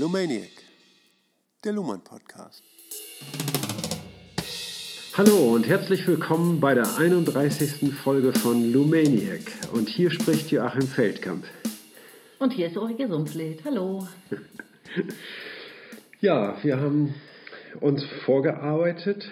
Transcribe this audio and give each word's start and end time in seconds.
Lumaniac, 0.00 0.48
der 1.62 1.74
Luhmann 1.74 2.02
Podcast. 2.02 2.62
Hallo 5.14 5.54
und 5.54 5.68
herzlich 5.68 6.08
willkommen 6.08 6.58
bei 6.58 6.72
der 6.72 6.96
31. 6.96 7.92
Folge 8.02 8.32
von 8.32 8.72
Lumaniac. 8.72 9.42
Und 9.74 9.90
hier 9.90 10.10
spricht 10.10 10.50
Joachim 10.50 10.88
Feldkamp. 10.88 11.44
Und 12.38 12.54
hier 12.54 12.68
ist 12.68 12.78
Ulrike 12.78 13.08
Sumpfleth. 13.08 13.62
Hallo. 13.66 14.08
ja, 16.22 16.56
wir 16.62 16.80
haben 16.80 17.14
uns 17.82 18.02
vorgearbeitet 18.24 19.30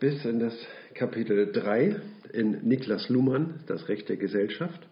bis 0.00 0.22
in 0.26 0.38
das 0.38 0.52
Kapitel 0.92 1.50
3 1.50 1.96
in 2.34 2.68
Niklas 2.68 3.08
Luhmann, 3.08 3.60
das 3.68 3.88
Recht 3.88 4.10
der 4.10 4.18
Gesellschaft. 4.18 4.86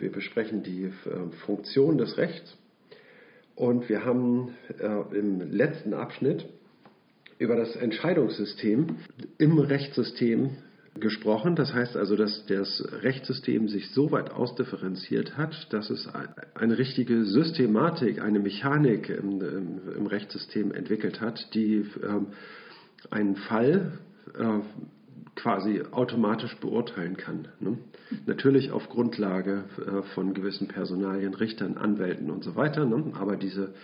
Wir 0.00 0.10
besprechen 0.10 0.64
die 0.64 0.86
äh, 0.86 1.30
Funktion 1.46 1.98
des 1.98 2.16
Rechts 2.16 2.56
und 3.54 3.88
wir 3.88 4.04
haben 4.04 4.54
äh, 4.78 5.18
im 5.18 5.40
letzten 5.52 5.94
Abschnitt 5.94 6.46
über 7.38 7.56
das 7.56 7.76
Entscheidungssystem 7.76 8.96
im 9.38 9.58
Rechtssystem 9.58 10.50
gesprochen. 10.98 11.56
Das 11.56 11.72
heißt 11.72 11.96
also, 11.96 12.16
dass 12.16 12.44
das 12.46 12.84
Rechtssystem 13.02 13.68
sich 13.68 13.90
so 13.90 14.10
weit 14.12 14.30
ausdifferenziert 14.30 15.36
hat, 15.36 15.72
dass 15.72 15.90
es 15.90 16.08
eine 16.54 16.78
richtige 16.78 17.24
Systematik, 17.24 18.20
eine 18.22 18.38
Mechanik 18.38 19.08
im, 19.08 19.40
im, 19.40 19.80
im 19.96 20.06
Rechtssystem 20.06 20.72
entwickelt 20.72 21.20
hat, 21.20 21.54
die 21.54 21.86
ähm, 22.02 22.28
einen 23.10 23.36
Fall 23.36 23.98
äh, 24.38 24.60
quasi 25.34 25.82
automatisch 25.90 26.56
beurteilen 26.56 27.16
kann. 27.16 27.48
Ne? 27.60 27.78
Natürlich 28.26 28.70
auf 28.70 28.88
Grundlage 28.88 29.64
äh, 29.78 30.02
von 30.14 30.34
gewissen 30.34 30.68
Personalien, 30.68 31.34
Richtern, 31.34 31.76
Anwälten 31.76 32.30
und 32.30 32.44
so 32.44 32.56
weiter. 32.56 32.84
Ne? 32.84 33.12
Aber 33.18 33.36
diese 33.36 33.74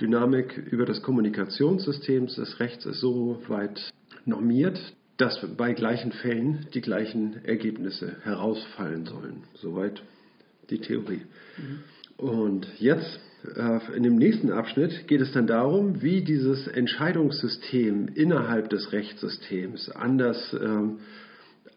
Dynamik 0.00 0.56
über 0.56 0.86
das 0.86 1.02
Kommunikationssystem 1.02 2.26
des 2.26 2.58
Rechts 2.58 2.86
ist 2.86 3.00
so 3.00 3.42
weit 3.48 3.90
normiert, 4.24 4.80
dass 5.16 5.46
bei 5.56 5.74
gleichen 5.74 6.12
Fällen 6.12 6.66
die 6.74 6.80
gleichen 6.80 7.44
Ergebnisse 7.44 8.16
herausfallen 8.22 9.06
sollen. 9.06 9.44
Soweit 9.54 10.02
die 10.70 10.78
Theorie. 10.78 11.22
Mhm. 11.56 11.78
Und 12.16 12.66
jetzt 12.78 13.20
äh, 13.56 13.96
in 13.96 14.02
dem 14.02 14.16
nächsten 14.16 14.50
Abschnitt 14.50 15.06
geht 15.08 15.20
es 15.20 15.32
dann 15.32 15.46
darum, 15.46 16.02
wie 16.02 16.22
dieses 16.22 16.66
Entscheidungssystem 16.68 18.08
innerhalb 18.14 18.70
des 18.70 18.92
Rechtssystems 18.92 19.90
anders 19.90 20.56
ähm, 20.60 20.98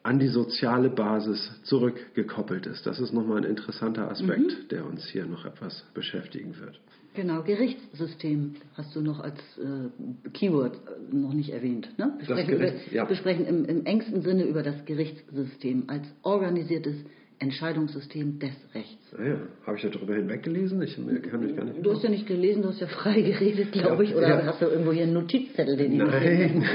an 0.03 0.19
die 0.19 0.30
soziale 0.30 0.89
Basis 0.89 1.52
zurückgekoppelt 1.63 2.65
ist. 2.65 2.85
Das 2.85 2.99
ist 2.99 3.13
nochmal 3.13 3.39
ein 3.39 3.43
interessanter 3.43 4.09
Aspekt, 4.09 4.39
mhm. 4.39 4.67
der 4.71 4.85
uns 4.85 5.05
hier 5.09 5.25
noch 5.25 5.45
etwas 5.45 5.83
beschäftigen 5.93 6.55
wird. 6.59 6.80
Genau, 7.13 7.41
Gerichtssystem 7.41 8.55
hast 8.75 8.95
du 8.95 9.02
noch 9.02 9.19
als 9.19 9.39
äh, 9.58 10.30
Keyword 10.30 10.75
äh, 10.75 11.15
noch 11.15 11.33
nicht 11.33 11.49
erwähnt. 11.49 11.89
Ne? 11.97 12.13
Wir 12.19 12.25
sprechen, 12.25 12.52
Gericht, 12.52 12.91
ja. 12.93 13.09
wir 13.09 13.15
sprechen 13.15 13.45
im, 13.45 13.65
im 13.65 13.85
engsten 13.85 14.21
Sinne 14.21 14.45
über 14.45 14.63
das 14.63 14.85
Gerichtssystem 14.85 15.85
als 15.88 16.05
organisiertes 16.21 16.95
Entscheidungssystem 17.39 18.39
des 18.39 18.53
Rechts. 18.73 19.14
Ah 19.15 19.23
ja, 19.23 19.39
habe 19.65 19.77
ich 19.77 19.83
da 19.83 19.89
drüber 19.89 20.15
hinweggelesen? 20.15 20.81
Ich 20.81 20.95
kann 20.95 21.42
mich 21.42 21.55
gar 21.55 21.65
nicht. 21.65 21.86
Du 21.86 21.92
hast 21.92 22.03
ja 22.03 22.09
nicht 22.09 22.25
gelesen, 22.25 22.64
du 22.64 22.70
hast 22.70 22.81
ja 22.81 22.87
frei 22.87 23.21
geredet, 23.21 23.71
glaube 23.71 24.05
ich, 24.05 24.15
oder 24.15 24.27
ja. 24.27 24.45
hast 24.45 24.61
du 24.61 24.65
irgendwo 24.65 24.92
hier 24.92 25.03
einen 25.03 25.14
Notizzettel, 25.14 25.77
den 25.77 25.92
ich 25.93 25.98
Nein. 25.99 26.65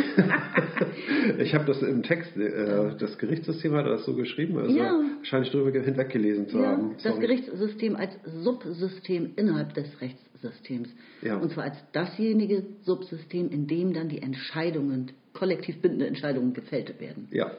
ich 1.39 1.55
habe 1.55 1.65
das 1.65 1.83
im 1.83 2.05
Text, 2.05 2.37
äh, 2.37 2.97
das 2.97 3.19
Gerichtssystem 3.19 3.75
hat 3.75 3.87
das 3.87 4.05
so 4.05 4.15
geschrieben, 4.15 4.57
also 4.59 4.77
ja. 4.77 5.01
scheine 5.23 5.45
ich 5.45 5.51
drüber 5.51 5.73
hinweggelesen 5.73 6.49
zu 6.49 6.59
ja, 6.59 6.67
haben. 6.67 6.95
Das 7.03 7.19
Gerichtssystem 7.19 7.97
als 7.97 8.13
Subsystem 8.43 9.33
innerhalb 9.35 9.75
des 9.75 10.01
Rechtssystems. 10.01 10.89
Ja. 11.23 11.39
Und 11.39 11.51
zwar 11.51 11.65
als 11.65 11.77
dasjenige 11.93 12.63
Subsystem, 12.83 13.51
in 13.51 13.67
dem 13.67 13.93
dann 13.93 14.09
die 14.09 14.23
Entscheidungen, 14.23 15.11
kollektiv 15.33 15.81
bindende 15.81 16.07
Entscheidungen 16.07 16.53
gefällt 16.55 17.01
werden. 17.01 17.27
Ja, 17.33 17.51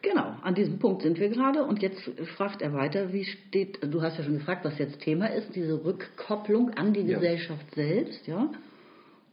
Genau, 0.00 0.36
an 0.42 0.54
diesem 0.54 0.78
Punkt 0.78 1.02
sind 1.02 1.18
wir 1.18 1.28
gerade 1.28 1.64
und 1.64 1.82
jetzt 1.82 2.00
fragt 2.36 2.62
er 2.62 2.72
weiter, 2.72 3.12
wie 3.12 3.24
steht, 3.24 3.78
du 3.82 4.00
hast 4.00 4.16
ja 4.16 4.24
schon 4.24 4.34
gefragt, 4.34 4.64
was 4.64 4.78
jetzt 4.78 5.00
Thema 5.00 5.26
ist, 5.26 5.56
diese 5.56 5.84
Rückkopplung 5.84 6.70
an 6.74 6.92
die 6.92 7.00
ja. 7.00 7.18
Gesellschaft 7.18 7.74
selbst, 7.74 8.26
ja. 8.26 8.50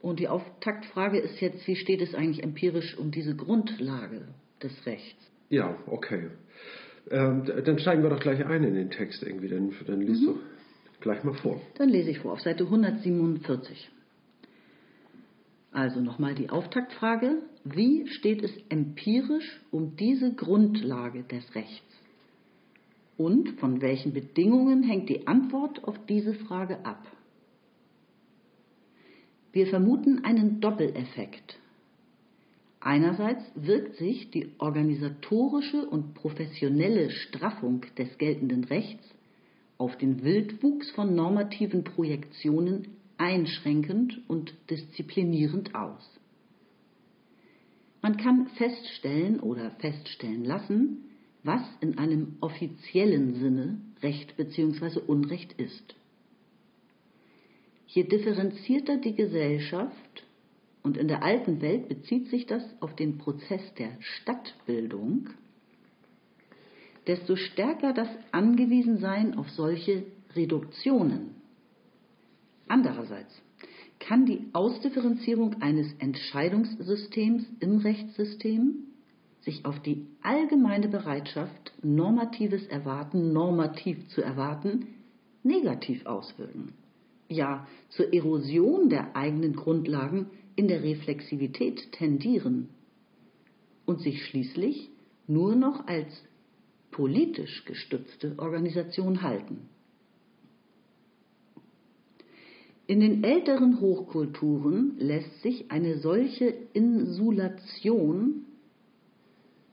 Und 0.01 0.19
die 0.19 0.27
Auftaktfrage 0.27 1.19
ist 1.19 1.39
jetzt, 1.39 1.67
wie 1.67 1.75
steht 1.75 2.01
es 2.01 2.15
eigentlich 2.15 2.43
empirisch 2.43 2.97
um 2.97 3.11
diese 3.11 3.35
Grundlage 3.35 4.27
des 4.61 4.85
Rechts? 4.85 5.19
Ja, 5.49 5.75
okay. 5.87 6.29
Ähm, 7.11 7.43
dann 7.63 7.77
steigen 7.77 8.01
wir 8.01 8.09
doch 8.09 8.19
gleich 8.19 8.43
ein 8.43 8.63
in 8.63 8.73
den 8.73 8.89
Text 8.89 9.21
irgendwie, 9.21 9.47
dann, 9.47 9.71
dann 9.85 10.01
liest 10.01 10.21
mhm. 10.23 10.25
du 10.25 10.39
gleich 11.01 11.23
mal 11.23 11.35
vor. 11.35 11.61
Dann 11.77 11.89
lese 11.89 12.09
ich 12.09 12.19
vor, 12.19 12.33
auf 12.33 12.41
Seite 12.41 12.63
147. 12.63 13.91
Also 15.71 15.99
nochmal 15.99 16.33
die 16.33 16.49
Auftaktfrage. 16.49 17.37
Wie 17.67 18.07
steht 18.07 18.43
es 18.43 18.51
empirisch 18.69 19.59
um 19.71 19.95
diese 19.95 20.35
Grundlage 20.35 21.23
des 21.23 21.55
Rechts? 21.55 21.81
Und 23.17 23.59
von 23.59 23.81
welchen 23.81 24.13
Bedingungen 24.13 24.83
hängt 24.83 25.09
die 25.09 25.25
Antwort 25.25 25.83
auf 25.83 25.97
diese 26.05 26.35
Frage 26.35 26.85
ab? 26.85 27.03
Wir 29.51 29.65
vermuten 29.65 30.23
einen 30.23 30.61
Doppeleffekt. 30.61 31.57
Einerseits 32.81 33.43
wirkt 33.55 33.95
sich 33.95 34.29
die 34.29 34.51
organisatorische 34.59 35.87
und 35.87 36.13
professionelle 36.13 37.09
Straffung 37.09 37.81
des 37.97 38.15
geltenden 38.19 38.65
Rechts 38.65 39.09
auf 39.79 39.97
den 39.97 40.23
Wildwuchs 40.23 40.91
von 40.91 41.15
normativen 41.15 41.83
Projektionen 41.83 42.89
einschränkend 43.17 44.21
und 44.27 44.53
disziplinierend 44.69 45.73
aus. 45.73 46.19
Man 48.05 48.17
kann 48.17 48.45
feststellen 48.49 49.39
oder 49.39 49.71
feststellen 49.79 50.45
lassen, 50.45 51.05
was 51.41 51.63
in 51.81 51.97
einem 51.97 52.37
offiziellen 52.39 53.33
Sinne 53.33 53.81
Recht 54.03 54.37
bzw. 54.37 54.99
Unrecht 55.07 55.53
ist. 55.53 55.95
Je 57.87 58.03
differenzierter 58.03 58.97
die 58.97 59.15
Gesellschaft, 59.15 60.23
und 60.83 60.97
in 60.97 61.07
der 61.07 61.23
alten 61.23 61.61
Welt 61.61 61.89
bezieht 61.89 62.27
sich 62.27 62.45
das 62.45 62.61
auf 62.79 62.95
den 62.95 63.17
Prozess 63.17 63.73
der 63.73 63.97
Stadtbildung, 63.99 65.31
desto 67.07 67.35
stärker 67.35 67.91
das 67.91 68.09
Angewiesensein 68.31 69.35
auf 69.35 69.49
solche 69.49 70.03
Reduktionen 70.35 71.31
Andererseits 72.67 73.41
kann 73.99 74.25
die 74.25 74.49
Ausdifferenzierung 74.53 75.61
eines 75.61 75.93
Entscheidungssystems 75.99 77.45
im 77.59 77.77
Rechtssystem 77.77 78.85
sich 79.41 79.63
auf 79.65 79.79
die 79.81 80.07
allgemeine 80.21 80.87
Bereitschaft, 80.87 81.73
normatives 81.83 82.65
Erwarten 82.67 83.31
normativ 83.31 84.07
zu 84.09 84.21
erwarten, 84.21 84.87
negativ 85.43 86.05
auswirken. 86.05 86.73
Ja, 87.29 87.67
zur 87.89 88.13
Erosion 88.13 88.89
der 88.89 89.15
eigenen 89.15 89.55
Grundlagen 89.55 90.27
in 90.55 90.67
der 90.67 90.83
Reflexivität 90.83 91.91
tendieren 91.91 92.69
und 93.85 94.01
sich 94.01 94.25
schließlich 94.25 94.89
nur 95.27 95.55
noch 95.55 95.87
als 95.87 96.07
politisch 96.91 97.65
gestützte 97.65 98.35
Organisation 98.37 99.21
halten. 99.21 99.69
In 102.87 102.99
den 102.99 103.23
älteren 103.23 103.81
Hochkulturen 103.81 104.95
lässt 104.99 105.41
sich 105.41 105.71
eine 105.71 105.97
solche 105.99 106.53
Insulation 106.73 108.45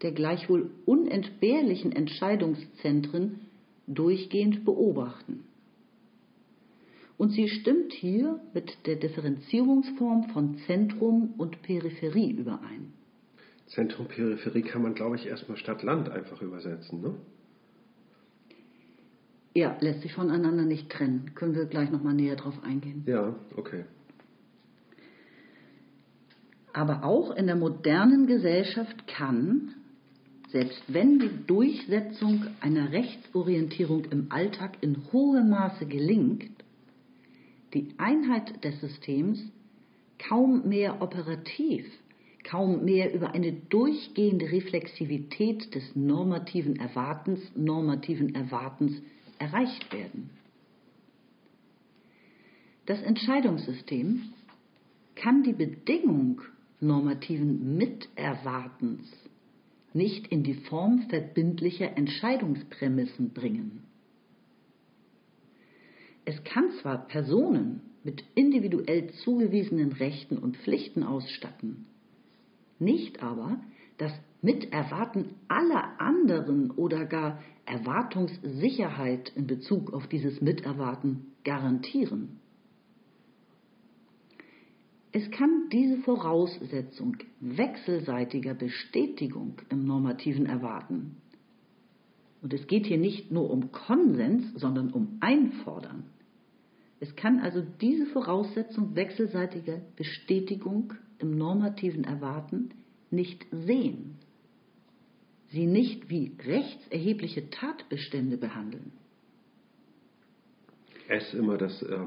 der 0.00 0.12
gleichwohl 0.12 0.70
unentbehrlichen 0.86 1.92
Entscheidungszentren 1.92 3.40
durchgehend 3.86 4.64
beobachten. 4.64 5.44
Und 7.18 7.30
sie 7.30 7.48
stimmt 7.48 7.92
hier 7.92 8.40
mit 8.54 8.86
der 8.86 8.96
Differenzierungsform 8.96 10.30
von 10.30 10.56
Zentrum 10.66 11.34
und 11.36 11.62
Peripherie 11.62 12.32
überein. 12.32 12.94
Zentrum, 13.66 14.06
Peripherie 14.06 14.62
kann 14.62 14.82
man, 14.82 14.94
glaube 14.94 15.16
ich, 15.16 15.26
erstmal 15.26 15.56
Stadt-Land 15.56 16.08
einfach 16.08 16.42
übersetzen, 16.42 17.00
ne? 17.00 17.14
Ja, 19.54 19.76
lässt 19.80 20.02
sich 20.02 20.12
voneinander 20.12 20.64
nicht 20.64 20.90
trennen. 20.90 21.32
Können 21.34 21.54
wir 21.54 21.66
gleich 21.66 21.90
nochmal 21.90 22.14
näher 22.14 22.36
drauf 22.36 22.62
eingehen. 22.64 23.04
Ja, 23.06 23.34
okay. 23.56 23.84
Aber 26.72 27.04
auch 27.04 27.36
in 27.36 27.46
der 27.46 27.56
modernen 27.56 28.26
Gesellschaft 28.26 29.06
kann, 29.06 29.74
selbst 30.48 30.82
wenn 30.88 31.18
die 31.18 31.46
Durchsetzung 31.46 32.46
einer 32.60 32.92
Rechtsorientierung 32.92 34.06
im 34.06 34.26
Alltag 34.30 34.78
in 34.80 34.96
hohem 35.12 35.50
Maße 35.50 35.84
gelingt, 35.84 36.50
die 37.74 37.94
Einheit 37.98 38.64
des 38.64 38.80
Systems 38.80 39.42
kaum 40.18 40.68
mehr 40.68 41.02
operativ, 41.02 41.86
kaum 42.44 42.84
mehr 42.84 43.14
über 43.14 43.32
eine 43.32 43.52
durchgehende 43.52 44.50
Reflexivität 44.50 45.74
des 45.74 45.94
normativen 45.94 46.76
Erwartens, 46.76 47.40
normativen 47.54 48.34
Erwartens 48.34 48.92
erreicht 49.42 49.92
werden. 49.92 50.30
Das 52.86 53.02
Entscheidungssystem 53.02 54.32
kann 55.16 55.42
die 55.42 55.52
Bedingung 55.52 56.40
normativen 56.80 57.76
Miterwartens 57.76 59.04
nicht 59.94 60.28
in 60.28 60.44
die 60.44 60.54
Form 60.54 61.08
verbindlicher 61.08 61.96
Entscheidungsprämissen 61.96 63.30
bringen. 63.30 63.82
Es 66.24 66.42
kann 66.44 66.70
zwar 66.80 67.08
Personen 67.08 67.80
mit 68.04 68.24
individuell 68.36 69.10
zugewiesenen 69.24 69.92
Rechten 69.92 70.38
und 70.38 70.56
Pflichten 70.58 71.02
ausstatten, 71.02 71.86
nicht 72.78 73.22
aber 73.22 73.60
das 73.98 74.12
Miterwarten 74.42 75.36
aller 75.48 76.00
anderen 76.00 76.70
oder 76.72 77.06
gar 77.06 77.40
Erwartungssicherheit 77.64 79.32
in 79.36 79.46
Bezug 79.46 79.92
auf 79.92 80.08
dieses 80.08 80.40
Miterwarten 80.40 81.32
garantieren. 81.44 82.40
Es 85.12 85.30
kann 85.30 85.68
diese 85.70 85.98
Voraussetzung 85.98 87.16
wechselseitiger 87.40 88.54
Bestätigung 88.54 89.60
im 89.68 89.84
normativen 89.84 90.46
Erwarten, 90.46 91.16
und 92.42 92.52
es 92.52 92.66
geht 92.66 92.86
hier 92.86 92.98
nicht 92.98 93.30
nur 93.30 93.50
um 93.50 93.70
Konsens, 93.70 94.52
sondern 94.54 94.90
um 94.90 95.18
Einfordern. 95.20 96.04
Es 96.98 97.14
kann 97.14 97.38
also 97.38 97.62
diese 97.80 98.06
Voraussetzung 98.06 98.96
wechselseitiger 98.96 99.80
Bestätigung 99.96 100.94
im 101.20 101.38
normativen 101.38 102.04
Erwarten 102.04 102.70
nicht 103.10 103.46
sehen, 103.52 104.18
sie 105.52 105.66
nicht 105.66 106.10
wie 106.10 106.32
rechtserhebliche 106.44 107.50
Tatbestände 107.50 108.36
behandeln. 108.36 108.92
Es 111.08 111.34
immer 111.34 111.58
das 111.58 111.82
äh, 111.82 111.98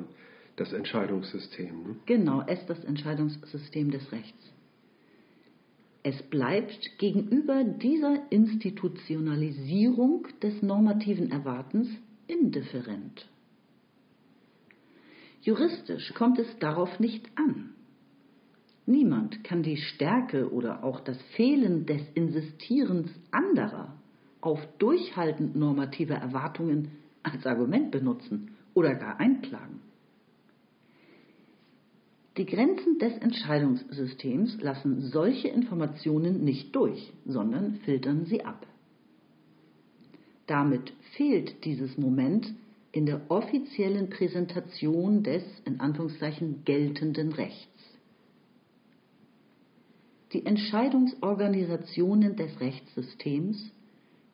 das 0.55 0.71
Entscheidungssystem. 0.73 1.83
Ne? 1.83 1.95
Genau, 2.05 2.43
es 2.47 2.65
das 2.65 2.83
Entscheidungssystem 2.83 3.91
des 3.91 4.11
Rechts. 4.11 4.51
Es 6.03 6.21
bleibt 6.23 6.97
gegenüber 6.99 7.63
dieser 7.63 8.31
Institutionalisierung 8.31 10.27
des 10.41 10.61
normativen 10.61 11.31
Erwartens 11.31 11.89
indifferent. 12.27 13.27
Juristisch 15.41 16.13
kommt 16.13 16.39
es 16.39 16.47
darauf 16.59 16.99
nicht 16.99 17.27
an. 17.35 17.74
Niemand 18.85 19.43
kann 19.43 19.63
die 19.63 19.77
Stärke 19.77 20.51
oder 20.51 20.83
auch 20.83 20.99
das 20.99 21.19
Fehlen 21.35 21.85
des 21.85 22.01
Insistierens 22.13 23.09
anderer 23.31 23.95
auf 24.41 24.59
durchhaltend 24.77 25.55
normative 25.55 26.13
Erwartungen 26.13 26.91
als 27.23 27.45
Argument 27.47 27.89
benutzen 27.89 28.51
oder 28.75 28.93
gar 28.93 29.19
einklagen. 29.19 29.81
Die 32.37 32.45
Grenzen 32.45 32.99
des 32.99 33.17
Entscheidungssystems 33.17 34.61
lassen 34.61 35.01
solche 35.01 35.47
Informationen 35.47 36.43
nicht 36.43 36.75
durch, 36.75 37.13
sondern 37.25 37.75
filtern 37.85 38.25
sie 38.25 38.43
ab. 38.43 38.67
Damit 40.45 40.93
fehlt 41.15 41.63
dieses 41.65 41.97
Moment 41.97 42.53
in 42.91 43.05
der 43.05 43.21
offiziellen 43.29 44.09
Präsentation 44.09 45.23
des 45.23 45.43
in 45.65 45.79
Anführungszeichen 45.79 46.63
geltenden 46.65 47.31
Rechts. 47.31 47.74
Die 50.35 50.45
Entscheidungsorganisationen 50.45 52.35
des 52.35 52.59
Rechtssystems 52.59 53.71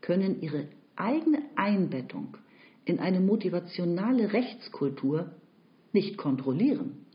können 0.01 0.42
ihre 0.42 0.65
eigene 0.95 1.44
Einbettung 1.56 2.38
in 2.86 2.98
eine 2.98 3.19
motivationale 3.19 4.33
Rechtskultur 4.33 5.30
nicht 5.94 6.18
kontrollieren. 6.18 7.06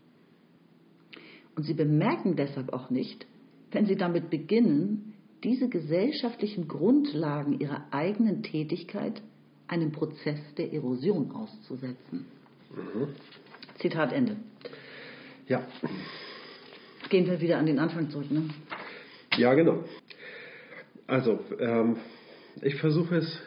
Und 1.56 1.64
sie 1.64 1.74
bemerken 1.74 2.36
deshalb 2.36 2.72
auch 2.72 2.88
nicht, 2.88 3.26
wenn 3.72 3.86
sie 3.86 3.96
damit 3.96 4.30
beginnen, 4.30 5.14
diese 5.42 5.68
gesellschaftlichen 5.68 6.68
Grundlagen 6.68 7.58
ihrer 7.58 7.88
eigenen 7.90 8.44
Tätigkeit 8.44 9.20
einem 9.66 9.90
Prozess 9.90 10.38
der 10.58 10.72
Erosion 10.72 11.32
auszusetzen. 11.32 12.26
Mhm. 12.70 13.08
Zitat 13.80 14.12
Ende. 14.12 14.36
Ja. 15.48 15.66
Gehen 17.08 17.26
wir 17.26 17.40
wieder 17.40 17.58
an 17.58 17.66
den 17.66 17.78
Anfang 17.78 18.10
zurück, 18.10 18.30
ne? 18.30 18.48
Ja, 19.36 19.54
genau. 19.54 19.84
Also, 21.06 21.38
ähm, 21.60 21.96
ich 22.62 22.76
versuche 22.76 23.16
es 23.16 23.40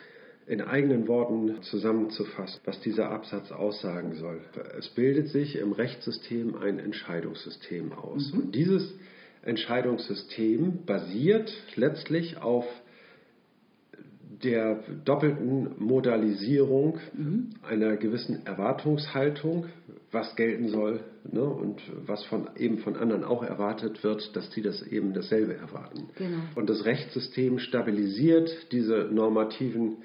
in 0.48 0.62
eigenen 0.62 1.08
Worten 1.08 1.62
zusammenzufassen, 1.62 2.62
was 2.66 2.80
dieser 2.82 3.12
Absatz 3.12 3.52
aussagen 3.52 4.16
soll. 4.16 4.42
Es 4.78 4.90
bildet 4.90 5.28
sich 5.28 5.58
im 5.58 5.74
Rechtssystem 5.74 6.56
ein 6.56 6.80
Entscheidungssystem 6.80 7.92
aus. 7.92 8.34
Mhm. 8.34 8.40
Und 8.40 8.56
dieses 8.56 8.96
Entscheidungssystem 9.44 10.86
basiert 10.86 11.52
letztlich 11.76 12.38
auf 12.38 12.66
der 14.44 14.84
doppelten 15.06 15.76
Modalisierung 15.80 17.00
mhm. 17.14 17.50
einer 17.68 17.98
gewissen 17.98 18.46
Erwartungshaltung, 18.46 19.68
was 20.12 20.36
gelten 20.36 20.70
soll 20.70 21.02
ne, 21.32 21.44
und 21.44 21.82
was 22.06 22.24
von, 22.26 22.50
eben 22.58 22.80
von 22.80 22.96
anderen 22.96 23.24
auch 23.24 23.44
erwartet 23.44 24.04
wird, 24.04 24.36
dass 24.36 24.50
die 24.50 24.62
das 24.62 24.82
eben 24.82 25.14
dasselbe 25.14 25.56
erwarten. 25.56 26.10
Genau. 26.18 26.38
Und 26.56 26.70
das 26.70 26.86
Rechtssystem 26.86 27.60
stabilisiert 27.60 28.50
diese 28.72 29.10
normativen 29.12 29.98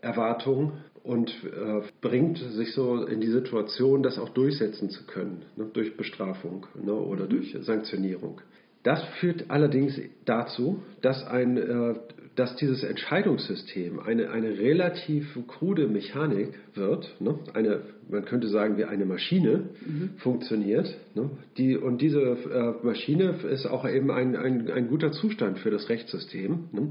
Erwartung 0.00 0.72
und 1.02 1.30
äh, 1.44 1.82
bringt 2.00 2.38
sich 2.38 2.72
so 2.72 3.04
in 3.04 3.20
die 3.20 3.30
Situation, 3.30 4.02
das 4.02 4.18
auch 4.18 4.30
durchsetzen 4.30 4.90
zu 4.90 5.04
können, 5.06 5.44
ne, 5.56 5.68
durch 5.72 5.96
Bestrafung 5.96 6.66
ne, 6.82 6.92
oder 6.92 7.24
mhm. 7.24 7.30
durch 7.30 7.56
Sanktionierung. 7.60 8.40
Das 8.82 9.02
führt 9.20 9.50
allerdings 9.50 10.00
dazu, 10.24 10.82
dass, 11.02 11.26
ein, 11.26 11.56
äh, 11.58 11.94
dass 12.34 12.56
dieses 12.56 12.82
Entscheidungssystem 12.82 14.00
eine, 14.00 14.30
eine 14.30 14.58
relativ 14.58 15.38
krude 15.46 15.86
Mechanik 15.86 16.54
wird, 16.74 17.14
ne, 17.20 17.38
eine, 17.52 17.82
man 18.08 18.24
könnte 18.24 18.48
sagen, 18.48 18.78
wie 18.78 18.84
eine 18.84 19.04
Maschine 19.04 19.68
mhm. 19.84 20.10
funktioniert. 20.16 20.96
Ne, 21.14 21.28
die, 21.58 21.76
und 21.76 22.00
diese 22.00 22.20
äh, 22.20 22.84
Maschine 22.84 23.34
ist 23.50 23.66
auch 23.66 23.86
eben 23.86 24.10
ein, 24.10 24.34
ein, 24.34 24.70
ein 24.70 24.88
guter 24.88 25.12
Zustand 25.12 25.58
für 25.58 25.70
das 25.70 25.90
Rechtssystem. 25.90 26.70
Ne. 26.72 26.90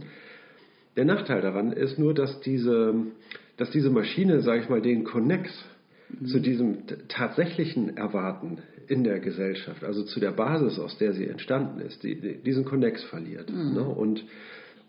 Der 0.95 1.05
Nachteil 1.05 1.41
daran 1.41 1.71
ist 1.71 1.97
nur, 1.97 2.13
dass 2.13 2.39
diese, 2.41 2.93
dass 3.57 3.71
diese 3.71 3.89
Maschine, 3.89 4.41
sage 4.41 4.61
ich 4.61 4.69
mal, 4.69 4.81
den 4.81 5.05
Connex 5.05 5.49
mhm. 6.09 6.25
zu 6.25 6.39
diesem 6.39 6.77
tatsächlichen 7.07 7.97
Erwarten 7.97 8.59
in 8.87 9.03
der 9.03 9.19
Gesellschaft, 9.19 9.83
also 9.83 10.03
zu 10.03 10.19
der 10.19 10.31
Basis, 10.31 10.79
aus 10.79 10.97
der 10.97 11.13
sie 11.13 11.27
entstanden 11.27 11.79
ist, 11.79 12.03
die, 12.03 12.19
die, 12.19 12.37
diesen 12.41 12.65
Connex 12.65 13.03
verliert. 13.03 13.51
Mhm. 13.51 13.73
Ne? 13.73 13.83
Und, 13.83 14.25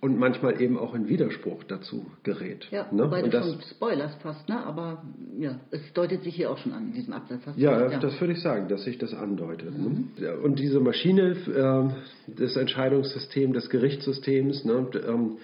und 0.00 0.19
manchmal 0.19 0.61
eben 0.62 0.79
auch 0.79 0.95
in 0.95 1.09
Widerspruch 1.09 1.65
dazu 1.65 2.07
gerät. 2.23 2.67
Ja, 2.71 2.89
ne? 2.91 3.05
wobei 3.05 3.23
und 3.23 3.35
du 3.35 3.43
schon 3.43 3.61
Spoilers 3.61 4.15
fast, 4.23 4.49
ne? 4.49 4.65
aber 4.65 5.03
ja, 5.39 5.61
es 5.71 5.81
deutet 5.93 6.23
sich 6.23 6.35
hier 6.35 6.50
auch 6.50 6.57
schon 6.57 6.73
an, 6.73 6.87
in 6.89 6.93
diesem 6.95 7.12
Absatz. 7.12 7.41
Ja, 7.57 7.91
ja, 7.91 7.99
das 7.99 8.19
würde 8.21 8.33
ich 8.33 8.41
sagen, 8.41 8.69
dass 8.69 8.85
sich 8.85 8.97
das 8.97 9.12
andeutet. 9.12 9.79
Ne? 9.79 9.89
Mhm. 9.91 10.09
Ne? 10.19 10.37
Und 10.39 10.59
diese 10.59 10.81
Maschine, 10.81 11.37
äh, 11.47 12.33
das 12.39 12.57
Entscheidungssystem 12.57 13.53
des 13.53 13.69
Gerichtssystems, 13.69 14.65
ne? 14.65 14.87
ähm, 15.07 15.37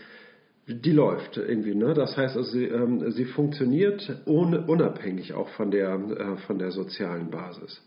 die 0.66 0.92
läuft 0.92 1.36
irgendwie. 1.36 1.74
Ne? 1.74 1.94
Das 1.94 2.16
heißt, 2.16 2.36
also 2.36 2.50
sie, 2.50 2.64
ähm, 2.64 3.10
sie 3.12 3.24
funktioniert 3.24 4.22
ohne, 4.26 4.66
unabhängig 4.66 5.34
auch 5.34 5.48
von 5.50 5.70
der, 5.70 5.94
äh, 5.94 6.36
von 6.46 6.58
der 6.58 6.72
sozialen 6.72 7.30
Basis. 7.30 7.82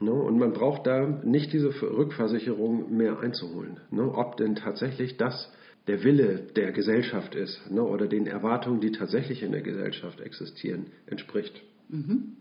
Ne? 0.00 0.12
Und 0.12 0.38
man 0.38 0.52
braucht 0.52 0.86
da 0.86 1.06
nicht 1.06 1.52
diese 1.52 1.68
Rückversicherung 1.68 2.96
mehr 2.96 3.20
einzuholen. 3.20 3.78
Ne? 3.90 4.02
Ob 4.12 4.36
denn 4.36 4.56
tatsächlich 4.56 5.16
das 5.16 5.52
der 5.86 6.02
Wille 6.02 6.46
der 6.56 6.72
Gesellschaft 6.72 7.34
ist 7.34 7.70
ne? 7.70 7.82
oder 7.82 8.06
den 8.06 8.26
Erwartungen, 8.26 8.80
die 8.80 8.90
tatsächlich 8.90 9.42
in 9.42 9.52
der 9.52 9.62
Gesellschaft 9.62 10.20
existieren, 10.20 10.86
entspricht. 11.06 11.62
Mhm. 11.88 12.36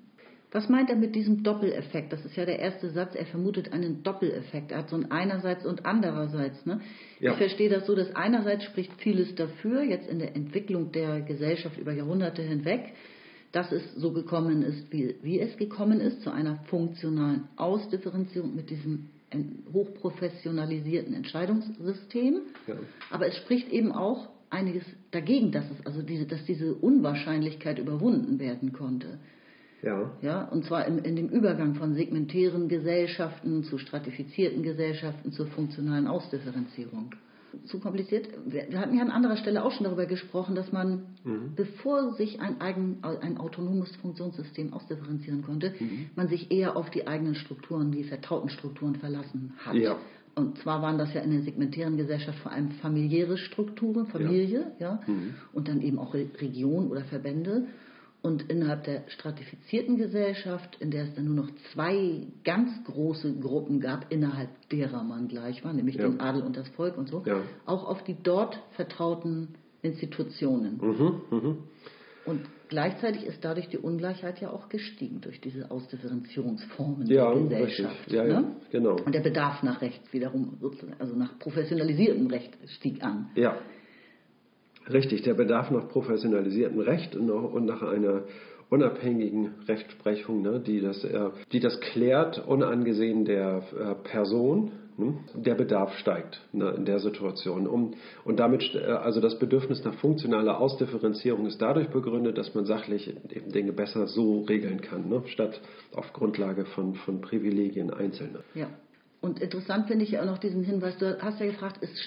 Was 0.54 0.70
meint 0.70 0.92
er 0.92 0.96
mit 0.96 1.16
diesem 1.16 1.42
Doppeleffekt? 1.42 2.14
Das 2.14 2.24
ist 2.24 2.36
ja 2.36 2.46
der 2.46 2.60
erste 2.60 2.92
Satz. 2.92 3.16
Er 3.16 3.26
vermutet 3.26 3.74
einen 3.74 4.04
Doppeleffekt. 4.04 4.72
Er 4.72 4.80
hat 4.80 4.90
so 4.90 4.96
ein 4.96 5.10
einerseits 5.10 5.66
und 5.66 5.84
andererseits. 5.84 6.64
Ne? 6.68 6.80
Ja. 7.20 7.32
Ich 7.32 7.38
verstehe 7.38 7.70
das 7.70 7.88
so, 7.88 7.96
dass 7.96 8.16
einerseits 8.16 8.64
spricht 8.64 8.94
vieles 9.02 9.34
dafür, 9.34 9.82
jetzt 9.82 10.08
in 10.08 10.20
der 10.20 10.36
Entwicklung 10.36 10.92
der 10.92 11.22
Gesellschaft 11.22 11.80
über 11.80 11.92
Jahrhunderte 11.92 12.44
hinweg, 12.44 12.94
dass 13.52 13.72
es 13.72 13.96
so 13.96 14.14
gekommen 14.14 14.62
ist, 14.62 14.94
wie, 14.94 15.16
wie 15.24 15.40
es 15.40 15.58
gekommen 15.58 16.00
ist, 16.00 16.22
zu 16.22 16.30
einer 16.30 16.60
funktionalen 16.66 17.48
Ausdifferenzierung 17.56 18.56
mit 18.56 18.70
diesem 18.70 19.10
hochprofessionalisierten 19.74 21.16
Entscheidungssystem. 21.16 22.42
Ja. 22.68 22.76
Aber 23.10 23.28
es 23.28 23.36
spricht 23.38 23.72
eben 23.72 23.92
auch 23.92 24.30
einiges 24.52 24.84
dagegen, 25.10 25.52
dass 25.52 25.66
es 25.72 25.84
also 25.88 26.04
diese, 26.04 26.28
dass 26.28 26.46
diese 26.46 26.76
Unwahrscheinlichkeit 26.76 27.80
überwunden 27.80 28.38
werden 28.38 28.72
konnte. 28.72 29.18
Ja. 29.84 30.12
ja 30.22 30.44
und 30.46 30.66
zwar 30.66 30.88
in, 30.88 31.00
in 31.00 31.16
dem 31.16 31.30
Übergang 31.30 31.76
von 31.76 31.94
segmentären 31.94 32.70
Gesellschaften 32.70 33.64
zu 33.64 33.78
stratifizierten 33.78 34.64
Gesellschaften 34.64 35.32
zur 35.32 35.48
funktionalen 35.48 36.08
Ausdifferenzierung. 36.08 37.12
zu 37.66 37.80
kompliziert. 37.80 38.28
Wir, 38.46 38.66
wir, 38.70 38.80
hatten 38.80 38.96
ja 38.96 39.04
an 39.04 39.12
anderer 39.12 39.38
Stelle 39.38 39.64
auch 39.64 39.72
schon 39.72 39.84
darüber 39.84 40.06
gesprochen, 40.06 40.56
dass 40.56 40.72
man, 40.72 41.04
mhm. 41.24 41.54
bevor 41.56 42.14
sich 42.14 42.40
ein, 42.40 42.60
eigen, 42.62 43.00
ein 43.04 43.38
autonomes 43.38 43.96
Funktionssystem 43.98 44.74
ausdifferenzieren 44.74 45.44
konnte, 45.44 45.74
mhm. 45.80 46.10
man 46.16 46.28
sich 46.28 46.52
eher 46.52 46.76
auf 46.76 46.90
die 46.90 47.06
eigenen 47.08 47.36
Strukturen, 47.36 47.92
die 47.92 48.04
vertrauten 48.04 48.50
Strukturen 48.50 48.96
verlassen 48.96 49.54
hat. 49.64 49.76
Ja. 49.76 49.98
Und 50.36 50.58
zwar 50.60 50.82
waren 50.82 50.98
das 50.98 51.14
ja 51.14 51.22
in 51.22 51.30
der 51.30 51.42
segmentären 51.42 51.96
Gesellschaft 51.96 52.40
vor 52.40 52.52
allem 52.52 52.72
familiäre 52.72 53.38
Strukturen, 53.38 54.08
Familie, 54.08 54.72
ja, 54.80 55.00
ja 55.06 55.14
mhm. 55.14 55.36
und 55.54 55.68
dann 55.68 55.82
eben 55.82 56.00
auch 56.00 56.16
Region 56.16 56.88
oder 56.88 57.04
Verbände. 57.04 57.68
Und 58.24 58.50
innerhalb 58.50 58.86
der 58.86 59.04
stratifizierten 59.10 59.98
Gesellschaft, 59.98 60.78
in 60.80 60.92
der 60.92 61.04
es 61.04 61.14
dann 61.14 61.26
nur 61.26 61.36
noch 61.36 61.50
zwei 61.74 62.26
ganz 62.46 62.72
große 62.86 63.34
Gruppen 63.42 63.82
gab, 63.82 64.10
innerhalb 64.14 64.48
derer 64.70 65.04
man 65.04 65.28
gleich 65.28 65.62
war, 65.66 65.74
nämlich 65.74 65.98
ja. 65.98 66.08
den 66.08 66.22
Adel 66.22 66.42
und 66.42 66.56
das 66.56 66.70
Volk 66.70 66.98
und 66.98 67.10
so, 67.10 67.24
ja. 67.26 67.42
auch 67.66 67.84
auf 67.84 68.02
die 68.06 68.16
dort 68.24 68.58
vertrauten 68.78 69.50
Institutionen. 69.82 70.80
Mhm, 70.82 71.22
mh. 71.38 71.56
Und 72.26 72.46
gleichzeitig 72.70 73.26
ist 73.26 73.44
dadurch 73.44 73.68
die 73.68 73.78
Ungleichheit 73.78 74.40
ja 74.40 74.52
auch 74.52 74.70
gestiegen 74.70 75.20
durch 75.20 75.42
diese 75.42 75.70
Ausdifferenzierungsformen 75.70 77.08
ja, 77.08 77.34
der 77.34 77.44
Gesellschaft. 77.44 78.10
Ja, 78.10 78.24
ne? 78.24 78.30
ja, 78.32 78.44
genau. 78.72 78.96
Und 79.06 79.14
der 79.14 79.20
Bedarf 79.20 79.62
nach 79.64 79.82
Recht 79.82 80.14
wiederum, 80.14 80.58
also 80.98 81.14
nach 81.18 81.38
professionalisiertem 81.40 82.28
Recht 82.28 82.58
stieg 82.78 83.04
an. 83.04 83.32
Ja, 83.36 83.58
richtig. 84.92 85.22
Der 85.24 85.34
Bedarf 85.34 85.72
nach 85.72 85.88
professionalisiertem 85.90 86.80
Recht 86.80 87.16
und 87.16 87.66
nach 87.66 87.82
einer 87.82 88.24
unabhängigen 88.70 89.52
Rechtsprechung, 89.68 90.42
ne, 90.42 90.60
die, 90.60 90.82
das, 90.82 91.04
äh, 91.04 91.30
die 91.52 91.60
das 91.60 91.80
klärt, 91.80 92.48
unangesehen 92.48 93.26
der 93.26 93.64
äh, 93.78 93.96
Person 94.08 94.72
Ne? 94.98 95.16
Der 95.34 95.56
Bedarf 95.56 95.98
steigt 95.98 96.40
ne, 96.52 96.70
in 96.72 96.86
der 96.86 97.00
Situation. 97.00 97.68
Und 97.68 98.40
damit, 98.40 98.76
äh, 98.76 98.84
also 98.84 99.22
das 99.22 99.40
Bedürfnis 99.40 99.84
nach 99.84 99.96
funktionaler 99.96 100.60
Ausdifferenzierung 100.60 101.46
ist 101.48 101.62
dadurch 101.62 101.90
begründet, 101.90 102.38
dass 102.38 102.54
man 102.54 102.66
sachlich 102.66 103.10
eben 103.32 103.52
Dinge 103.52 103.74
besser 103.74 104.08
so 104.08 104.42
regeln 104.42 104.82
kann, 104.82 105.10
ne, 105.10 105.24
statt 105.28 105.60
auf 105.94 106.14
Grundlage 106.14 106.66
von, 106.66 106.96
von 106.96 107.22
Privilegien 107.22 107.92
Einzelner. 107.92 108.40
Ja. 108.54 108.68
Und 109.22 109.40
interessant 109.40 109.88
finde 109.88 110.04
ich 110.04 110.12
ja 110.12 110.22
auch 110.22 110.26
noch 110.26 110.38
diesen 110.38 110.64
Hinweis, 110.64 110.98
du 110.98 111.18
hast 111.22 111.40
ja 111.40 111.46
gefragt, 111.46 111.82
ist 111.82 111.98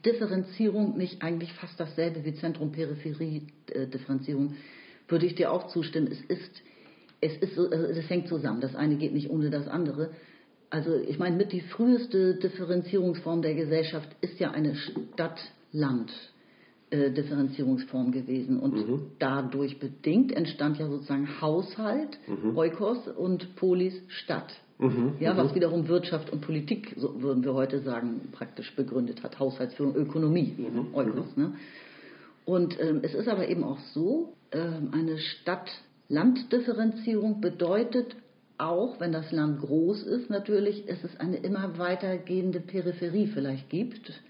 Stadt-Land-Differenzierung 0.00 0.96
nicht 0.96 1.22
eigentlich 1.22 1.52
fast 1.54 1.78
dasselbe 1.78 2.24
wie 2.24 2.34
Zentrum-Peripherie-Differenzierung? 2.34 4.54
Würde 5.08 5.26
ich 5.26 5.34
dir 5.34 5.52
auch 5.52 5.66
zustimmen. 5.68 6.08
Es 6.08 6.22
ist, 6.22 6.62
es 7.20 7.36
ist 7.38 7.54
so, 7.54 7.68
also 7.68 7.84
es 7.84 8.10
hängt 8.10 8.28
zusammen. 8.28 8.60
Das 8.60 8.74
eine 8.74 8.96
geht 8.96 9.12
nicht 9.12 9.30
ohne 9.30 9.50
das 9.50 9.68
andere 9.68 10.10
also 10.70 10.96
ich 10.96 11.18
meine, 11.18 11.36
mit 11.36 11.52
die 11.52 11.62
früheste 11.62 12.34
Differenzierungsform 12.34 13.42
der 13.42 13.54
Gesellschaft 13.54 14.08
ist 14.20 14.38
ja 14.38 14.50
eine 14.50 14.74
Stadt-Land. 14.74 16.12
Differenzierungsform 16.90 18.12
gewesen 18.12 18.58
und 18.58 18.72
mhm. 18.72 19.10
dadurch 19.18 19.78
bedingt 19.78 20.32
entstand 20.32 20.78
ja 20.78 20.88
sozusagen 20.88 21.38
Haushalt, 21.38 22.18
mhm. 22.26 22.56
Oikos 22.56 23.08
und 23.08 23.56
Polis 23.56 23.92
Stadt. 24.08 24.58
Mhm. 24.78 25.14
Ja, 25.18 25.36
was 25.36 25.50
mhm. 25.50 25.56
wiederum 25.56 25.88
Wirtschaft 25.88 26.30
und 26.30 26.40
Politik, 26.40 26.94
so 26.96 27.20
würden 27.20 27.44
wir 27.44 27.52
heute 27.54 27.80
sagen, 27.80 28.28
praktisch 28.32 28.74
begründet 28.76 29.22
hat. 29.22 29.38
Haushaltsführung, 29.38 29.94
Ökonomie, 29.96 30.54
eben, 30.58 30.94
Oikos. 30.94 31.36
Mhm. 31.36 31.42
Ne? 31.42 31.52
Und 32.44 32.80
ähm, 32.80 33.00
es 33.02 33.14
ist 33.14 33.28
aber 33.28 33.48
eben 33.48 33.64
auch 33.64 33.78
so, 33.92 34.32
ähm, 34.52 34.90
eine 34.92 35.18
Stadt-Land-Differenzierung 35.18 37.40
bedeutet 37.40 38.14
auch 38.58 39.00
wenn 39.00 39.12
das 39.12 39.30
Land 39.30 39.60
groß 39.60 40.02
ist, 40.02 40.30
natürlich, 40.30 40.88
ist 40.88 41.04
es 41.04 41.20
eine 41.20 41.36
immer 41.36 41.78
weitergehende 41.78 42.58
Peripherie 42.60 43.28
vielleicht 43.28 43.70
gibt. 43.70 44.20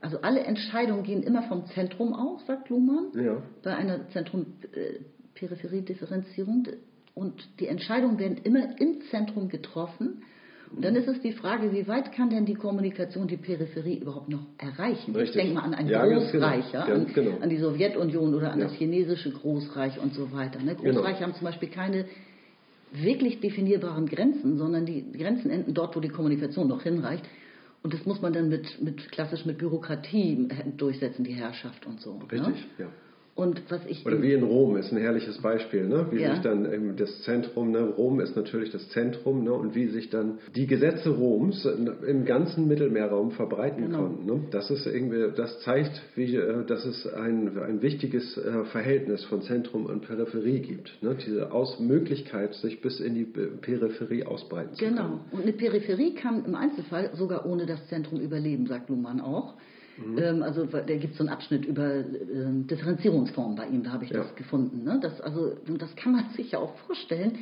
Also 0.00 0.20
alle 0.20 0.40
Entscheidungen 0.40 1.04
gehen 1.04 1.22
immer 1.22 1.44
vom 1.44 1.64
Zentrum 1.66 2.12
aus, 2.12 2.44
sagt 2.46 2.70
Luhmann, 2.70 3.12
ja. 3.14 3.40
bei 3.62 3.76
einer 3.76 4.08
Zentrum-Peripherie-Differenzierung. 4.10 6.66
Und 7.18 7.48
die 7.58 7.66
Entscheidungen 7.66 8.18
werden 8.18 8.38
immer 8.44 8.80
im 8.80 9.00
Zentrum 9.10 9.48
getroffen. 9.48 10.22
Und 10.70 10.84
dann 10.84 10.94
ist 10.94 11.08
es 11.08 11.20
die 11.20 11.32
Frage, 11.32 11.72
wie 11.72 11.88
weit 11.88 12.12
kann 12.12 12.30
denn 12.30 12.44
die 12.44 12.54
Kommunikation 12.54 13.26
die 13.26 13.38
Peripherie 13.38 13.98
überhaupt 13.98 14.28
noch 14.28 14.46
erreichen? 14.58 15.16
Richtig. 15.16 15.36
Ich 15.36 15.42
denke 15.42 15.54
mal 15.54 15.62
an 15.62 15.74
ein 15.74 15.88
ja, 15.88 16.06
Großreich, 16.06 16.70
genau. 16.70 16.84
an, 16.84 17.06
genau. 17.12 17.38
an, 17.40 17.48
die 17.48 17.56
Sowjetunion 17.56 18.34
oder 18.34 18.52
an 18.52 18.60
ja. 18.60 18.66
das 18.66 18.74
chinesische 18.74 19.32
Großreich 19.32 19.98
und 19.98 20.14
so 20.14 20.30
weiter. 20.30 20.60
Ne? 20.60 20.76
Genau. 20.76 20.94
Großreiche 20.94 21.14
genau. 21.14 21.28
haben 21.28 21.34
zum 21.34 21.46
Beispiel 21.46 21.70
keine 21.70 22.04
wirklich 22.92 23.40
definierbaren 23.40 24.06
Grenzen, 24.06 24.58
sondern 24.58 24.86
die 24.86 25.10
Grenzen 25.12 25.50
enden 25.50 25.74
dort, 25.74 25.96
wo 25.96 26.00
die 26.00 26.08
Kommunikation 26.08 26.68
noch 26.68 26.82
hinreicht. 26.82 27.24
Und 27.82 27.94
das 27.94 28.04
muss 28.04 28.20
man 28.20 28.32
dann 28.32 28.48
mit, 28.48 28.82
mit 28.82 29.10
klassisch 29.10 29.44
mit 29.46 29.58
Bürokratie 29.58 30.48
durchsetzen, 30.76 31.24
die 31.24 31.32
Herrschaft 31.32 31.86
und 31.86 32.00
so. 32.00 32.14
Ne? 32.14 32.22
Richtig, 32.30 32.66
ne? 32.78 32.84
ja. 32.84 32.86
Und 33.38 33.62
was 33.70 33.86
ich 33.86 34.04
Oder 34.04 34.20
wie 34.20 34.32
in 34.32 34.42
Rom 34.42 34.76
ist 34.76 34.90
ein 34.90 34.98
herrliches 34.98 35.38
Beispiel, 35.38 35.86
ne? 35.86 36.08
wie 36.10 36.20
ja. 36.20 36.32
sich 36.32 36.42
dann 36.42 36.96
das 36.96 37.22
Zentrum, 37.22 37.70
ne? 37.70 37.84
Rom 37.84 38.18
ist 38.18 38.34
natürlich 38.34 38.72
das 38.72 38.88
Zentrum, 38.88 39.44
ne? 39.44 39.52
und 39.52 39.76
wie 39.76 39.86
sich 39.86 40.10
dann 40.10 40.38
die 40.56 40.66
Gesetze 40.66 41.10
Roms 41.10 41.64
im 41.64 42.24
ganzen 42.24 42.66
Mittelmeerraum 42.66 43.30
verbreiten 43.30 43.84
genau. 43.84 43.98
konnten. 43.98 44.26
Ne? 44.26 44.40
Das 44.50 44.72
ist 44.72 44.88
irgendwie, 44.88 45.32
das 45.36 45.60
zeigt, 45.60 46.02
wie, 46.16 46.34
äh, 46.34 46.66
dass 46.66 46.84
es 46.84 47.06
ein, 47.14 47.56
ein 47.60 47.80
wichtiges 47.80 48.36
äh, 48.38 48.64
Verhältnis 48.72 49.22
von 49.26 49.42
Zentrum 49.42 49.86
und 49.86 50.00
Peripherie 50.00 50.58
gibt. 50.58 51.00
Ne? 51.00 51.16
Diese 51.24 51.52
Aus 51.52 51.78
Möglichkeit, 51.78 52.54
sich 52.54 52.80
bis 52.80 52.98
in 52.98 53.14
die 53.14 53.24
Peripherie 53.24 54.24
ausbreiten 54.24 54.74
genau. 54.76 54.90
zu 54.90 54.96
können. 54.96 55.20
Genau. 55.30 55.36
Und 55.36 55.42
eine 55.42 55.52
Peripherie 55.52 56.14
kann 56.14 56.44
im 56.44 56.56
Einzelfall 56.56 57.10
sogar 57.14 57.46
ohne 57.46 57.66
das 57.66 57.86
Zentrum 57.86 58.18
überleben, 58.18 58.66
sagt 58.66 58.90
Luhmann 58.90 59.20
auch. 59.20 59.54
Mhm. 60.04 60.18
Ähm, 60.18 60.42
also 60.42 60.64
da 60.64 60.80
gibt 60.80 61.12
es 61.12 61.18
so 61.18 61.24
einen 61.24 61.32
Abschnitt 61.32 61.64
über 61.64 61.96
äh, 61.96 62.04
Differenzierungsformen 62.70 63.56
bei 63.56 63.66
ihm, 63.66 63.82
da 63.82 63.92
habe 63.92 64.04
ich 64.04 64.10
ja. 64.10 64.18
das 64.18 64.34
gefunden. 64.36 64.84
Ne? 64.84 64.98
Das, 65.02 65.20
also, 65.20 65.56
das 65.78 65.94
kann 65.96 66.12
man 66.12 66.30
sich 66.36 66.52
ja 66.52 66.58
auch 66.58 66.76
vorstellen. 66.86 67.38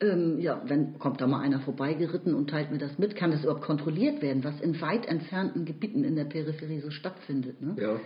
Ähm, 0.00 0.40
ja, 0.40 0.60
wenn 0.66 0.98
kommt 0.98 1.20
da 1.20 1.26
mal 1.26 1.40
einer 1.40 1.60
vorbeigeritten 1.60 2.34
und 2.34 2.50
teilt 2.50 2.72
mir 2.72 2.78
das 2.78 2.98
mit, 2.98 3.14
kann 3.14 3.30
das 3.30 3.44
überhaupt 3.44 3.62
kontrolliert 3.62 4.22
werden, 4.22 4.42
was 4.42 4.60
in 4.60 4.80
weit 4.80 5.06
entfernten 5.06 5.64
Gebieten 5.64 6.02
in 6.02 6.16
der 6.16 6.24
Peripherie 6.24 6.80
so 6.80 6.90
stattfindet. 6.90 7.62
Ne? 7.62 7.76
Ja. 7.80 8.00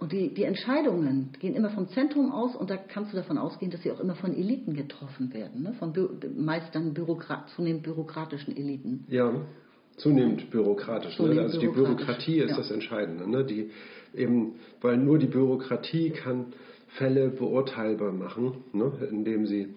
Und 0.00 0.12
die, 0.12 0.34
die 0.34 0.42
Entscheidungen 0.42 1.30
gehen 1.40 1.54
immer 1.54 1.70
vom 1.70 1.88
Zentrum 1.88 2.30
aus 2.30 2.54
und 2.54 2.68
da 2.68 2.76
kannst 2.76 3.12
du 3.12 3.16
davon 3.16 3.38
ausgehen, 3.38 3.70
dass 3.70 3.82
sie 3.82 3.90
auch 3.90 4.00
immer 4.00 4.16
von 4.16 4.36
Eliten 4.36 4.74
getroffen 4.74 5.32
werden, 5.32 5.62
ne? 5.62 5.72
von 5.78 5.94
meist 6.36 6.74
dann 6.74 6.92
Bürokrat, 6.92 7.48
zunehmend 7.50 7.84
bürokratischen 7.84 8.54
Eliten. 8.54 9.06
Ja 9.08 9.32
zunehmend 9.96 10.50
bürokratisch. 10.50 11.18
Ne? 11.18 11.40
Also 11.40 11.58
die 11.58 11.68
Bürokratie 11.68 12.38
ist 12.38 12.50
ja. 12.50 12.56
das 12.56 12.70
Entscheidende. 12.70 13.28
Ne? 13.28 13.44
Die 13.44 13.70
eben, 14.14 14.54
weil 14.80 14.96
nur 14.96 15.18
die 15.18 15.26
Bürokratie 15.26 16.10
kann 16.10 16.52
Fälle 16.96 17.28
beurteilbar 17.28 18.12
machen, 18.12 18.64
ne? 18.72 18.92
indem 19.10 19.46
sie 19.46 19.74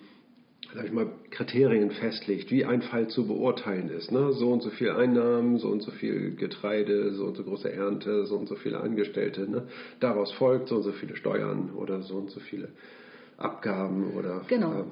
sag 0.74 0.86
ich 0.86 0.92
mal, 0.92 1.08
Kriterien 1.32 1.92
festlegt, 1.92 2.52
wie 2.52 2.66
ein 2.66 2.82
Fall 2.82 3.08
zu 3.08 3.26
beurteilen 3.26 3.90
ist. 3.90 4.12
Ne? 4.12 4.34
So 4.34 4.52
und 4.52 4.62
so 4.62 4.70
viel 4.70 4.92
Einnahmen, 4.92 5.58
so 5.58 5.70
und 5.70 5.82
so 5.82 5.92
viel 5.92 6.36
Getreide, 6.36 7.14
so 7.14 7.26
und 7.26 7.38
so 7.38 7.44
große 7.44 7.72
Ernte, 7.72 8.26
so 8.26 8.36
und 8.36 8.50
so 8.50 8.56
viele 8.56 8.82
Angestellte. 8.82 9.50
Ne? 9.50 9.68
Daraus 10.00 10.32
folgt 10.34 10.68
so 10.68 10.76
und 10.76 10.84
so 10.84 10.92
viele 10.92 11.16
Steuern 11.16 11.72
oder 11.76 12.02
so 12.02 12.16
und 12.16 12.32
so 12.32 12.40
viele 12.40 12.70
Abgaben 13.38 14.12
oder. 14.18 14.42
Genau. 14.48 14.74
Äh. 14.74 14.84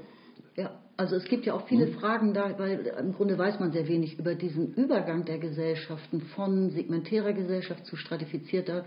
Also 0.98 1.18
es 1.18 1.26
gibt 1.26 1.46
ja 1.46 1.54
auch 1.54 1.68
viele 1.68 1.88
mhm. 1.88 1.94
Fragen 1.94 2.34
da, 2.34 2.58
weil 2.58 2.94
im 3.00 3.14
Grunde 3.14 3.38
weiß 3.38 3.60
man 3.60 3.72
sehr 3.72 3.88
wenig 3.88 4.18
über 4.18 4.34
diesen 4.34 4.74
Übergang 4.76 5.26
der 5.26 5.40
Gesellschaften 5.40 6.22
von 6.36 6.70
segmentärer 6.70 7.34
Gesellschaft 7.34 7.86
zu 7.86 7.98
stratifizierter, 7.98 8.86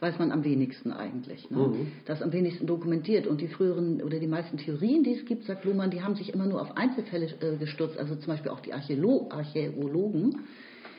weiß 0.00 0.18
man 0.18 0.32
am 0.32 0.44
wenigsten 0.44 0.92
eigentlich. 0.92 1.50
Ne? 1.50 1.68
Mhm. 1.68 1.92
Das 2.04 2.20
am 2.20 2.32
wenigsten 2.32 2.66
dokumentiert. 2.66 3.26
Und 3.26 3.40
die 3.40 3.48
früheren 3.48 4.02
oder 4.02 4.18
die 4.18 4.26
meisten 4.26 4.58
Theorien, 4.58 5.02
die 5.02 5.14
es 5.14 5.24
gibt, 5.24 5.44
sagt 5.44 5.64
Lohmann, 5.64 5.90
die 5.90 6.02
haben 6.02 6.14
sich 6.14 6.34
immer 6.34 6.46
nur 6.46 6.60
auf 6.60 6.76
Einzelfälle 6.76 7.26
äh, 7.40 7.56
gestürzt. 7.56 7.96
Also 7.96 8.16
zum 8.16 8.26
Beispiel 8.26 8.50
auch 8.50 8.60
die 8.60 8.74
Archäolo 8.74 9.28
Archäologen. 9.30 10.40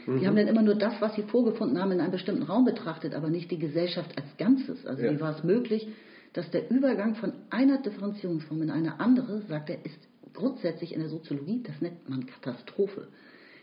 Mhm. 0.08 0.20
Die 0.20 0.26
haben 0.26 0.36
dann 0.36 0.48
immer 0.48 0.64
nur 0.64 0.76
das, 0.76 1.00
was 1.00 1.14
sie 1.14 1.22
vorgefunden 1.22 1.80
haben, 1.80 1.92
in 1.92 2.02
einem 2.02 2.12
bestimmten 2.12 2.44
Raum 2.44 2.66
betrachtet, 2.66 3.14
aber 3.14 3.30
nicht 3.30 3.52
die 3.52 3.60
Gesellschaft 3.60 4.18
als 4.18 4.36
Ganzes. 4.38 4.88
Also 4.88 5.04
ja. 5.04 5.12
wie 5.12 5.20
war 5.20 5.38
es 5.38 5.44
möglich, 5.44 5.88
dass 6.34 6.50
der 6.50 6.72
Übergang 6.72 7.14
von 7.14 7.34
einer 7.52 7.78
Differenzierungsform 7.78 8.64
in 8.64 8.72
eine 8.72 9.00
andere, 9.00 9.42
sagt 9.42 9.70
er, 9.70 9.86
ist 9.86 10.00
grundsätzlich 10.38 10.94
in 10.94 11.00
der 11.00 11.10
Soziologie, 11.10 11.64
das 11.64 11.82
nennt 11.82 12.08
man 12.08 12.26
Katastrophe. 12.26 13.08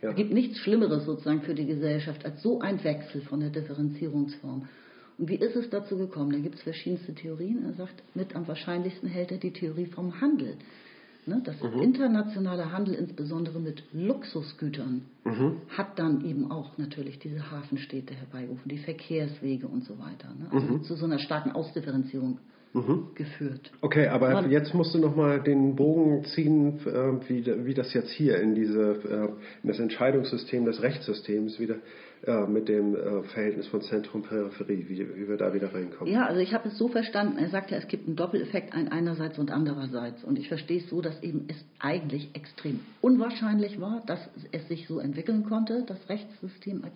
Ja. 0.02 0.10
Es 0.10 0.16
gibt 0.16 0.32
nichts 0.32 0.58
Schlimmeres 0.58 1.06
sozusagen 1.06 1.42
für 1.42 1.54
die 1.54 1.66
Gesellschaft 1.66 2.24
als 2.24 2.42
so 2.42 2.60
ein 2.60 2.82
Wechsel 2.84 3.22
von 3.22 3.40
der 3.40 3.50
Differenzierungsform. 3.50 4.68
Und 5.16 5.28
wie 5.28 5.36
ist 5.36 5.56
es 5.56 5.70
dazu 5.70 5.96
gekommen? 5.96 6.32
Da 6.32 6.38
gibt 6.38 6.56
es 6.56 6.62
verschiedenste 6.62 7.14
Theorien. 7.14 7.64
Er 7.64 7.72
sagt, 7.74 8.02
mit 8.14 8.34
am 8.34 8.46
wahrscheinlichsten 8.48 9.08
hält 9.08 9.30
er 9.30 9.38
die 9.38 9.52
Theorie 9.52 9.86
vom 9.86 10.20
Handel. 10.20 10.56
Ne, 11.26 11.40
das 11.42 11.58
mhm. 11.62 11.80
internationale 11.80 12.70
Handel, 12.70 12.94
insbesondere 12.94 13.58
mit 13.58 13.82
Luxusgütern, 13.94 15.06
mhm. 15.24 15.56
hat 15.68 15.98
dann 15.98 16.22
eben 16.22 16.50
auch 16.50 16.76
natürlich 16.76 17.18
diese 17.18 17.50
Hafenstädte 17.50 18.12
herbeigerufen, 18.12 18.68
die 18.68 18.76
Verkehrswege 18.76 19.66
und 19.66 19.84
so 19.84 19.98
weiter. 19.98 20.28
Ne? 20.38 20.48
Also 20.50 20.66
mhm. 20.66 20.82
zu 20.82 20.96
so 20.96 21.06
einer 21.06 21.18
starken 21.18 21.52
Ausdifferenzierung 21.52 22.40
geführt. 23.14 23.70
Okay, 23.82 24.08
aber 24.08 24.30
Man- 24.30 24.50
jetzt 24.50 24.74
musst 24.74 24.94
du 24.94 24.98
nochmal 24.98 25.40
den 25.40 25.76
Bogen 25.76 26.24
ziehen, 26.24 26.80
äh, 26.84 27.28
wie, 27.28 27.66
wie 27.66 27.74
das 27.74 27.94
jetzt 27.94 28.10
hier 28.10 28.40
in, 28.40 28.56
diese, 28.56 28.94
äh, 29.04 29.28
in 29.62 29.68
das 29.68 29.78
Entscheidungssystem 29.78 30.64
des 30.64 30.82
Rechtssystems 30.82 31.60
wieder 31.60 31.76
äh, 32.26 32.46
mit 32.48 32.68
dem 32.68 32.96
äh, 32.96 33.22
Verhältnis 33.22 33.68
von 33.68 33.80
Zentrum-Peripherie, 33.80 34.86
wie, 34.88 34.98
wie 35.16 35.28
wir 35.28 35.36
da 35.36 35.54
wieder 35.54 35.72
reinkommen. 35.72 36.12
Ja, 36.12 36.26
also 36.26 36.40
ich 36.40 36.52
habe 36.52 36.68
es 36.68 36.76
so 36.76 36.88
verstanden, 36.88 37.38
er 37.38 37.48
sagt 37.48 37.70
ja, 37.70 37.76
es 37.76 37.86
gibt 37.86 38.08
einen 38.08 38.16
Doppeleffekt, 38.16 38.74
ein 38.74 38.88
einerseits 38.88 39.38
und 39.38 39.52
andererseits. 39.52 40.24
Und 40.24 40.36
ich 40.36 40.48
verstehe 40.48 40.78
es 40.78 40.90
so, 40.90 41.00
dass 41.00 41.22
eben 41.22 41.44
es 41.46 41.64
eigentlich 41.78 42.30
extrem 42.34 42.80
unwahrscheinlich 43.00 43.80
war, 43.80 44.02
dass 44.06 44.18
es 44.50 44.66
sich 44.66 44.88
so 44.88 44.98
entwickeln 44.98 45.44
konnte, 45.44 45.84
das 45.86 46.08
Rechtssystem 46.08 46.82
als 46.82 46.94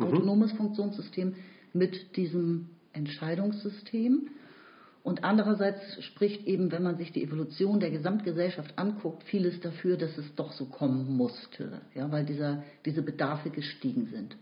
autonomes 0.00 0.52
Funktionssystem 0.52 1.34
mit 1.72 2.16
diesem 2.16 2.70
Entscheidungssystem. 2.92 4.30
Und 5.06 5.22
andererseits 5.22 6.02
spricht 6.02 6.48
eben, 6.48 6.72
wenn 6.72 6.82
man 6.82 6.96
sich 6.96 7.12
die 7.12 7.22
Evolution 7.22 7.78
der 7.78 7.92
Gesamtgesellschaft 7.92 8.76
anguckt, 8.76 9.22
vieles 9.22 9.60
dafür, 9.60 9.96
dass 9.96 10.18
es 10.18 10.34
doch 10.34 10.50
so 10.50 10.64
kommen 10.64 11.16
musste, 11.16 11.80
ja, 11.94 12.10
weil 12.10 12.24
dieser, 12.24 12.64
diese 12.84 13.02
Bedarfe 13.02 13.50
gestiegen 13.50 14.06
sind. 14.12 14.36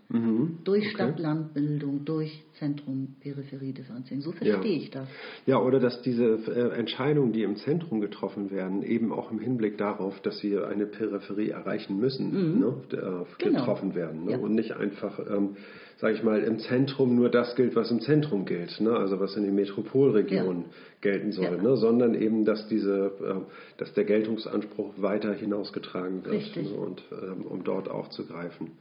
Durch 0.65 0.91
Stadt-Land-Bildung, 0.93 2.07
durch 2.07 2.43
Zentrum-Peripherie-Differenzierung. 2.59 4.23
So 4.23 4.33
verstehe 4.33 4.73
Ja. 4.73 4.83
ich 4.83 4.91
das. 4.91 5.07
Ja, 5.45 5.59
oder 5.61 5.81
dass 5.81 6.01
diese 6.01 6.25
äh, 6.25 6.79
Entscheidungen, 6.79 7.35
die 7.35 7.43
im 7.43 7.57
Zentrum 7.57 8.01
getroffen 8.01 8.51
werden, 8.51 8.83
eben 8.83 9.13
auch 9.13 9.31
im 9.31 9.41
Hinblick 9.41 9.77
darauf, 9.77 10.19
dass 10.23 10.43
wir 10.43 10.67
eine 10.69 10.87
Peripherie 10.87 11.51
erreichen 11.51 11.99
müssen, 11.99 12.61
ne, 12.61 12.75
äh, 12.91 12.97
Genau. 12.97 13.59
getroffen 13.59 13.95
werden. 13.95 14.25
Ne? 14.25 14.31
Ja. 14.33 14.39
Und 14.39 14.55
nicht 14.55 14.73
einfach, 14.73 15.19
ähm, 15.19 15.57
sage 16.05 16.17
ich 16.17 16.23
mal, 16.23 16.43
im 16.43 16.59
Zentrum 16.59 17.17
nur 17.17 17.31
das 17.31 17.57
gilt, 17.57 17.75
was 17.77 17.91
im 17.91 17.99
Zentrum 18.01 18.45
gilt, 18.45 18.79
ne? 18.79 18.91
also 18.95 19.21
was 19.21 19.37
in 19.37 19.45
den 19.45 19.55
Metropolregionen 19.55 20.67
gelten 21.01 21.33
soll, 21.33 21.45
Ja. 21.57 21.63
ne? 21.63 21.77
sondern 21.79 22.15
eben, 22.15 22.45
dass, 22.45 22.69
diese, 22.69 23.11
ähm, 23.27 23.47
dass 23.79 23.95
der 23.95 24.05
Geltungsanspruch 24.05 24.93
weiter 24.99 25.33
hinausgetragen 25.33 26.23
wird, 26.27 26.35
Richtig. 26.35 26.71
ne? 26.71 26.77
und 26.77 27.03
ähm, 27.11 27.47
um 27.47 27.65
dort 27.65 27.89
auch 27.89 28.11
zu 28.11 28.27
greifen. 28.27 28.73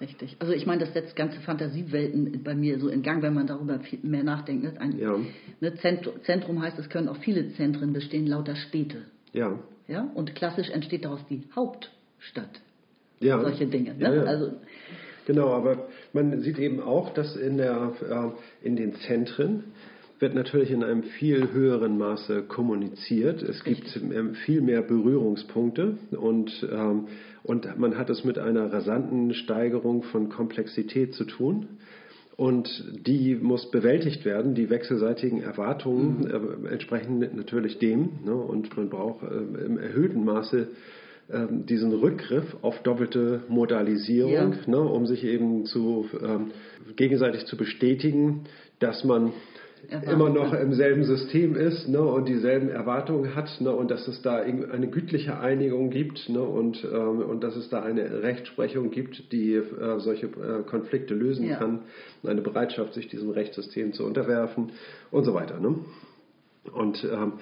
Richtig. 0.00 0.34
Also 0.38 0.54
ich 0.54 0.64
meine, 0.64 0.80
das 0.80 0.94
setzt 0.94 1.14
ganze 1.14 1.40
Fantasiewelten 1.40 2.42
bei 2.42 2.54
mir 2.54 2.78
so 2.78 2.88
in 2.88 3.02
Gang, 3.02 3.22
wenn 3.22 3.34
man 3.34 3.46
darüber 3.46 3.78
viel 3.80 3.98
mehr 4.02 4.24
nachdenkt. 4.24 4.62
Ne? 4.64 4.72
Ein 4.80 4.98
Ja. 4.98 5.14
ne, 5.60 5.74
Zentrum, 5.74 6.14
Zentrum 6.24 6.62
heißt, 6.62 6.78
es 6.78 6.88
können 6.88 7.08
auch 7.08 7.18
viele 7.18 7.52
Zentren 7.52 7.92
bestehen, 7.92 8.26
lauter 8.26 8.56
Städte. 8.56 9.02
Ja, 9.34 9.58
Ja? 9.88 10.10
Und 10.14 10.34
klassisch 10.34 10.70
entsteht 10.70 11.04
daraus 11.04 11.20
die 11.28 11.42
Hauptstadt. 11.54 12.62
ja. 13.20 13.38
Solche 13.42 13.66
Dinge. 13.66 13.92
Ne? 13.94 14.00
Ja, 14.04 14.14
ja. 14.14 14.22
Also 14.24 14.52
Genau, 15.26 15.48
aber 15.48 15.88
man 16.12 16.40
sieht 16.40 16.58
eben 16.58 16.80
auch, 16.80 17.14
dass 17.14 17.36
in, 17.36 17.56
der, 17.56 17.92
äh, 18.08 18.66
in 18.66 18.76
den 18.76 18.94
Zentren 18.94 19.64
wird 20.18 20.34
natürlich 20.34 20.70
in 20.70 20.84
einem 20.84 21.02
viel 21.02 21.52
höheren 21.52 21.98
Maße 21.98 22.42
kommuniziert. 22.42 23.42
Es 23.42 23.64
gibt 23.64 23.88
viel 24.46 24.60
mehr 24.60 24.82
Berührungspunkte 24.82 25.98
und, 26.12 26.66
ähm, 26.72 27.08
und 27.42 27.78
man 27.78 27.98
hat 27.98 28.08
es 28.08 28.22
mit 28.22 28.38
einer 28.38 28.72
rasanten 28.72 29.34
Steigerung 29.34 30.04
von 30.04 30.28
Komplexität 30.28 31.14
zu 31.14 31.24
tun. 31.24 31.68
Und 32.36 32.84
die 33.06 33.34
muss 33.34 33.70
bewältigt 33.70 34.24
werden, 34.24 34.54
die 34.54 34.70
wechselseitigen 34.70 35.42
Erwartungen 35.42 36.26
äh, 36.26 36.72
entsprechen 36.72 37.18
natürlich 37.34 37.78
dem. 37.78 38.20
Ne? 38.24 38.34
Und 38.34 38.74
man 38.76 38.88
braucht 38.88 39.22
äh, 39.24 39.64
im 39.64 39.76
erhöhten 39.76 40.24
Maße 40.24 40.68
ähm, 41.32 41.66
diesen 41.66 41.92
Rückgriff 41.92 42.56
auf 42.62 42.82
doppelte 42.82 43.42
Modalisierung, 43.48 44.32
Ja. 44.52 44.70
ne, 44.70 44.80
um 44.80 45.06
sich 45.06 45.24
eben 45.24 45.64
zu, 45.66 46.06
ähm, 46.22 46.50
gegenseitig 46.96 47.46
zu 47.46 47.56
bestätigen, 47.56 48.44
dass 48.78 49.04
man 49.04 49.32
immer 50.08 50.28
noch 50.28 50.52
im 50.52 50.74
selben 50.74 51.02
System 51.02 51.56
ist 51.56 51.88
ne, 51.88 52.00
und 52.00 52.28
dieselben 52.28 52.68
Erwartungen 52.68 53.34
hat 53.34 53.60
ne, 53.60 53.72
und 53.74 53.90
dass 53.90 54.06
es 54.06 54.22
da 54.22 54.36
eine 54.36 54.86
gütliche 54.88 55.40
Einigung 55.40 55.90
gibt 55.90 56.28
ne, 56.28 56.40
und, 56.40 56.84
ähm, 56.84 57.18
und 57.22 57.42
dass 57.42 57.56
es 57.56 57.68
da 57.68 57.82
eine 57.82 58.22
Rechtsprechung 58.22 58.90
gibt, 58.92 59.32
die 59.32 59.54
äh, 59.54 59.98
solche 59.98 60.26
äh, 60.26 60.62
Konflikte 60.66 61.14
lösen 61.14 61.48
Ja. 61.48 61.56
kann, 61.56 61.80
eine 62.24 62.42
Bereitschaft, 62.42 62.94
sich 62.94 63.08
diesem 63.08 63.30
Rechtssystem 63.30 63.92
zu 63.92 64.04
unterwerfen 64.04 64.70
und 65.10 65.24
so 65.24 65.34
weiter. 65.34 65.58
Ne? 65.58 65.74
Und 66.72 67.02
ähm, 67.12 67.32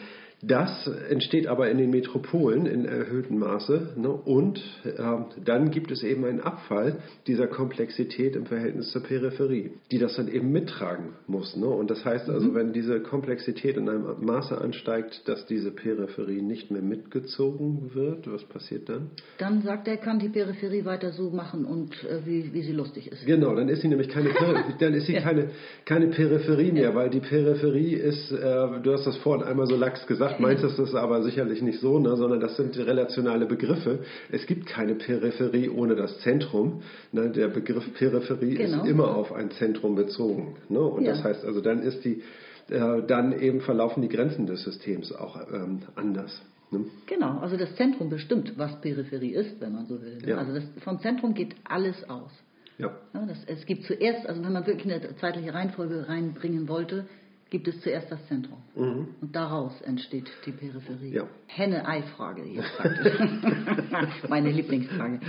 das 0.43 0.87
entsteht 1.11 1.47
aber 1.47 1.71
in 1.71 1.77
den 1.79 1.91
Metropolen 1.91 2.65
in 2.67 2.87
erhöhtem 2.87 3.39
Maße. 3.39 3.95
Ne? 3.97 4.09
Und 4.09 4.61
ähm, 4.99 5.27
dann 5.45 5.71
gibt 5.71 5.91
es 5.91 6.03
eben 6.03 6.25
einen 6.25 6.41
Abfall 6.41 6.97
dieser 7.27 7.47
Komplexität 7.47 8.37
im 8.37 8.47
Verhältnis 8.47 8.91
zur 8.91 9.03
Peripherie, 9.03 9.73
die 9.91 9.99
das 9.99 10.17
dann 10.17 10.29
eben 10.29 10.51
mittragen 10.51 11.11
muss. 11.27 11.57
Ne? 11.57 11.67
Und 11.67 11.91
das 11.91 12.05
heißt 12.05 12.31
also, 12.31 12.55
wenn 12.55 12.73
diese 12.73 13.01
Komplexität 13.01 13.77
in 13.77 13.89
einem 13.89 14.25
Maße 14.25 14.57
ansteigt, 14.59 15.29
dass 15.29 15.45
diese 15.47 15.71
Peripherie 15.73 16.41
nicht 16.41 16.71
mehr 16.71 16.83
mitgezogen 16.83 17.91
wird, 17.95 18.31
was 18.31 18.45
passiert 18.45 18.89
dann? 18.89 19.11
dann 19.39 19.63
sagt 19.63 19.89
er, 19.89 19.97
kann 19.99 20.19
die 20.19 20.29
Peripherie 20.29 20.85
weiter 20.85 21.13
so 21.13 21.31
machen 21.31 21.65
und 21.65 21.93
äh, 22.05 22.25
wie, 22.25 22.53
wie 22.55 22.63
sie 22.63 22.73
lustig 22.73 23.11
ist. 23.13 23.27
Genau, 23.27 23.55
dann 23.55 23.69
ist 23.69 23.83
sie 23.83 23.89
nämlich 23.89 24.09
keine, 24.09 24.31
dann 24.79 24.95
ist 24.95 25.07
sie 25.07 25.15
Ja. 25.15 25.21
keine, 25.21 25.51
keine 25.85 26.07
Peripherie 26.09 26.73
mehr, 26.73 26.95
weil 26.95 27.11
die 27.11 27.21
Peripherie 27.21 27.95
ist, 27.95 28.33
äh, 28.33 28.81
du 28.83 28.93
hast 28.93 29.07
das 29.07 29.17
vorhin 29.19 29.47
einmal 29.47 29.67
so 29.67 29.77
lax 29.77 30.07
gesagt, 30.07 30.30
meinst 30.39 30.63
das 30.63 30.79
ist 30.79 30.95
aber 30.95 31.23
sicherlich 31.23 31.63
nicht 31.63 31.81
so, 31.81 31.99
ne, 31.99 32.17
sondern 32.17 32.41
das 32.41 32.57
sind 32.57 32.77
relationale 32.79 33.47
Begriffe. 33.47 34.01
Es 34.31 34.47
gibt 34.47 34.67
keine 34.67 34.95
Peripherie 34.95 35.69
ohne 35.69 35.97
das 35.97 36.19
Zentrum. 36.21 36.83
Ne, 37.13 37.31
der 37.31 37.49
Begriff 37.49 37.85
Peripherie 37.95 38.55
Genau. 38.55 38.83
ist 38.83 38.89
immer 38.89 39.15
auf 39.17 39.33
ein 39.33 39.51
Zentrum 39.53 39.95
bezogen. 39.95 40.57
Ne, 40.69 40.81
und 40.81 41.05
Ja. 41.05 41.13
das 41.13 41.25
heißt 41.25 41.45
also, 41.45 41.61
dann 41.61 41.83
ist 41.83 42.05
die, 42.05 42.23
äh, 42.69 43.03
dann 43.07 43.33
eben 43.41 43.61
verlaufen 43.61 44.03
die 44.03 44.09
Grenzen 44.09 44.47
des 44.47 44.63
Systems 44.63 45.13
auch 45.13 45.37
ähm, 45.53 45.81
anders. 45.97 46.41
Ne? 46.71 46.85
Genau, 47.07 47.39
also 47.41 47.57
das 47.57 47.75
Zentrum 47.75 48.11
bestimmt, 48.11 48.53
was 48.57 48.81
Peripherie 48.81 49.31
ist, 49.35 49.61
wenn 49.61 49.73
man 49.73 49.87
so 49.87 50.01
will. 50.01 50.19
ne? 50.19 50.29
Ja. 50.29 50.37
Also 50.37 50.55
das, 50.55 50.65
vom 50.85 51.01
Zentrum 51.01 51.35
geht 51.35 51.57
alles 51.65 52.09
aus. 52.09 52.31
Ja. 52.79 52.93
Ja, 53.13 53.27
das, 53.27 53.39
es 53.47 53.67
gibt 53.67 53.85
zuerst, 53.85 54.27
also 54.27 54.43
wenn 54.43 54.53
man 54.53 54.67
wirklich 54.67 54.91
eine 54.95 55.17
zeitliche 55.17 55.53
Reihenfolge 55.53 56.09
reinbringen 56.09 56.67
wollte, 56.69 57.05
gibt 57.51 57.67
es 57.69 57.81
zuerst 57.81 58.11
das 58.11 58.25
Zentrum. 58.29 58.59
Und 58.75 59.17
daraus 59.33 59.81
entsteht 59.83 60.31
die 60.47 60.53
Peripherie. 60.53 61.11
Mhm. 61.11 61.15
Ja. 61.15 61.25
Henne-Ei-Frage 61.49 62.43
hier 62.43 62.63
praktisch. 62.77 63.13
Meine 64.29 64.51
Lieblingsfrage. 64.51 65.21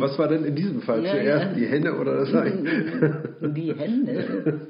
Was 0.00 0.18
war 0.18 0.28
denn 0.28 0.44
in 0.44 0.56
diesem 0.56 0.82
Fall 0.82 1.04
Ja, 1.04 1.12
zuerst, 1.12 1.46
ja. 1.46 1.52
die 1.54 1.66
Henne 1.66 1.94
oder 1.98 2.18
das 2.18 2.34
Ei? 2.34 2.50
Die 3.48 3.74
Hände. 3.74 4.66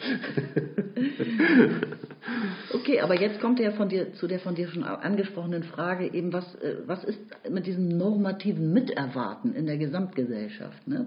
Okay, 2.75 3.01
aber 3.01 3.21
jetzt 3.21 3.41
kommt 3.41 3.61
er 3.61 3.73
von 3.73 3.88
dir, 3.88 4.12
zu 4.15 4.27
der 4.27 4.38
von 4.41 4.55
dir 4.55 4.69
schon 4.69 4.85
angesprochenen 4.85 5.62
Frage 5.62 6.12
eben, 6.12 6.33
was, 6.33 6.55
äh, 6.57 6.77
was 6.87 7.05
ist 7.05 7.19
mit 7.51 7.67
diesem 7.67 7.88
normativen 7.88 8.73
Miterwarten 8.73 9.55
in 9.55 9.67
der 9.67 9.79
Gesamtgesellschaft? 9.79 10.87
Ne? 10.87 11.07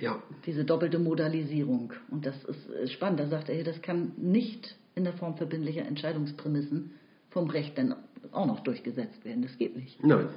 Ja. 0.00 0.22
Diese 0.46 0.64
doppelte 0.64 0.98
Modalisierung. 0.98 1.92
Und 2.10 2.26
das 2.26 2.34
ist 2.44 2.92
spannend. 2.92 3.20
Da 3.20 3.26
sagt 3.26 3.48
er 3.48 3.54
hier, 3.54 3.64
das 3.64 3.80
kann 3.82 4.12
nicht 4.16 4.76
in 4.94 5.04
der 5.04 5.12
Form 5.14 5.36
verbindlicher 5.36 5.82
Entscheidungsprämissen 5.82 6.92
vom 7.30 7.50
Recht 7.50 7.76
dann 7.76 7.94
auch 8.32 8.46
noch 8.46 8.60
durchgesetzt 8.60 9.24
werden. 9.24 9.42
Das 9.42 9.56
geht 9.58 9.76
nicht. 9.76 10.02
Nein. 10.04 10.28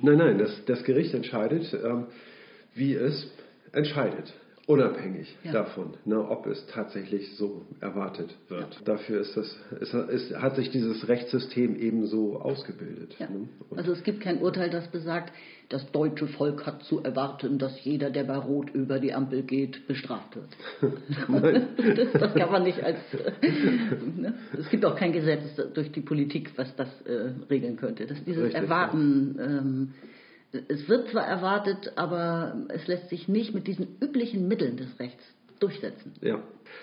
Nein, 0.00 0.18
nein, 0.18 0.38
das, 0.38 0.64
das 0.66 0.84
Gericht 0.84 1.12
entscheidet, 1.14 1.72
ähm, 1.74 2.06
wie 2.74 2.94
es 2.94 3.30
entscheidet. 3.72 4.32
Unabhängig 4.68 5.34
Ja. 5.44 5.52
davon, 5.52 5.94
ne, 6.04 6.28
ob 6.28 6.46
es 6.46 6.66
tatsächlich 6.66 7.34
so 7.36 7.64
erwartet 7.80 8.36
wird. 8.48 8.78
Dafür 8.84 9.22
ist 9.22 9.34
das, 9.34 9.56
ist, 9.80 9.94
ist, 9.94 10.36
hat 10.36 10.56
sich 10.56 10.68
dieses 10.68 11.08
Rechtssystem 11.08 11.74
ebenso 11.74 12.38
ausgebildet. 12.38 13.16
Ja. 13.18 13.30
Ne? 13.30 13.48
Also 13.74 13.92
es 13.92 14.02
gibt 14.02 14.20
kein 14.20 14.42
Urteil, 14.42 14.68
das 14.68 14.86
besagt, 14.88 15.32
das 15.70 15.90
deutsche 15.90 16.26
Volk 16.26 16.66
hat 16.66 16.82
zu 16.82 17.02
erwarten, 17.02 17.56
dass 17.56 17.82
jeder, 17.82 18.10
der 18.10 18.24
bei 18.24 18.36
Rot 18.36 18.68
über 18.74 18.98
die 18.98 19.14
Ampel 19.14 19.42
geht, 19.42 19.86
bestraft 19.88 20.36
wird. 20.36 20.48
das, 21.96 22.12
das 22.12 22.34
kann 22.34 22.52
man 22.52 22.62
nicht 22.64 22.82
als. 22.82 22.98
Ne? 24.18 24.34
Es 24.58 24.68
gibt 24.68 24.84
auch 24.84 24.96
kein 24.96 25.12
Gesetz 25.12 25.44
durch 25.72 25.92
die 25.92 26.00
Politik, 26.02 26.52
was 26.56 26.74
das 26.76 26.88
äh, 27.06 27.30
regeln 27.48 27.76
könnte. 27.76 28.04
Dass 28.06 28.22
dieses 28.22 28.44
Richtig, 28.44 28.60
Erwarten. 28.60 29.38
Ähm, 29.40 29.94
es 30.52 30.88
wird 30.88 31.10
zwar 31.10 31.26
erwartet, 31.26 31.92
aber 31.96 32.66
es 32.68 32.86
lässt 32.86 33.10
sich 33.10 33.28
nicht 33.28 33.54
mit 33.54 33.66
diesen 33.66 33.96
üblichen 34.00 34.48
Mitteln 34.48 34.76
des 34.76 34.98
Rechts 34.98 35.22
durchsetzen. 35.60 36.12
Ja, 36.20 36.42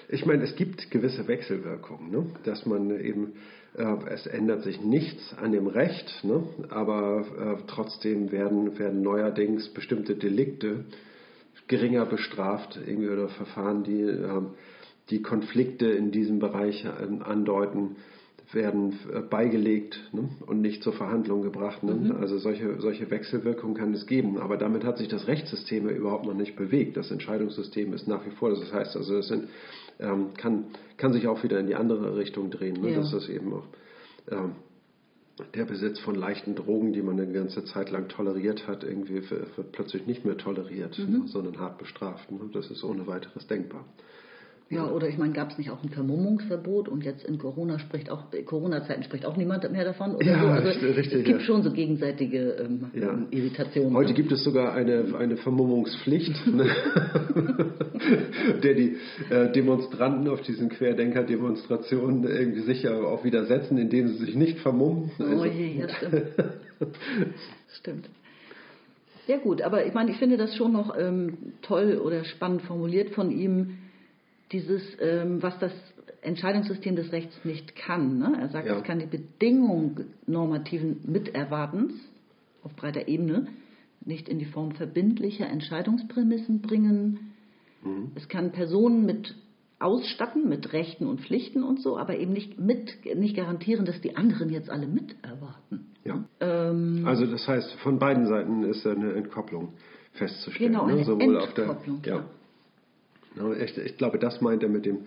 ich 0.10 0.26
meine, 0.26 0.44
es 0.44 0.56
gibt 0.56 0.92
gewisse 0.92 1.28
Wechselwirkungen, 1.28 2.12
ne? 2.12 2.26
dass 2.44 2.66
man 2.66 2.92
eben, 3.00 3.34
äh, 3.76 3.96
es 4.10 4.28
ändert 4.28 4.64
sich 4.64 4.82
nichts 4.82 5.34
an 5.38 5.52
dem 5.52 5.68
Recht, 5.68 6.24
ne? 6.24 6.44
aber 6.70 7.26
äh, 7.60 7.64
trotzdem 7.68 8.32
werden, 8.32 8.78
werden 8.78 9.02
neuerdings 9.02 9.70
bestimmte 9.70 10.16
Delikte 10.16 10.86
geringer 11.68 12.06
bestraft, 12.06 12.78
irgendwie 12.86 13.10
oder 13.10 13.30
Verfahren, 13.30 13.84
die, 13.84 14.02
ähm, 14.02 14.52
die 15.10 15.22
Konflikte 15.22 15.88
in 15.88 16.12
diesem 16.12 16.40
Bereich 16.40 16.86
ähm, 17.02 17.24
andeuten, 17.24 17.96
werden 18.52 19.00
äh, 19.12 19.22
beigelegt 19.22 20.00
ne? 20.12 20.30
und 20.46 20.62
nicht 20.62 20.84
zur 20.84 20.94
Verhandlung 20.94 21.42
gebracht. 21.42 21.84
Ne? 21.84 21.94
Mhm. 21.94 22.12
Also 22.12 22.38
solche, 22.38 22.80
solche 22.80 23.10
Wechselwirkungen 23.10 23.76
kann 23.76 23.94
es 23.94 24.06
geben. 24.06 24.38
Aber 24.38 24.58
damit 24.58 24.84
hat 24.84 24.98
sich 24.98 25.08
das 25.08 25.28
Rechtssystem 25.28 25.88
ja 25.90 25.96
überhaupt 25.96 26.26
noch 26.26 26.34
nicht 26.34 26.56
bewegt. 26.56 26.98
Das 26.98 27.12
Entscheidungssystem 27.12 27.94
ist 27.94 28.08
nach 28.08 28.26
wie 28.26 28.32
vor. 28.32 28.50
Das 28.50 28.72
heißt 28.72 28.96
also, 28.96 29.18
es 29.18 29.28
sind, 29.28 29.50
ähm, 30.00 30.34
kann, 30.38 30.66
kann 30.98 31.14
sich 31.14 31.28
auch 31.28 31.44
wieder 31.44 31.60
in 31.60 31.68
die 31.68 31.76
andere 31.76 32.16
Richtung 32.18 32.52
drehen. 32.52 32.82
Ne? 32.82 32.92
Ja. 32.92 32.98
Dass 32.98 33.12
das 33.12 33.30
eben 33.30 33.54
auch 33.54 33.68
ähm, 34.30 34.52
der 35.54 35.66
Besitz 35.66 36.00
von 36.00 36.16
leichten 36.16 36.56
Drogen, 36.56 36.94
die 36.94 37.02
man 37.02 37.20
eine 37.20 37.32
ganze 37.32 37.66
Zeit 37.66 37.92
lang 37.92 38.08
toleriert 38.08 38.68
hat, 38.68 38.84
irgendwie 38.84 39.30
wird 39.30 39.72
plötzlich 39.74 40.06
nicht 40.08 40.24
mehr 40.24 40.38
toleriert, 40.38 40.98
mhm. 40.98 41.28
sondern 41.28 41.60
hart 41.60 41.78
bestraft. 41.78 42.32
Ne? 42.32 42.40
Das 42.54 42.72
ist 42.72 42.84
ohne 42.84 43.06
weiteres 43.08 43.46
denkbar. 43.48 43.86
Ja, 44.70 44.90
oder 44.90 45.08
ich 45.08 45.18
meine, 45.20 45.32
gab 45.32 45.52
es 45.52 45.60
nicht 45.60 45.70
auch 45.70 45.84
ein 45.84 45.90
Vermummungsverbot 45.90 46.90
und 46.90 47.04
jetzt 47.04 47.24
in 47.24 47.38
Corona 47.38 47.78
spricht 47.78 48.10
auch 48.10 48.24
Corona-Zeiten 48.46 49.04
spricht 49.04 49.24
auch 49.24 49.38
niemand 49.38 49.72
mehr 49.72 49.86
davon 49.86 50.18
ja, 50.22 50.42
so. 50.42 50.48
Also 50.48 50.70
richtig, 50.88 51.20
es 51.20 51.24
gibt 51.24 51.40
ja. 51.40 51.46
schon 51.46 51.62
so 51.62 51.72
gegenseitige 51.72 52.56
ähm, 52.66 52.90
ja. 52.94 53.16
Irritationen. 53.30 53.94
Heute 53.94 54.10
ne? 54.10 54.16
gibt 54.16 54.32
es 54.32 54.44
sogar 54.44 54.74
eine, 54.74 55.16
eine 55.20 55.38
Vermummungspflicht, 55.38 56.48
ne? 56.48 56.66
der 58.64 58.74
die 58.74 58.98
äh, 59.30 59.52
Demonstranten 59.52 60.28
auf 60.30 60.42
diesen 60.42 60.70
Querdenker-Demonstrationen 60.70 62.24
irgendwie 62.24 62.62
sicher 62.62 63.08
auch 63.08 63.24
widersetzen, 63.24 63.78
indem 63.78 64.08
sie 64.08 64.26
sich 64.26 64.36
nicht 64.36 64.58
vermummen. 64.60 65.12
Also, 65.20 65.44
oh 65.44 65.46
je, 65.46 65.80
ja, 65.80 65.90
stimmt. 65.96 66.26
stimmt. 67.68 68.10
Ja 69.28 69.38
gut, 69.38 69.62
aber 69.62 69.86
ich 69.86 69.94
meine, 69.94 70.10
ich 70.10 70.18
finde 70.18 70.38
das 70.38 70.56
schon 70.56 70.74
noch 70.74 70.96
ähm, 70.98 71.54
toll 71.62 72.02
oder 72.04 72.24
spannend 72.24 72.64
formuliert 72.64 73.12
von 73.12 73.30
ihm 73.30 73.78
dieses, 74.52 74.82
ähm, 75.00 75.42
was 75.42 75.58
das 75.60 75.72
Entscheidungssystem 76.22 76.96
des 76.96 77.12
Rechts 77.12 77.34
nicht 77.44 77.76
kann. 77.76 78.18
Ne? 78.18 78.38
Er 78.40 78.50
sagt, 78.50 78.68
ja. 78.68 78.78
es 78.78 78.84
kann 78.84 79.00
die 79.00 79.06
Bedingung 79.06 80.02
normativen 80.26 81.02
Miterwartens 81.06 81.94
auf 82.64 82.76
breiter 82.76 83.08
Ebene 83.08 83.48
nicht 84.04 84.30
in 84.30 84.40
die 84.40 84.46
Form 84.46 84.72
verbindlicher 84.72 85.48
Entscheidungsprämissen 85.48 86.62
bringen. 86.62 87.34
Mhm. 87.84 88.12
Es 88.16 88.28
kann 88.28 88.52
Personen 88.52 89.06
mit 89.06 89.36
ausstatten, 89.80 90.48
mit 90.48 90.74
Rechten 90.74 91.06
und 91.06 91.22
Pflichten 91.22 91.64
und 91.64 91.82
so, 91.82 91.98
aber 91.98 92.18
eben 92.18 92.34
nicht, 92.34 92.60
mit, 92.60 93.06
nicht 93.16 93.36
garantieren, 93.36 93.86
dass 93.86 94.00
die 94.02 94.16
anderen 94.16 94.50
jetzt 94.50 94.70
alle 94.70 94.88
miterwarten. 94.88 95.92
Ja. 96.04 96.24
Ähm, 96.40 97.04
also 97.06 97.26
das 97.26 97.48
heißt, 97.48 97.74
von 97.84 98.00
beiden 98.00 98.28
Seiten 98.28 98.64
ist 98.64 98.86
eine 98.86 99.14
Entkopplung 99.14 99.74
festzustellen. 100.14 100.72
Genau, 100.72 100.86
ne? 100.86 100.94
eine 100.94 101.02
ne? 101.02 101.06
Sowohl 101.06 101.36
Entkopplung. 101.36 101.96
Auf 101.98 102.02
der, 102.04 102.16
ja. 102.16 102.26
Ich, 103.64 103.78
ich 103.78 103.98
glaube, 103.98 104.20
das 104.20 104.42
meint 104.42 104.64
er 104.64 104.70
mit 104.70 104.86
dem 104.86 105.00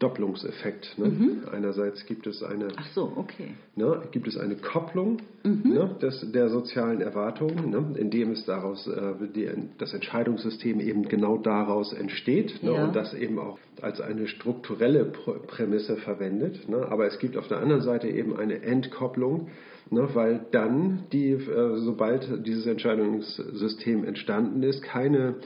Doppelungseffekt. 0.00 0.98
Ne? 0.98 1.06
Mhm. 1.06 1.42
Einerseits 1.52 2.04
gibt 2.06 2.26
es 2.26 2.42
eine, 2.42 2.68
so, 2.94 3.12
okay. 3.16 3.54
ne, 3.76 4.02
gibt 4.10 4.26
es 4.26 4.36
eine 4.36 4.56
Kopplung 4.56 5.18
mhm. 5.44 5.72
ne, 5.72 5.96
des, 6.02 6.32
der 6.32 6.48
sozialen 6.48 7.00
Erwartungen, 7.00 7.70
ne, 7.70 7.94
indem 7.96 8.32
es 8.32 8.44
daraus 8.44 8.88
äh, 8.88 9.14
die, 9.34 9.48
das 9.78 9.94
Entscheidungssystem 9.94 10.80
eben 10.80 11.08
genau 11.08 11.38
daraus 11.38 11.92
entsteht 11.92 12.60
ne, 12.62 12.72
ja. 12.72 12.84
und 12.84 12.96
das 12.96 13.14
eben 13.14 13.38
auch 13.38 13.58
als 13.80 14.00
eine 14.00 14.26
strukturelle 14.26 15.04
Prämisse 15.04 15.96
verwendet. 15.96 16.68
Ne? 16.68 16.86
Aber 16.90 17.06
es 17.06 17.18
gibt 17.20 17.36
auf 17.36 17.46
der 17.46 17.58
anderen 17.58 17.82
Seite 17.82 18.08
eben 18.08 18.36
eine 18.36 18.62
Entkopplung, 18.62 19.48
weil 19.90 20.46
dann 20.50 21.04
die, 21.12 21.30
äh, 21.30 21.76
sobald 21.76 22.44
dieses 22.44 22.66
Entscheidungssystem 22.66 24.04
entstanden 24.04 24.62
ist, 24.64 24.82
keine 24.82 25.36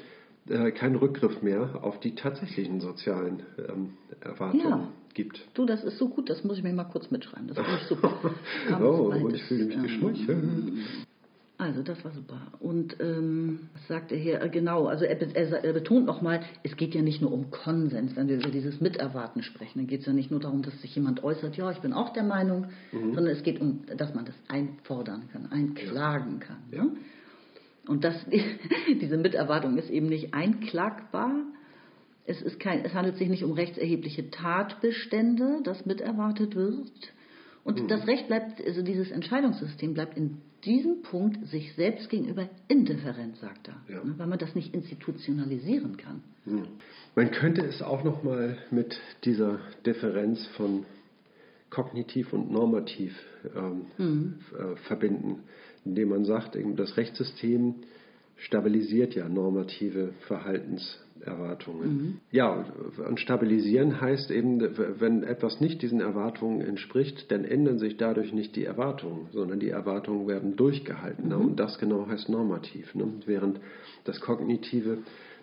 äh, 0.51 0.71
keinen 0.73 0.97
Rückgriff 0.97 1.43
mehr 1.43 1.81
auf 1.83 2.01
die 2.01 2.15
tatsächlichen 2.15 2.81
sozialen 2.81 3.43
ähm, 3.59 3.95
Erwartungen 4.21 4.65
ja. 4.65 4.89
gibt. 5.15 5.41
Du, 5.55 5.67
das 5.67 5.85
ist 5.85 5.99
so 5.99 6.09
gut, 6.09 6.31
das 6.31 6.45
muss 6.45 6.59
ich 6.59 6.65
mir 6.65 6.73
mal 6.73 6.85
kurz 6.85 7.11
mitschreiben. 7.11 7.49
Das 7.49 7.57
finde 7.57 7.79
ich 7.81 7.87
super. 7.89 8.19
oh, 8.81 9.13
und 9.25 9.35
ich 9.35 9.43
fühle 9.45 9.65
mich 9.67 9.77
ähm, 9.77 9.83
geschmeichelt. 9.83 10.49
Also 11.61 11.83
das 11.83 12.05
war 12.05 12.13
super. 12.13 12.41
Und 12.61 12.97
ähm, 13.01 13.69
was 13.73 13.89
sagt 13.89 14.13
er 14.13 14.19
hier? 14.19 14.41
Äh, 14.41 14.49
genau, 14.49 14.87
also 14.87 15.05
er, 15.05 15.21
er, 15.21 15.65
er 15.65 15.73
betont 15.73 16.07
nochmal, 16.07 16.41
es 16.63 16.77
geht 16.77 16.95
ja 16.95 17.03
nicht 17.03 17.21
nur 17.21 17.33
um 17.33 17.51
Konsens, 17.51 18.15
wenn 18.15 18.29
wir 18.29 18.37
über 18.37 18.51
dieses 18.51 18.81
Miterwarten 18.81 19.43
sprechen. 19.43 19.81
Dann 19.81 19.89
geht 19.89 20.01
es 20.01 20.07
ja 20.07 20.13
nicht 20.13 20.31
nur 20.31 20.39
darum, 20.39 20.63
dass 20.63 20.81
sich 20.81 20.95
jemand 20.95 21.25
äußert, 21.25 21.57
ja, 21.57 21.69
ich 21.73 21.81
bin 21.81 21.93
auch 21.93 22.13
der 22.13 22.23
Meinung, 22.23 22.69
mhm. 22.93 23.13
sondern 23.13 23.35
es 23.35 23.43
geht 23.43 23.61
um, 23.61 23.81
dass 23.97 24.15
man 24.15 24.25
das 24.25 24.37
einfordern 24.47 25.29
kann, 25.33 25.51
einklagen 25.51 26.39
kann. 26.39 26.59
Ja. 26.71 26.85
Ne? 26.85 26.93
Und 27.89 28.05
das, 28.05 28.15
diese 29.01 29.17
Miterwartung 29.17 29.77
ist 29.79 29.91
eben 29.91 30.07
nicht 30.07 30.35
einklagbar. 30.35 31.33
Es, 32.27 32.43
ist 32.43 32.61
kein, 32.61 32.85
es 32.85 32.95
handelt 32.95 33.17
sich 33.17 33.29
nicht 33.29 33.43
um 33.43 33.53
rechtserhebliche 33.53 34.31
Tatbestände, 34.31 35.61
das 35.65 35.87
miterwartet 35.87 36.55
wird. 36.55 36.93
Und 37.65 37.83
mhm. 37.83 37.89
das 37.89 38.07
Recht 38.07 38.29
bleibt, 38.29 38.65
also 38.65 38.83
dieses 38.83 39.11
Entscheidungssystem 39.11 39.95
bleibt 39.95 40.17
in 40.17 40.43
diesem 40.65 41.03
Punkt 41.03 41.47
sich 41.47 41.73
selbst 41.75 42.11
gegenüber 42.11 42.49
indifferent, 42.67 43.37
sagt 43.37 43.69
er, 43.69 43.77
ja. 43.89 44.05
Ne, 44.05 44.15
weil 44.19 44.27
man 44.27 44.39
das 44.39 44.55
nicht 44.55 44.75
institutionalisieren 44.75 45.97
kann. 45.97 46.23
Mhm. 46.45 46.67
Man 47.15 47.31
könnte 47.31 47.65
es 47.65 47.81
auch 47.81 48.05
nochmal 48.05 48.59
mit 48.71 49.01
dieser 49.25 49.61
Differenz 49.87 50.45
von 50.57 50.85
kognitiv 51.71 52.33
und 52.33 52.51
normativ 52.51 53.15
ähm, 53.55 53.87
mhm. 53.99 54.35
äh, 54.59 54.77
verbinden 54.87 55.45
indem 55.89 56.11
man 56.11 56.25
sagt, 56.25 56.57
das 56.77 56.97
Rechtssystem 56.97 57.75
stabilisiert 58.37 59.15
ja 59.15 59.29
normative 59.29 60.11
Verhaltenserwartungen. 60.29 61.89
Mhm. 61.89 62.21
Ja, 62.31 62.65
und 63.07 63.19
stabilisieren 63.19 64.01
heißt 64.01 64.31
eben, 64.31 64.61
wenn 65.01 65.25
etwas 65.25 65.61
nicht 65.61 65.83
diesen 65.83 66.01
Erwartungen 66.01 66.61
entspricht, 66.61 67.31
dann 67.33 67.45
ändern 67.45 67.79
sich 67.79 67.97
dadurch 67.97 68.33
nicht 68.33 68.55
die 68.55 68.65
Erwartungen, 68.65 69.27
sondern 69.33 69.59
die 69.59 69.71
Erwartungen 69.71 70.29
werden 70.29 70.57
durchgehalten. 70.57 71.29
Mhm. 71.29 71.35
Und 71.35 71.61
das 71.61 71.79
genau 71.79 72.07
heißt 72.07 72.29
normativ. 72.29 72.95
Ne? 72.95 73.09
Während 73.27 73.61
das 74.05 74.21
Kognitive 74.21 74.99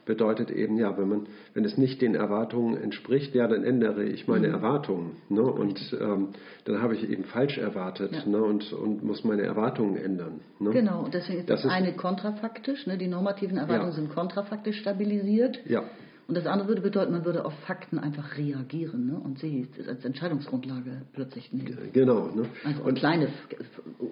bedeutet 0.06 0.52
eben, 0.52 0.78
ja, 0.78 0.98
wenn 0.98 1.10
man, 1.10 1.28
wenn 1.54 1.66
es 1.66 1.78
nicht 1.78 2.02
den 2.02 2.16
Erwartungen 2.16 2.78
entspricht, 2.78 3.36
ja, 3.36 3.48
dann 3.48 3.64
ändere 3.64 4.04
ich 4.04 4.28
meine 4.28 4.48
mhm. 4.48 4.54
Erwartungen. 4.54 5.12
Ne? 5.30 5.42
Und 5.42 5.98
ähm, 6.00 6.30
dann 6.66 6.82
habe 6.82 6.96
ich 6.96 7.10
eben 7.10 7.24
falsch 7.24 7.58
erwartet 7.58 8.12
ja. 8.14 8.26
ne? 8.26 8.44
und, 8.44 8.72
und 8.74 9.04
muss 9.04 9.24
meine 9.24 9.44
Erwartungen 9.44 9.98
ändern. 9.98 10.42
Ne? 10.60 10.72
Genau, 10.72 11.04
und 11.04 11.14
deswegen 11.14 11.40
ist 11.40 11.50
das, 11.50 11.64
das 11.64 11.72
eine 11.72 11.94
kontrafaktisch, 11.94 12.86
ne? 12.88 12.98
die 12.98 13.08
normativen 13.08 13.58
Erwartungen 13.58 13.92
ja. 13.92 13.96
sind 13.96 14.10
kontrafaktisch 14.10 14.80
stabilisiert. 14.80 15.60
Ja. 15.66 15.84
Und 16.28 16.36
das 16.36 16.48
andere 16.48 16.68
würde 16.68 16.82
bedeuten, 16.82 17.12
man 17.12 17.24
würde 17.24 17.46
auf 17.46 17.54
Fakten 17.68 18.00
einfach 18.00 18.36
reagieren 18.38 19.08
ne? 19.08 19.20
und 19.20 19.38
sie 19.38 19.68
als 19.88 20.04
Entscheidungsgrundlage 20.04 21.04
plötzlich 21.14 21.54
nehmen. 21.54 21.78
Genau. 21.94 22.32
Ne? 22.36 22.46
Also 22.64 22.84
und 22.84 22.98
kleine, 22.98 23.28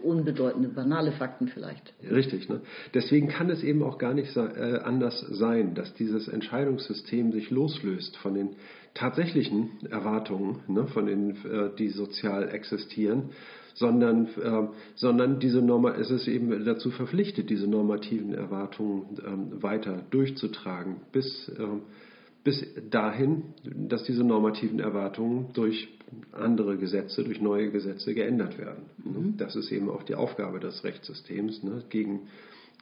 unbedeutende, 0.03 0.69
banale 0.69 1.11
Fakten 1.13 1.47
vielleicht. 1.47 1.93
Richtig. 2.03 2.49
Ne? 2.49 2.61
Deswegen 2.93 3.29
kann 3.29 3.49
es 3.49 3.63
eben 3.63 3.81
auch 3.81 3.97
gar 3.97 4.13
nicht 4.13 4.35
äh, 4.37 4.79
anders 4.83 5.19
sein, 5.31 5.73
dass 5.73 5.93
dieses 5.95 6.27
Entscheidungssystem 6.27 7.31
sich 7.31 7.49
loslöst 7.49 8.15
von 8.17 8.35
den 8.35 8.49
tatsächlichen 8.93 9.71
Erwartungen, 9.89 10.59
ne? 10.67 10.85
von 10.87 11.07
denen, 11.07 11.31
äh, 11.31 11.75
die 11.79 11.89
sozial 11.89 12.49
existieren, 12.49 13.31
sondern, 13.73 14.27
äh, 14.27 14.67
sondern 14.95 15.39
diese 15.39 15.61
Norma 15.61 15.95
es 15.95 16.11
ist 16.11 16.27
eben 16.27 16.65
dazu 16.65 16.91
verpflichtet, 16.91 17.49
diese 17.49 17.67
normativen 17.67 18.33
Erwartungen 18.33 19.17
ähm, 19.25 19.63
weiter 19.63 20.03
durchzutragen, 20.09 20.97
bis 21.11 21.51
ähm, 21.57 21.81
bis 22.43 22.65
dahin, 22.89 23.53
dass 23.63 24.03
diese 24.03 24.23
normativen 24.23 24.79
Erwartungen 24.79 25.47
durch 25.53 25.87
andere 26.31 26.77
Gesetze, 26.77 27.23
durch 27.23 27.41
neue 27.41 27.71
Gesetze 27.71 28.13
geändert 28.13 28.57
werden. 28.57 28.83
Mhm. 29.03 29.37
Das 29.37 29.55
ist 29.55 29.71
eben 29.71 29.89
auch 29.89 30.03
die 30.03 30.15
Aufgabe 30.15 30.59
des 30.59 30.83
Rechtssystems, 30.83 31.63
ne? 31.63 31.83
gegen, 31.89 32.27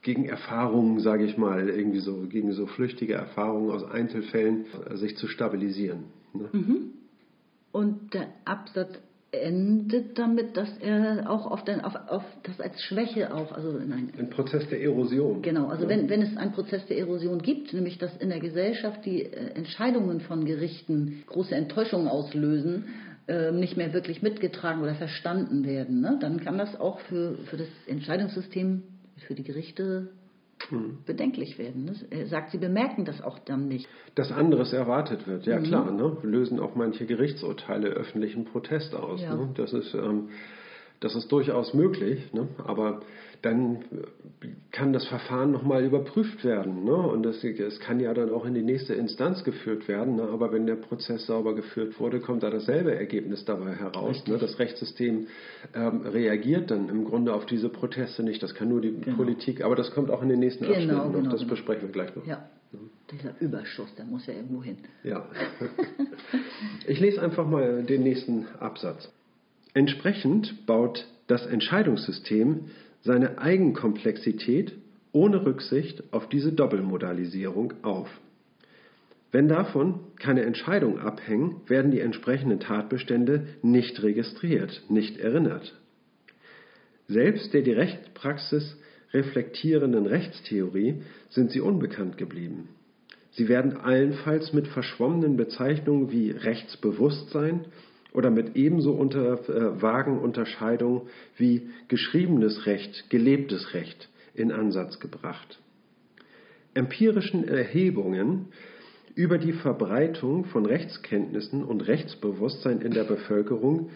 gegen 0.01 0.25
Erfahrungen, 0.25 0.99
sage 0.99 1.25
ich 1.25 1.38
mal, 1.38 1.69
irgendwie 1.69 1.99
so, 1.99 2.25
gegen 2.27 2.51
so 2.54 2.65
flüchtige 2.65 3.13
Erfahrungen 3.13 3.71
aus 3.71 3.84
Einzelfällen 3.84 4.65
äh, 4.89 4.97
sich 4.97 5.15
zu 5.17 5.27
stabilisieren. 5.27 6.06
Ne? 6.34 6.49
Mhm. 6.51 6.93
Und 7.71 8.13
der 8.13 8.30
Absatz 8.45 8.99
endet 9.32 10.20
damit, 10.20 10.58
dass 10.58 10.70
er 10.80 11.30
auch 11.30 11.50
auf, 11.50 11.63
den, 11.63 11.82
auf, 11.82 11.96
auf 12.08 12.24
das 12.44 12.60
als 12.60 12.82
Schwäche 12.82 13.34
auch, 13.34 13.54
also 13.54 13.72
nein. 13.72 14.12
Ein 14.17 14.30
Prozess 14.30 14.67
der 14.70 14.82
Erosion. 14.82 15.41
Genau, 15.41 15.67
also 15.67 15.84
ja. 15.84 15.89
wenn, 15.89 16.10
wenn 16.10 16.22
es 16.22 16.36
einen 16.36 16.52
Prozess 16.52 16.86
der 16.88 16.98
Erosion 16.98 17.41
gibt, 17.41 17.74
nämlich 17.74 17.98
dass 17.98 18.15
in 18.17 18.30
der 18.30 18.39
Gesellschaft 18.39 19.06
die 19.06 19.24
äh, 19.24 19.54
Entscheidungen 19.56 20.20
von 20.20 20.44
Gerichten 20.46 21.24
große 21.28 21.56
Enttäuschungen 21.56 22.10
auslösen, 22.10 22.86
äh, 23.28 23.52
nicht 23.52 23.78
mehr 23.78 23.94
wirklich 23.94 24.22
mitgetragen 24.22 24.82
oder 24.82 24.96
verstanden 24.96 25.65
werden, 25.65 26.02
ne, 26.02 26.17
dann 26.20 26.41
kann 26.41 26.58
das 26.58 26.78
auch 26.78 27.00
für, 27.02 27.38
für 27.46 27.56
das 27.56 27.70
Entscheidungssystem, 27.88 28.84
für 29.28 29.36
die 29.36 29.44
Gerichte 29.44 30.10
hm. 30.69 31.00
bedenklich 31.06 31.58
werden. 31.58 31.86
Ne? 31.86 31.95
Er 32.10 32.28
sagt, 32.28 32.52
sie 32.52 32.58
bemerken 32.58 33.06
das 33.06 33.21
auch 33.21 33.39
dann 33.39 33.67
nicht. 33.67 33.88
Dass 34.15 34.32
anderes 34.32 34.74
erwartet 34.74 35.28
wird, 35.28 35.45
ja 35.45 35.60
mhm. 35.60 35.63
klar. 35.63 35.91
Ne? 35.91 36.17
Lösen 36.24 36.60
auch 36.60 36.76
manche 36.76 37.06
Gerichtsurteile 37.06 37.89
öffentlichen 37.89 38.45
Protest 38.45 38.95
aus. 38.95 39.21
Ja. 39.21 39.36
Ne? 39.36 39.50
Das, 39.56 39.74
ist, 39.74 39.93
ähm, 39.93 40.30
das 41.00 41.15
ist 41.15 41.32
durchaus 41.32 41.74
möglich. 41.74 42.34
Ne? 42.34 42.47
Aber 42.65 43.02
dann 43.41 43.80
kann 44.71 44.93
das 44.93 45.08
Verfahren 45.08 45.51
nochmal 45.51 45.84
überprüft 45.84 46.43
werden. 46.43 46.84
Ne? 46.84 46.93
Und 46.93 47.25
es 47.25 47.80
kann 47.80 47.99
ja 47.99 48.13
dann 48.13 48.32
auch 48.32 48.45
in 48.45 48.54
die 48.54 48.62
nächste 48.62 48.93
Instanz 48.93 49.43
geführt 49.43 49.88
werden. 49.88 50.15
Ne? 50.17 50.23
Aber 50.23 50.51
wenn 50.51 50.65
der 50.65 50.75
Prozess 50.75 51.25
sauber 51.25 51.56
geführt 51.56 51.99
wurde, 51.99 52.19
kommt 52.19 52.43
da 52.43 52.49
dasselbe 52.49 52.95
Ergebnis 52.95 53.43
dabei 53.45 53.73
heraus. 53.73 54.23
Ne? 54.27 54.38
Das 54.38 54.60
Rechtssystem 54.60 55.27
ähm, 55.73 56.01
reagiert 56.01 56.71
dann 56.71 56.89
im 56.89 57.06
Grunde 57.06 57.34
auf 57.34 57.45
diese 57.45 57.69
Proteste 57.69 58.23
nicht. 58.23 58.41
Das 58.43 58.54
kann 58.54 58.69
nur 58.69 58.82
die 58.82 58.93
genau. 58.93 59.17
Politik, 59.17 59.63
aber 59.63 59.75
das 59.75 59.91
kommt 59.91 60.12
auch 60.12 60.21
in 60.21 60.30
den 60.30 60.39
nächsten 60.39 60.65
genau, 60.65 60.75
Abschnitten 60.75 60.97
noch. 60.97 61.13
Genau, 61.13 61.32
das 61.32 61.41
genau. 61.41 61.51
besprechen 61.51 61.82
wir 61.84 61.91
gleich 61.91 62.15
noch. 62.15 62.25
Ja. 62.25 62.49
Dieser 63.12 63.34
Überschuss, 63.41 63.93
der 63.95 64.06
muss 64.06 64.25
ja 64.27 64.34
irgendwo 64.34 64.63
hin. 64.63 64.77
Ja. 65.04 65.25
Ich 66.88 66.99
lese 66.99 67.21
einfach 67.21 67.47
mal 67.47 67.84
den 67.84 68.04
nächsten 68.04 68.47
Absatz. 68.60 69.12
Entsprechend 69.73 70.65
baut 70.65 71.08
das 71.27 71.45
Entscheidungssystem 71.45 72.65
seine 73.02 73.40
Eigenkomplexität 73.40 74.74
ohne 75.12 75.46
Rücksicht 75.46 76.04
auf 76.12 76.30
diese 76.30 76.54
Doppelmodalisierung 76.54 77.74
auf. 77.82 78.10
Wenn 79.32 79.48
davon 79.48 80.00
keine 80.20 80.44
Entscheidungen 80.44 81.00
abhängen, 81.00 81.62
werden 81.68 81.92
die 81.92 82.02
entsprechenden 82.02 82.60
Tatbestände 82.60 83.48
nicht 83.62 84.02
registriert, 84.04 84.84
nicht 84.90 85.18
erinnert. 85.18 85.80
Selbst 87.08 87.54
der 87.54 87.62
die 87.62 87.72
Rechtspraxis 87.72 88.78
reflektierenden 89.14 90.06
Rechtstheorie 90.06 91.02
sind 91.30 91.52
sie 91.52 91.62
unbekannt 91.62 92.18
geblieben. 92.18 92.70
Sie 93.32 93.48
werden 93.48 93.78
allenfalls 93.78 94.54
mit 94.54 94.68
verschwommenen 94.68 95.38
Bezeichnungen 95.38 96.12
wie 96.12 96.32
Rechtsbewusstsein 96.32 97.66
oder 98.13 98.30
mit 98.30 98.56
ebenso 98.56 98.91
unter, 98.91 99.50
äh, 99.50 99.82
vagen 99.82 100.19
Unterscheidungen 100.19 101.02
wie 101.38 101.69
geschriebenes 101.88 102.65
Recht, 102.65 103.10
gelebtes 103.10 103.74
Recht 103.74 104.10
in 104.34 104.52
Ansatz 104.52 105.00
gebracht. 105.00 105.60
Empirischen 106.74 107.47
Erhebungen 107.47 108.47
über 109.15 109.38
die 109.38 109.54
Verbreitung 109.54 110.45
von 110.45 110.65
Rechtskenntnissen 110.65 111.63
und 111.63 111.88
Rechtsbewusstsein 111.88 112.82
in 112.82 112.91
der 112.91 113.04
Bevölkerung 113.04 113.89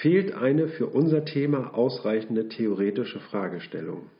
fehlt 0.00 0.34
eine 0.34 0.68
für 0.68 0.86
unser 0.86 1.24
Thema 1.24 1.74
ausreichende 1.74 2.48
theoretische 2.48 3.20
Fragestellung. 3.20 4.10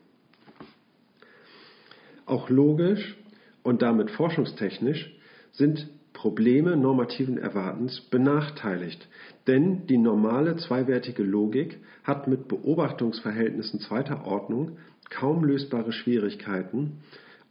Auch 2.25 2.49
logisch 2.49 3.15
und 3.63 3.81
damit 3.81 4.09
forschungstechnisch 4.11 5.13
sind 5.51 5.89
Probleme 6.17 6.75
normativen 6.75 7.37
Erwartens 7.37 8.01
benachteiligt, 8.01 9.07
denn 9.45 9.85
die 9.85 9.99
normale 9.99 10.55
zweiwertige 10.55 11.21
Logik 11.21 11.77
hat 12.03 12.27
mit 12.27 12.47
Beobachtungsverhältnissen 12.47 13.79
zweiter 13.81 14.25
Ordnung 14.25 14.77
kaum 15.11 15.43
lösbare 15.43 15.91
Schwierigkeiten 15.91 17.03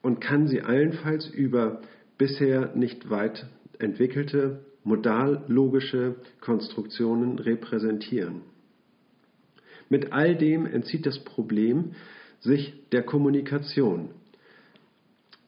und 0.03 0.21
kann 0.21 0.49
sie 0.49 0.63
allenfalls 0.63 1.29
über 1.29 1.81
bisher 2.19 2.75
nicht 2.75 3.09
weit 3.09 3.47
entwickelte 3.79 4.65
modallogische 4.83 6.17
Konstruktionen 6.41 7.39
repräsentieren. 7.39 8.41
Mit 9.89 10.13
all 10.13 10.35
dem 10.35 10.67
entzieht 10.67 11.07
das 11.07 11.21
Problem 11.21 11.93
sich 12.41 12.75
der 12.91 13.05
Kommunikation, 13.05 14.09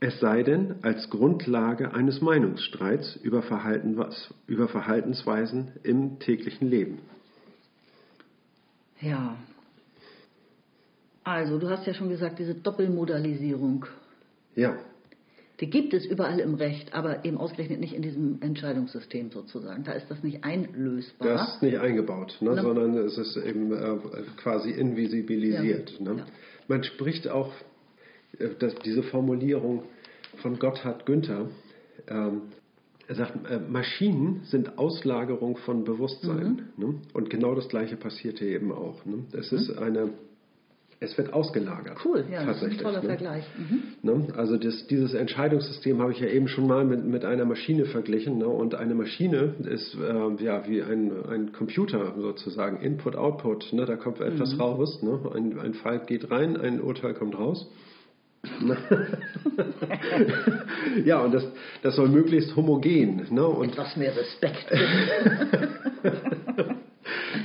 es 0.01 0.21
sei 0.21 0.43
denn 0.43 0.77
als 0.83 1.11
Grundlage 1.11 1.93
eines 1.93 2.21
Meinungsstreits 2.21 3.17
über, 3.17 3.43
Verhalten, 3.43 3.99
über 4.47 4.69
Verhaltensweisen 4.69 5.73
im 5.83 6.21
täglichen 6.21 6.69
Leben. 6.69 6.99
Ja. 9.01 9.37
Also, 11.25 11.59
du 11.59 11.69
hast 11.69 11.87
ja 11.87 11.95
schon 11.95 12.09
gesagt, 12.09 12.39
diese 12.39 12.55
Doppelmodalisierung. 12.55 13.87
Ja. 14.55 14.77
Die 15.61 15.69
gibt 15.69 15.93
es 15.93 16.07
überall 16.07 16.39
im 16.39 16.55
Recht, 16.55 16.95
aber 16.95 17.25
eben 17.25 17.37
ausgerechnet 17.37 17.81
nicht 17.81 17.93
in 17.93 18.03
diesem 18.03 18.41
Entscheidungssystem 18.41 19.33
sozusagen. 19.33 19.83
Da 19.83 19.93
ist 19.93 20.09
das 20.09 20.23
nicht 20.23 20.45
einlösbar. 20.45 21.29
Das 21.29 21.55
ist 21.55 21.63
nicht 21.63 21.79
eingebaut, 21.79 22.39
ne? 22.41 22.63
sondern 22.63 22.97
es 22.97 23.19
ist 23.19 23.37
eben 23.37 23.73
äh, 23.73 23.97
quasi 24.37 24.71
invisibilisiert. 24.71 25.91
Ja. 25.99 26.13
Ne? 26.13 26.19
Ja. 26.21 26.27
Man 26.69 26.85
spricht 26.85 27.29
auch 27.29 27.53
das, 28.59 28.75
diese 28.85 29.03
Formulierung 29.03 29.85
von 30.43 30.59
Gotthard 30.59 31.07
Günther. 31.07 31.49
Ähm, 32.09 32.43
er 33.09 33.15
sagt, 33.15 33.51
äh, 33.51 33.59
Maschinen 33.59 34.43
sind 34.45 34.79
Auslagerung 34.79 35.57
von 35.57 35.85
Bewusstsein. 35.85 36.69
Mhm. 36.77 36.85
Ne? 36.85 36.95
Und 37.15 37.31
genau 37.31 37.55
das 37.55 37.69
Gleiche 37.69 37.97
passiert 37.97 38.39
hier 38.39 38.49
eben 38.49 38.71
auch. 38.71 39.05
Ne? 39.07 39.25
Es 39.33 39.51
mhm. 39.51 39.59
ist 39.59 39.79
eine, 39.79 40.11
es 41.01 41.17
wird 41.17 41.33
ausgelagert. 41.33 41.97
Cool, 42.05 42.27
ja, 42.31 42.45
das 42.45 42.63
ist 42.63 42.73
ein 42.73 42.79
toller 42.79 43.01
ne? 43.01 43.09
Vergleich. 43.09 43.45
Mhm. 43.57 43.83
Ne? 44.03 44.27
Also 44.37 44.59
das, 44.59 44.87
dieses 44.89 45.15
Entscheidungssystem 45.15 46.03
habe 46.03 46.13
ich 46.13 46.21
ja 46.21 46.29
eben 46.29 46.49
schon 46.49 46.67
mal 46.67 46.85
mit, 46.85 47.03
mit 47.07 47.25
einer 47.25 47.47
Maschine 47.47 47.87
verglichen. 47.87 48.37
Ne? 48.37 48.47
Und 48.47 48.75
eine 48.75 48.95
Maschine 48.95 49.55
ist 49.65 49.95
äh, 49.95 50.45
ja 50.45 50.69
wie 50.69 50.83
ein, 50.83 51.11
ein 51.31 51.53
Computer 51.53 52.15
sozusagen, 52.15 52.79
Input, 52.83 53.17
Output. 53.17 53.73
Ne? 53.73 53.87
Da 53.87 53.97
kommt 53.97 54.21
etwas 54.21 54.53
mhm. 54.55 54.61
raus, 54.61 55.03
ein, 55.35 55.59
ein 55.59 55.73
Fall 55.73 56.01
geht 56.05 56.31
rein, 56.31 56.59
ein 56.59 56.83
Urteil 56.83 57.15
kommt 57.15 57.39
raus. 57.39 57.71
ja, 61.05 61.21
und 61.21 61.35
das, 61.35 61.47
das 61.83 61.97
soll 61.97 62.09
möglichst 62.09 62.55
homogen. 62.57 63.27
Ne? 63.31 63.47
Und 63.47 63.73
Etwas 63.73 63.97
mehr 63.97 64.17
Respekt. 64.17 64.67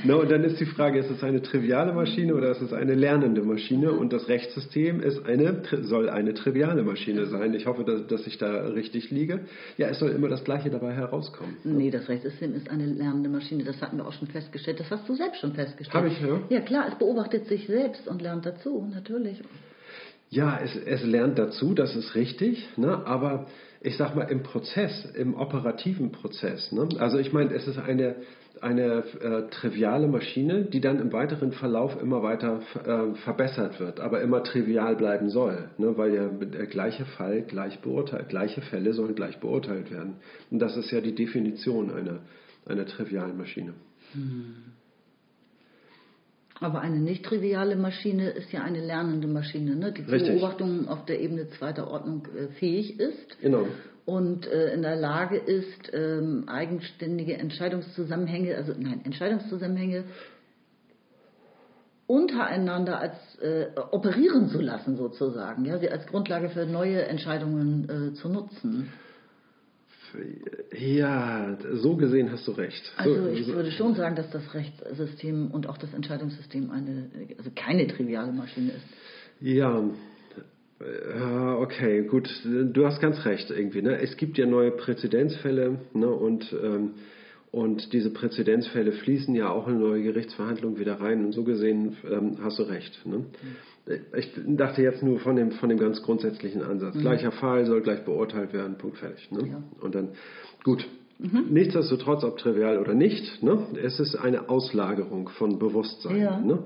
no, 0.04 0.20
und 0.20 0.30
dann 0.30 0.44
ist 0.44 0.60
die 0.60 0.66
Frage, 0.66 0.98
ist 0.98 1.10
es 1.10 1.22
eine 1.22 1.42
triviale 1.42 1.92
Maschine 1.92 2.34
oder 2.34 2.50
ist 2.50 2.60
es 2.60 2.72
eine 2.72 2.94
lernende 2.94 3.42
Maschine? 3.42 3.92
Und 3.92 4.12
das 4.12 4.28
Rechtssystem 4.28 5.00
ist 5.00 5.24
eine, 5.26 5.62
soll 5.82 6.08
eine 6.08 6.34
triviale 6.34 6.82
Maschine 6.82 7.26
sein. 7.26 7.54
Ich 7.54 7.66
hoffe, 7.66 7.84
dass, 7.84 8.06
dass 8.06 8.26
ich 8.26 8.38
da 8.38 8.68
richtig 8.68 9.10
liege. 9.10 9.40
Ja, 9.76 9.88
es 9.88 9.98
soll 9.98 10.10
immer 10.10 10.28
das 10.28 10.44
Gleiche 10.44 10.70
dabei 10.70 10.92
herauskommen. 10.92 11.56
Nee, 11.64 11.90
das 11.90 12.08
Rechtssystem 12.08 12.54
ist 12.54 12.70
eine 12.70 12.86
lernende 12.86 13.28
Maschine. 13.28 13.64
Das 13.64 13.80
hatten 13.80 13.98
wir 13.98 14.06
auch 14.06 14.12
schon 14.12 14.28
festgestellt. 14.28 14.80
Das 14.80 14.90
hast 14.90 15.08
du 15.08 15.14
selbst 15.14 15.40
schon 15.40 15.54
festgestellt. 15.54 15.94
Habe 15.94 16.08
ich, 16.08 16.20
ja? 16.20 16.40
Ja, 16.48 16.60
klar, 16.60 16.86
es 16.88 16.98
beobachtet 16.98 17.46
sich 17.46 17.66
selbst 17.66 18.08
und 18.08 18.22
lernt 18.22 18.46
dazu, 18.46 18.86
natürlich. 18.92 19.40
Ja, 20.34 20.58
es, 20.60 20.74
es 20.74 21.04
lernt 21.04 21.38
dazu, 21.38 21.74
das 21.74 21.94
ist 21.94 22.16
richtig, 22.16 22.68
ne? 22.76 23.06
aber 23.06 23.46
ich 23.80 23.96
sag 23.96 24.16
mal 24.16 24.24
im 24.24 24.42
Prozess, 24.42 25.04
im 25.14 25.34
operativen 25.34 26.10
Prozess. 26.10 26.72
Ne? 26.72 26.88
Also 26.98 27.18
ich 27.18 27.32
meine, 27.32 27.54
es 27.54 27.68
ist 27.68 27.78
eine, 27.78 28.16
eine 28.60 29.04
äh, 29.20 29.48
triviale 29.50 30.08
Maschine, 30.08 30.64
die 30.64 30.80
dann 30.80 30.98
im 30.98 31.12
weiteren 31.12 31.52
Verlauf 31.52 32.02
immer 32.02 32.24
weiter 32.24 32.62
äh, 32.84 33.14
verbessert 33.18 33.78
wird, 33.78 34.00
aber 34.00 34.22
immer 34.22 34.42
trivial 34.42 34.96
bleiben 34.96 35.30
soll, 35.30 35.70
ne? 35.78 35.96
weil 35.96 36.12
ja 36.12 36.26
der 36.26 36.66
gleiche 36.66 37.04
Fall 37.04 37.42
gleich 37.42 37.78
beurteilt, 37.78 38.28
gleiche 38.28 38.60
Fälle 38.60 38.92
sollen 38.92 39.14
gleich 39.14 39.38
beurteilt 39.38 39.92
werden. 39.92 40.16
Und 40.50 40.58
das 40.58 40.76
ist 40.76 40.90
ja 40.90 41.00
die 41.00 41.14
Definition 41.14 41.92
einer, 41.92 42.22
einer 42.66 42.86
trivialen 42.86 43.36
Maschine. 43.36 43.74
Hm. 44.14 44.73
Aber 46.60 46.80
eine 46.80 46.98
nicht 46.98 47.24
triviale 47.24 47.76
Maschine 47.76 48.30
ist 48.30 48.52
ja 48.52 48.62
eine 48.62 48.80
lernende 48.80 49.26
Maschine, 49.26 49.74
ne? 49.74 49.92
die 49.92 50.02
Richtig. 50.02 50.40
Beobachtung 50.40 50.88
auf 50.88 51.04
der 51.04 51.20
Ebene 51.20 51.48
zweiter 51.50 51.90
Ordnung 51.90 52.26
äh, 52.36 52.48
fähig 52.54 53.00
ist. 53.00 53.40
Genau. 53.40 53.66
Und 54.06 54.46
äh, 54.46 54.72
in 54.74 54.82
der 54.82 54.96
Lage 54.96 55.36
ist, 55.36 55.90
ähm, 55.92 56.44
eigenständige 56.46 57.38
Entscheidungszusammenhänge, 57.38 58.54
also 58.54 58.72
nein, 58.78 59.00
Entscheidungszusammenhänge 59.04 60.04
untereinander 62.06 63.00
als 63.00 63.14
äh, 63.40 63.66
operieren 63.90 64.48
zu 64.48 64.60
lassen 64.60 64.96
sozusagen, 64.96 65.64
ja, 65.64 65.78
sie 65.78 65.88
als 65.88 66.06
Grundlage 66.06 66.50
für 66.50 66.66
neue 66.66 67.02
Entscheidungen 67.06 68.12
äh, 68.12 68.14
zu 68.14 68.28
nutzen. 68.28 68.92
Ja, 70.76 71.56
so 71.72 71.96
gesehen 71.96 72.30
hast 72.30 72.46
du 72.46 72.52
recht. 72.52 72.92
Also 72.96 73.28
ich 73.28 73.46
würde 73.48 73.70
schon 73.70 73.94
sagen, 73.94 74.16
dass 74.16 74.30
das 74.30 74.54
Rechtssystem 74.54 75.50
und 75.50 75.68
auch 75.68 75.78
das 75.78 75.92
Entscheidungssystem 75.94 76.70
eine, 76.70 77.10
also 77.38 77.50
keine 77.54 77.86
triviale 77.86 78.32
Maschine 78.32 78.72
ist. 78.72 78.86
Ja, 79.40 79.82
okay, 81.58 82.02
gut. 82.02 82.28
Du 82.44 82.86
hast 82.86 83.00
ganz 83.00 83.24
recht 83.24 83.50
irgendwie. 83.50 83.82
Ne? 83.82 84.00
Es 84.00 84.16
gibt 84.16 84.36
ja 84.38 84.46
neue 84.46 84.70
Präzedenzfälle 84.72 85.78
ne? 85.92 86.08
und, 86.08 86.54
ähm, 86.62 86.94
und 87.54 87.92
diese 87.92 88.10
Präzedenzfälle 88.10 88.90
fließen 88.90 89.32
ja 89.36 89.48
auch 89.48 89.68
in 89.68 89.78
neue 89.78 90.02
Gerichtsverhandlungen 90.02 90.76
wieder 90.76 91.00
rein. 91.00 91.24
Und 91.24 91.30
so 91.30 91.44
gesehen 91.44 91.96
ähm, 92.04 92.38
hast 92.42 92.58
du 92.58 92.64
recht. 92.64 93.00
Ne? 93.06 93.26
Ich 94.16 94.28
dachte 94.44 94.82
jetzt 94.82 95.04
nur 95.04 95.20
von 95.20 95.36
dem, 95.36 95.52
von 95.52 95.68
dem 95.68 95.78
ganz 95.78 96.02
grundsätzlichen 96.02 96.62
Ansatz. 96.62 96.96
Mhm. 96.96 97.02
Gleicher 97.02 97.30
Fall 97.30 97.64
soll 97.64 97.80
gleich 97.82 98.04
beurteilt 98.04 98.52
werden, 98.52 98.76
Punkt 98.76 98.96
fertig. 98.96 99.30
Ne? 99.30 99.50
Ja. 99.50 99.62
Und 99.80 99.94
dann, 99.94 100.08
gut, 100.64 100.84
mhm. 101.20 101.44
nichtsdestotrotz, 101.50 102.24
ob 102.24 102.38
trivial 102.38 102.78
oder 102.78 102.94
nicht, 102.94 103.40
ne? 103.44 103.64
es 103.80 104.00
ist 104.00 104.16
eine 104.16 104.48
Auslagerung 104.48 105.28
von 105.28 105.60
Bewusstsein. 105.60 106.16
Ja. 106.16 106.40
Ne? 106.40 106.64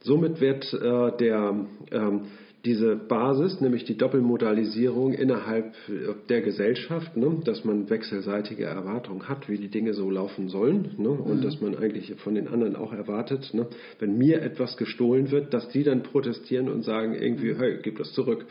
Somit 0.00 0.40
wird 0.40 0.72
äh, 0.72 1.14
der, 1.18 1.66
ähm, 1.90 2.20
diese 2.64 2.96
Basis, 2.96 3.60
nämlich 3.60 3.84
die 3.84 3.96
Doppelmodalisierung 3.96 5.12
innerhalb 5.12 5.74
der 6.28 6.42
Gesellschaft, 6.42 7.16
ne, 7.16 7.40
dass 7.44 7.64
man 7.64 7.90
wechselseitige 7.90 8.64
Erwartungen 8.64 9.28
hat, 9.28 9.48
wie 9.48 9.58
die 9.58 9.68
Dinge 9.68 9.94
so 9.94 10.10
laufen 10.10 10.48
sollen 10.48 10.94
ne, 10.96 11.08
und 11.08 11.38
mhm. 11.38 11.42
dass 11.42 11.60
man 11.60 11.76
eigentlich 11.76 12.14
von 12.22 12.34
den 12.34 12.48
anderen 12.48 12.76
auch 12.76 12.92
erwartet, 12.92 13.50
ne, 13.52 13.66
wenn 13.98 14.16
mir 14.16 14.42
etwas 14.42 14.76
gestohlen 14.76 15.30
wird, 15.30 15.52
dass 15.52 15.68
die 15.70 15.82
dann 15.82 16.02
protestieren 16.02 16.68
und 16.68 16.84
sagen 16.84 17.14
irgendwie, 17.14 17.54
hey, 17.54 17.78
gib 17.82 17.98
das 17.98 18.12
zurück. 18.12 18.46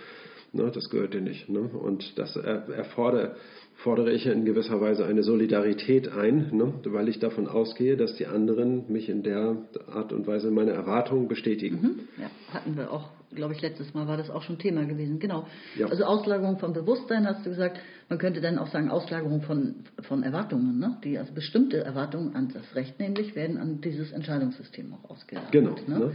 Ne, 0.53 0.69
das 0.73 0.89
gehört 0.89 1.13
dir 1.13 1.21
nicht. 1.21 1.47
Ne? 1.47 1.61
Und 1.61 2.17
das 2.19 2.35
erfordert 2.35 3.37
fordere 3.83 4.11
ich 4.11 4.25
in 4.25 4.45
gewisser 4.45 4.79
Weise 4.79 5.05
eine 5.05 5.23
Solidarität 5.23 6.11
ein, 6.11 6.49
ne, 6.51 6.73
weil 6.85 7.09
ich 7.09 7.19
davon 7.19 7.47
ausgehe, 7.47 7.97
dass 7.97 8.15
die 8.15 8.27
anderen 8.27 8.91
mich 8.91 9.09
in 9.09 9.23
der 9.23 9.57
Art 9.91 10.13
und 10.13 10.27
Weise 10.27 10.51
meine 10.51 10.71
Erwartungen 10.71 11.27
bestätigen. 11.27 11.81
Mhm. 11.81 11.99
Ja, 12.21 12.29
hatten 12.53 12.77
wir 12.77 12.91
auch, 12.91 13.09
glaube 13.33 13.53
ich, 13.53 13.61
letztes 13.61 13.93
Mal 13.93 14.07
war 14.07 14.17
das 14.17 14.29
auch 14.29 14.41
schon 14.43 14.57
Thema 14.57 14.85
gewesen. 14.85 15.19
Genau. 15.19 15.47
Ja. 15.77 15.87
Also 15.87 16.03
Auslagerung 16.03 16.59
von 16.59 16.73
Bewusstsein, 16.73 17.27
hast 17.27 17.45
du 17.45 17.49
gesagt. 17.49 17.79
Man 18.09 18.19
könnte 18.19 18.41
dann 18.41 18.57
auch 18.57 18.67
sagen 18.67 18.89
Auslagerung 18.89 19.41
von, 19.41 19.75
von 20.01 20.23
Erwartungen, 20.23 20.79
ne? 20.79 20.97
die 21.03 21.17
also 21.17 21.33
bestimmte 21.33 21.83
Erwartungen 21.83 22.35
an 22.35 22.51
das 22.53 22.75
Recht 22.75 22.99
nämlich 22.99 23.35
werden 23.35 23.57
an 23.57 23.81
dieses 23.81 24.11
Entscheidungssystem 24.11 24.93
auch 24.93 25.09
ausgelagert. 25.09 25.51
Genau. 25.51 25.75
Ne? 25.87 25.99
Ne? 25.99 26.11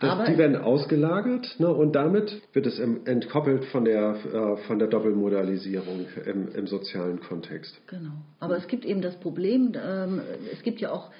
Das, 0.00 0.28
die 0.30 0.38
werden 0.38 0.56
ausgelagert 0.56 1.56
ne, 1.58 1.68
und 1.68 1.94
damit 1.94 2.40
wird 2.54 2.66
es 2.66 2.78
entkoppelt 2.78 3.66
von 3.66 3.84
der, 3.84 4.16
äh, 4.32 4.56
von 4.66 4.78
der 4.78 4.88
Doppelmodalisierung 4.88 6.06
im, 6.24 6.48
im, 6.54 6.66
sozialen 6.66 7.20
Kontext. 7.20 7.78
Genau. 7.86 8.12
Aber 8.38 8.56
es 8.56 8.66
gibt 8.66 8.86
eben 8.86 9.02
das 9.02 9.20
Problem, 9.20 9.74
ähm, 9.74 10.22
es 10.54 10.62
gibt 10.62 10.80
ja 10.80 10.90
auch 10.90 11.10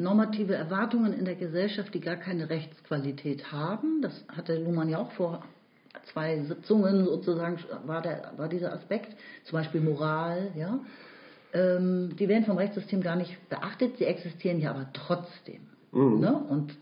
normative 0.00 0.54
Erwartungen 0.54 1.12
in 1.12 1.24
der 1.24 1.34
Gesellschaft, 1.34 1.94
die 1.94 2.00
gar 2.00 2.16
keine 2.16 2.48
Rechtsqualität 2.48 3.52
haben. 3.52 4.00
Das 4.02 4.24
hatte 4.28 4.56
Luhmann 4.56 4.88
ja 4.88 4.98
auch 4.98 5.12
vor 5.12 5.44
zwei 6.12 6.40
Sitzungen 6.40 7.04
sozusagen, 7.04 7.58
war, 7.84 8.02
der, 8.02 8.32
war 8.36 8.48
dieser 8.48 8.72
Aspekt, 8.72 9.14
zum 9.44 9.58
Beispiel 9.58 9.80
Moral, 9.80 10.52
ja. 10.56 10.80
Ähm, 11.52 12.14
die 12.16 12.28
werden 12.28 12.44
vom 12.44 12.58
Rechtssystem 12.58 13.02
gar 13.02 13.16
nicht 13.16 13.36
beachtet, 13.48 13.98
sie 13.98 14.04
existieren 14.04 14.60
ja 14.60 14.70
aber 14.70 14.86
trotzdem. 14.92 15.62
Mhm. 15.90 16.20
Ne? 16.20 16.32
Und 16.32 16.76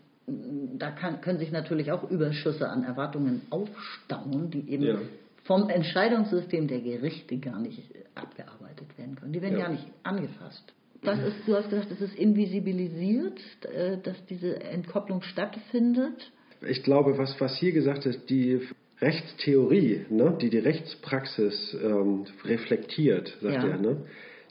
da 0.77 0.91
kann, 0.91 1.21
können 1.21 1.39
sich 1.39 1.51
natürlich 1.51 1.91
auch 1.91 2.09
Überschüsse 2.09 2.69
an 2.69 2.83
Erwartungen 2.83 3.41
aufstauen, 3.49 4.51
die 4.51 4.69
eben 4.69 4.83
ja. 4.83 4.97
vom 5.43 5.69
Entscheidungssystem 5.69 6.67
der 6.67 6.81
Gerichte 6.81 7.37
gar 7.39 7.59
nicht 7.59 7.81
abgearbeitet 8.13 8.95
werden 8.97 9.15
können. 9.15 9.33
Die 9.33 9.41
werden 9.41 9.57
ja, 9.57 9.65
ja 9.65 9.69
nicht 9.69 9.87
angefasst. 10.03 10.71
Das 11.01 11.19
ist, 11.19 11.35
du 11.47 11.55
hast 11.55 11.69
gesagt, 11.69 11.91
es 11.91 12.01
ist 12.01 12.15
invisibilisiert, 12.15 13.39
äh, 13.63 13.97
dass 14.03 14.17
diese 14.25 14.59
Entkopplung 14.61 15.21
stattfindet. 15.21 16.31
Ich 16.67 16.83
glaube, 16.83 17.17
was, 17.17 17.39
was 17.39 17.57
hier 17.57 17.71
gesagt 17.71 18.05
ist, 18.05 18.29
die 18.29 18.59
Rechtstheorie, 19.01 20.05
ne, 20.09 20.37
die 20.41 20.49
die 20.49 20.57
Rechtspraxis 20.57 21.77
ähm, 21.81 22.25
reflektiert, 22.43 23.37
sagt 23.41 23.63
ja. 23.63 23.69
er, 23.69 23.77
ne, 23.77 23.97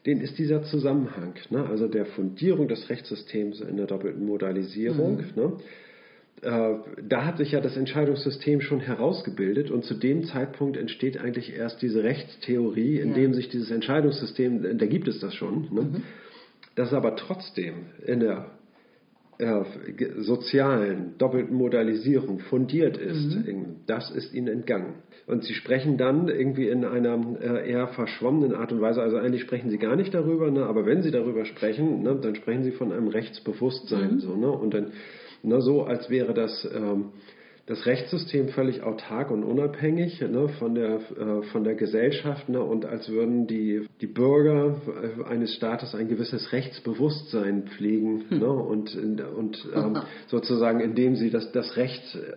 den 0.06 0.22
ist 0.22 0.38
dieser 0.38 0.62
Zusammenhang, 0.62 1.34
ne? 1.50 1.66
also 1.66 1.86
der 1.86 2.06
Fundierung 2.06 2.66
des 2.66 2.88
Rechtssystems 2.88 3.60
in 3.60 3.76
der 3.76 3.86
doppelten 3.86 4.24
Modalisierung. 4.24 5.16
Mhm. 5.16 5.24
Ne? 5.36 5.52
Äh, 6.40 6.74
da 7.06 7.26
hat 7.26 7.36
sich 7.36 7.52
ja 7.52 7.60
das 7.60 7.76
Entscheidungssystem 7.76 8.62
schon 8.62 8.80
herausgebildet 8.80 9.70
und 9.70 9.84
zu 9.84 9.94
dem 9.94 10.24
Zeitpunkt 10.24 10.78
entsteht 10.78 11.18
eigentlich 11.18 11.54
erst 11.54 11.82
diese 11.82 12.04
Rechtstheorie, 12.04 13.00
in 13.00 13.10
ja. 13.10 13.14
dem 13.16 13.34
sich 13.34 13.50
dieses 13.50 13.70
Entscheidungssystem, 13.70 14.78
da 14.78 14.86
gibt 14.86 15.08
es 15.08 15.20
das 15.20 15.34
schon, 15.34 15.68
ne? 15.74 15.82
mhm. 15.82 16.02
Das 16.78 16.92
aber 16.92 17.16
trotzdem 17.16 17.86
in 18.06 18.20
der 18.20 18.52
äh, 19.38 19.64
sozialen 20.18 21.14
doppelten 21.18 21.56
Modalisierung 21.56 22.38
fundiert 22.40 22.96
ist, 22.96 23.34
mhm. 23.34 23.80
das 23.86 24.10
ist 24.10 24.32
ihnen 24.32 24.48
entgangen. 24.48 24.94
Und 25.26 25.44
sie 25.44 25.54
sprechen 25.54 25.98
dann 25.98 26.28
irgendwie 26.28 26.68
in 26.68 26.84
einer 26.84 27.20
äh, 27.40 27.70
eher 27.70 27.88
verschwommenen 27.88 28.54
Art 28.54 28.72
und 28.72 28.80
Weise, 28.80 29.02
also 29.02 29.16
eigentlich 29.16 29.42
sprechen 29.42 29.70
sie 29.70 29.78
gar 29.78 29.96
nicht 29.96 30.14
darüber, 30.14 30.50
ne, 30.50 30.66
aber 30.66 30.86
wenn 30.86 31.02
sie 31.02 31.10
darüber 31.10 31.44
sprechen, 31.44 32.02
ne, 32.02 32.16
dann 32.20 32.36
sprechen 32.36 32.62
sie 32.62 32.72
von 32.72 32.92
einem 32.92 33.08
Rechtsbewusstsein, 33.08 34.14
mhm. 34.14 34.20
so, 34.20 34.36
ne, 34.36 34.50
und 34.50 34.72
dann 34.72 34.92
ne, 35.42 35.60
so, 35.60 35.82
als 35.84 36.08
wäre 36.10 36.32
das 36.32 36.68
ähm, 36.72 37.06
das 37.68 37.84
Rechtssystem 37.84 38.48
völlig 38.48 38.82
autark 38.82 39.30
und 39.30 39.44
unabhängig 39.44 40.22
ne, 40.22 40.48
von, 40.58 40.74
der, 40.74 40.96
äh, 40.96 41.42
von 41.52 41.64
der 41.64 41.74
Gesellschaft 41.74 42.48
ne, 42.48 42.62
und 42.62 42.86
als 42.86 43.10
würden 43.10 43.46
die, 43.46 43.86
die 44.00 44.06
Bürger 44.06 44.80
äh, 44.86 45.24
eines 45.24 45.54
Staates 45.54 45.94
ein 45.94 46.08
gewisses 46.08 46.52
Rechtsbewusstsein 46.52 47.64
pflegen 47.64 48.24
hm. 48.30 48.38
ne, 48.38 48.48
und, 48.48 48.96
und 48.96 49.68
ähm, 49.74 49.98
sozusagen 50.28 50.80
indem 50.80 51.16
sie 51.16 51.28
das, 51.28 51.52
das 51.52 51.76
Recht 51.76 52.02
äh, 52.14 52.36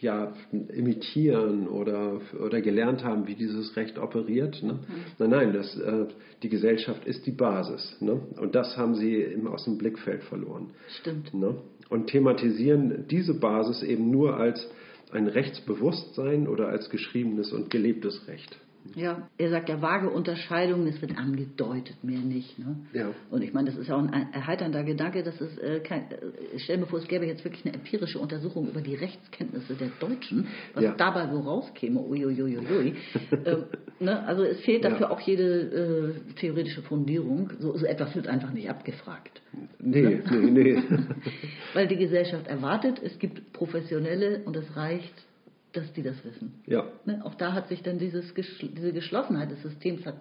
ja, 0.00 0.34
imitieren 0.50 1.68
oder, 1.68 2.20
oder 2.44 2.60
gelernt 2.60 3.04
haben, 3.04 3.26
wie 3.26 3.34
dieses 3.34 3.76
Recht 3.76 3.98
operiert. 3.98 4.62
Ne? 4.62 4.74
Mhm. 4.74 4.78
Nein, 5.18 5.30
nein, 5.30 5.52
das, 5.52 5.78
äh, 5.78 6.06
die 6.42 6.48
Gesellschaft 6.48 7.06
ist 7.06 7.26
die 7.26 7.32
Basis. 7.32 7.96
Ne? 8.00 8.20
Und 8.38 8.54
das 8.54 8.76
haben 8.76 8.94
sie 8.94 9.38
aus 9.46 9.64
dem 9.64 9.78
Blickfeld 9.78 10.22
verloren. 10.24 10.70
Stimmt. 11.00 11.32
Ne? 11.32 11.56
Und 11.88 12.08
thematisieren 12.08 13.06
diese 13.08 13.34
Basis 13.34 13.82
eben 13.82 14.10
nur 14.10 14.36
als 14.36 14.68
ein 15.12 15.28
Rechtsbewusstsein 15.28 16.48
oder 16.48 16.68
als 16.68 16.90
geschriebenes 16.90 17.52
und 17.52 17.70
gelebtes 17.70 18.26
Recht. 18.26 18.58
Ja, 18.94 19.28
er 19.38 19.50
sagt 19.50 19.68
ja 19.68 19.82
vage 19.82 20.10
Unterscheidungen, 20.10 20.86
es 20.86 21.00
wird 21.00 21.16
angedeutet, 21.18 22.02
mehr 22.02 22.20
nicht. 22.20 22.58
Ne? 22.58 22.76
Ja. 22.92 23.10
Und 23.30 23.42
ich 23.42 23.52
meine, 23.52 23.70
das 23.70 23.78
ist 23.78 23.88
ja 23.88 23.96
auch 23.96 24.02
ein 24.02 24.32
erheiternder 24.32 24.84
Gedanke, 24.84 25.22
dass 25.22 25.40
es 25.40 25.58
äh, 25.58 25.80
kein, 25.80 26.10
äh, 26.10 26.58
stell 26.58 26.78
mir 26.78 26.86
vor, 26.86 26.98
es 26.98 27.08
gäbe 27.08 27.26
jetzt 27.26 27.44
wirklich 27.44 27.64
eine 27.64 27.74
empirische 27.74 28.18
Untersuchung 28.18 28.68
über 28.68 28.80
die 28.80 28.94
Rechtskenntnisse 28.94 29.74
der 29.74 29.88
Deutschen, 30.00 30.48
was 30.74 30.84
ja. 30.84 30.94
dabei 30.96 31.28
so 31.30 31.40
rauskäme, 31.40 32.00
uiuiuiui. 32.00 32.94
ähm, 33.44 33.64
ne? 34.00 34.26
Also 34.26 34.44
es 34.44 34.60
fehlt 34.60 34.84
dafür 34.84 35.08
ja. 35.08 35.10
auch 35.10 35.20
jede 35.20 36.14
äh, 36.26 36.34
theoretische 36.34 36.82
Fundierung. 36.82 37.50
So, 37.58 37.76
so, 37.76 37.86
etwas 37.86 38.14
wird 38.14 38.28
einfach 38.28 38.52
nicht 38.52 38.68
abgefragt. 38.68 39.40
Nee, 39.78 40.02
ne? 40.02 40.22
nee, 40.30 40.50
nee. 40.50 40.82
Weil 41.74 41.88
die 41.88 41.96
Gesellschaft 41.96 42.46
erwartet, 42.46 43.00
es 43.02 43.18
gibt 43.18 43.52
Professionelle 43.52 44.42
und 44.44 44.56
es 44.56 44.76
reicht 44.76 45.26
dass 45.76 45.92
die 45.92 46.02
das 46.02 46.24
wissen. 46.24 46.54
Ja. 46.66 46.84
Ne? 47.04 47.20
Auch 47.24 47.34
da 47.34 47.52
hat 47.52 47.68
sich 47.68 47.82
dann 47.82 47.98
dieses, 47.98 48.32
diese 48.34 48.92
Geschlossenheit 48.92 49.50
des 49.50 49.62
Systems 49.62 50.04
hat 50.06 50.16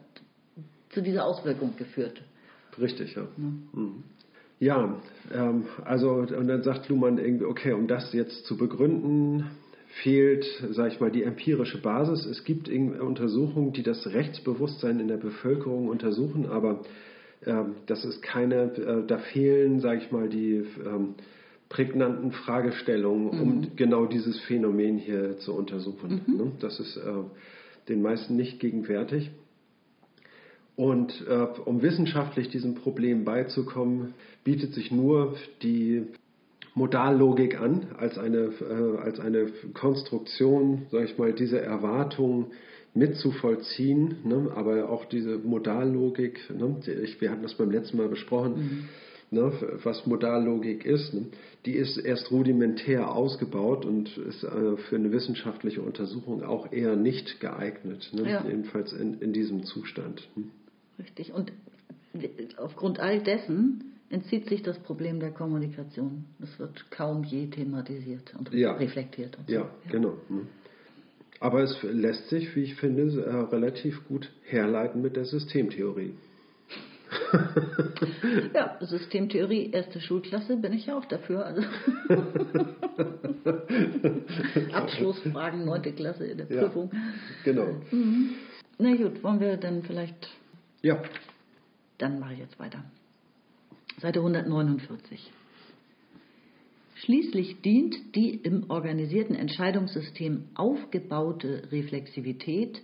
zu 0.89 1.01
dieser 1.01 1.25
Auswirkung 1.25 1.75
geführt. 1.77 2.21
Richtig, 2.79 3.15
ja. 3.15 3.23
Ja, 3.23 3.43
mhm. 3.73 4.03
ja 4.59 5.01
ähm, 5.33 5.65
also 5.83 6.13
und 6.13 6.47
dann 6.47 6.63
sagt 6.63 6.89
Luhmann 6.89 7.17
irgendwie, 7.17 7.45
okay, 7.45 7.73
um 7.73 7.87
das 7.87 8.13
jetzt 8.13 8.45
zu 8.45 8.57
begründen, 8.57 9.49
fehlt, 10.03 10.45
sage 10.71 10.89
ich 10.93 10.99
mal, 10.99 11.11
die 11.11 11.23
empirische 11.23 11.81
Basis. 11.81 12.25
Es 12.25 12.43
gibt 12.43 12.67
Untersuchungen, 12.69 13.71
die 13.71 13.83
das 13.83 14.07
Rechtsbewusstsein 14.07 14.99
in 14.99 15.07
der 15.07 15.17
Bevölkerung 15.17 15.87
untersuchen, 15.87 16.47
aber 16.47 16.81
ähm, 17.45 17.75
das 17.85 18.03
ist 18.03 18.21
keine, 18.21 18.63
äh, 18.75 19.05
da 19.07 19.17
fehlen, 19.19 19.79
sage 19.79 20.01
ich 20.01 20.11
mal, 20.11 20.27
die 20.27 20.65
ähm, 20.85 21.15
prägnanten 21.75 22.31
Fragestellungen, 22.31 23.27
um 23.27 23.57
mhm. 23.57 23.67
genau 23.75 24.05
dieses 24.05 24.39
Phänomen 24.41 24.97
hier 24.97 25.37
zu 25.39 25.53
untersuchen. 25.53 26.21
Mhm. 26.25 26.37
Ne? 26.37 26.51
Das 26.61 26.79
ist 26.79 26.95
äh, 26.95 27.01
den 27.89 28.01
meisten 28.01 28.37
nicht 28.37 28.61
gegenwärtig. 28.61 29.29
Und 30.77 31.25
äh, 31.27 31.47
um 31.65 31.81
wissenschaftlich 31.81 32.47
diesem 32.47 32.75
Problem 32.75 33.25
beizukommen, 33.25 34.13
bietet 34.45 34.73
sich 34.73 34.89
nur 34.89 35.35
die 35.63 36.03
Modallogik 36.75 37.59
an, 37.59 37.87
als 37.97 38.17
eine, 38.17 38.51
äh, 38.61 38.97
als 38.97 39.19
eine 39.19 39.47
Konstruktion, 39.73 40.83
sage 40.91 41.05
ich 41.05 41.17
mal, 41.17 41.33
diese 41.33 41.59
Erwartungen 41.59 42.47
mitzuvollziehen. 42.93 44.19
Ne? 44.23 44.49
Aber 44.55 44.89
auch 44.89 45.03
diese 45.03 45.39
Modallogik, 45.39 46.39
ne? 46.57 46.77
ich, 47.03 47.19
wir 47.19 47.31
hatten 47.31 47.43
das 47.43 47.55
beim 47.55 47.71
letzten 47.71 47.97
Mal 47.97 48.07
besprochen, 48.07 48.53
mhm 48.53 48.89
ne, 49.31 49.51
was 49.83 50.05
Modallogik 50.05 50.85
ist, 50.85 51.13
ne, 51.13 51.27
die 51.65 51.73
ist 51.73 51.97
erst 51.97 52.31
rudimentär 52.31 53.11
ausgebaut 53.11 53.85
und 53.85 54.17
ist 54.17 54.43
äh, 54.43 54.77
für 54.77 54.95
eine 54.95 55.11
wissenschaftliche 55.11 55.81
Untersuchung 55.81 56.43
auch 56.43 56.71
eher 56.71 56.95
nicht 56.95 57.39
geeignet, 57.39 58.09
ne, 58.13 58.29
ja. 58.29 58.45
jedenfalls 58.45 58.93
in, 58.93 59.19
in 59.19 59.33
diesem 59.33 59.63
Zustand. 59.63 60.27
Hm. 60.35 60.51
Richtig. 60.99 61.33
Und 61.33 61.51
aufgrund 62.57 62.99
all 62.99 63.21
dessen 63.21 63.95
entzieht 64.09 64.47
sich 64.47 64.63
das 64.63 64.79
Problem 64.79 65.19
der 65.19 65.31
Kommunikation. 65.31 66.25
Es 66.41 66.57
wird 66.59 66.89
kaum 66.91 67.23
je 67.23 67.47
thematisiert 67.47 68.33
und 68.37 68.53
ja. 68.53 68.73
reflektiert. 68.73 69.37
Und 69.37 69.47
so. 69.47 69.53
ja, 69.53 69.69
genau. 69.91 70.13
Hm. 70.29 70.47
Aber 71.41 71.63
es 71.63 71.77
lässt 71.83 72.29
sich, 72.29 72.55
wie 72.55 72.63
ich 72.63 72.75
finde, 72.75 73.03
äh, 73.21 73.35
relativ 73.53 74.07
gut 74.07 74.31
herleiten 74.43 75.01
mit 75.01 75.15
der 75.15 75.25
Systemtheorie 75.25 76.13
ja, 78.53 78.77
Systemtheorie, 78.81 79.71
erste 79.71 80.01
Schulklasse, 80.01 80.57
bin 80.57 80.73
ich 80.73 80.87
ja 80.87 80.97
auch 80.97 81.05
dafür. 81.05 81.45
Also 81.45 81.61
Abschlussfragen, 84.73 85.65
neunte 85.65 85.93
Klasse 85.93 86.25
in 86.25 86.37
der 86.37 86.45
Prüfung. 86.45 86.91
Ja, 86.93 86.99
genau. 87.43 87.67
Mhm. 87.91 88.31
Na 88.77 88.95
gut, 88.95 89.23
wollen 89.23 89.39
wir 89.39 89.57
dann 89.57 89.83
vielleicht. 89.83 90.29
Ja. 90.81 91.01
Dann 91.97 92.19
mache 92.19 92.33
ich 92.33 92.39
jetzt 92.39 92.59
weiter. 92.59 92.83
Seite 94.01 94.19
149. 94.19 95.31
Schließlich 96.95 97.61
dient 97.61 98.15
die 98.15 98.35
im 98.35 98.69
organisierten 98.69 99.35
Entscheidungssystem 99.35 100.49
aufgebaute 100.55 101.71
Reflexivität 101.71 102.81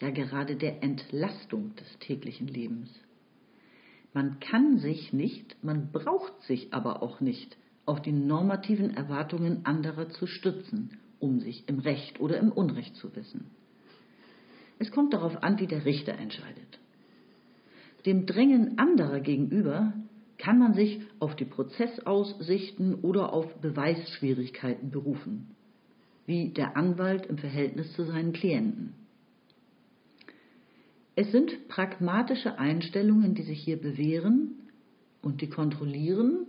ja 0.00 0.10
gerade 0.10 0.56
der 0.56 0.82
Entlastung 0.82 1.74
des 1.76 1.98
täglichen 1.98 2.46
Lebens. 2.46 2.90
Man 4.14 4.38
kann 4.38 4.78
sich 4.78 5.12
nicht, 5.12 5.56
man 5.62 5.90
braucht 5.90 6.40
sich 6.42 6.72
aber 6.72 7.02
auch 7.02 7.20
nicht 7.20 7.56
auf 7.84 8.00
die 8.00 8.12
normativen 8.12 8.96
Erwartungen 8.96 9.66
anderer 9.66 10.08
zu 10.08 10.26
stützen, 10.26 10.98
um 11.18 11.40
sich 11.40 11.68
im 11.68 11.80
Recht 11.80 12.20
oder 12.20 12.38
im 12.38 12.52
Unrecht 12.52 12.94
zu 12.96 13.14
wissen. 13.16 13.50
Es 14.78 14.92
kommt 14.92 15.12
darauf 15.12 15.42
an, 15.42 15.58
wie 15.58 15.66
der 15.66 15.84
Richter 15.84 16.14
entscheidet. 16.14 16.78
Dem 18.06 18.24
Drängen 18.26 18.78
anderer 18.78 19.20
gegenüber 19.20 19.92
kann 20.38 20.58
man 20.58 20.74
sich 20.74 21.00
auf 21.18 21.34
die 21.36 21.44
Prozessaussichten 21.44 22.96
oder 22.96 23.32
auf 23.32 23.60
Beweisschwierigkeiten 23.60 24.90
berufen, 24.90 25.56
wie 26.26 26.50
der 26.50 26.76
Anwalt 26.76 27.26
im 27.26 27.38
Verhältnis 27.38 27.92
zu 27.94 28.04
seinen 28.04 28.32
Klienten. 28.32 28.94
Es 31.16 31.30
sind 31.30 31.68
pragmatische 31.68 32.58
Einstellungen, 32.58 33.34
die 33.34 33.42
sich 33.42 33.60
hier 33.60 33.80
bewähren 33.80 34.70
und 35.22 35.40
die 35.40 35.48
kontrollieren, 35.48 36.46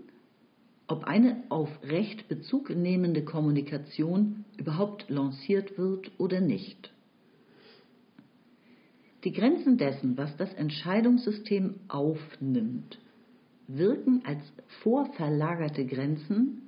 ob 0.88 1.04
eine 1.04 1.44
auf 1.50 1.70
Recht 1.84 2.28
Bezug 2.28 2.70
nehmende 2.70 3.24
Kommunikation 3.24 4.46
überhaupt 4.58 5.10
lanciert 5.10 5.78
wird 5.78 6.12
oder 6.18 6.42
nicht. 6.42 6.92
Die 9.24 9.32
Grenzen 9.32 9.78
dessen, 9.78 10.18
was 10.18 10.36
das 10.38 10.54
Entscheidungssystem 10.54 11.76
aufnimmt, 11.88 13.00
wirken 13.68 14.22
als 14.26 14.42
vorverlagerte 14.84 15.86
Grenzen 15.86 16.62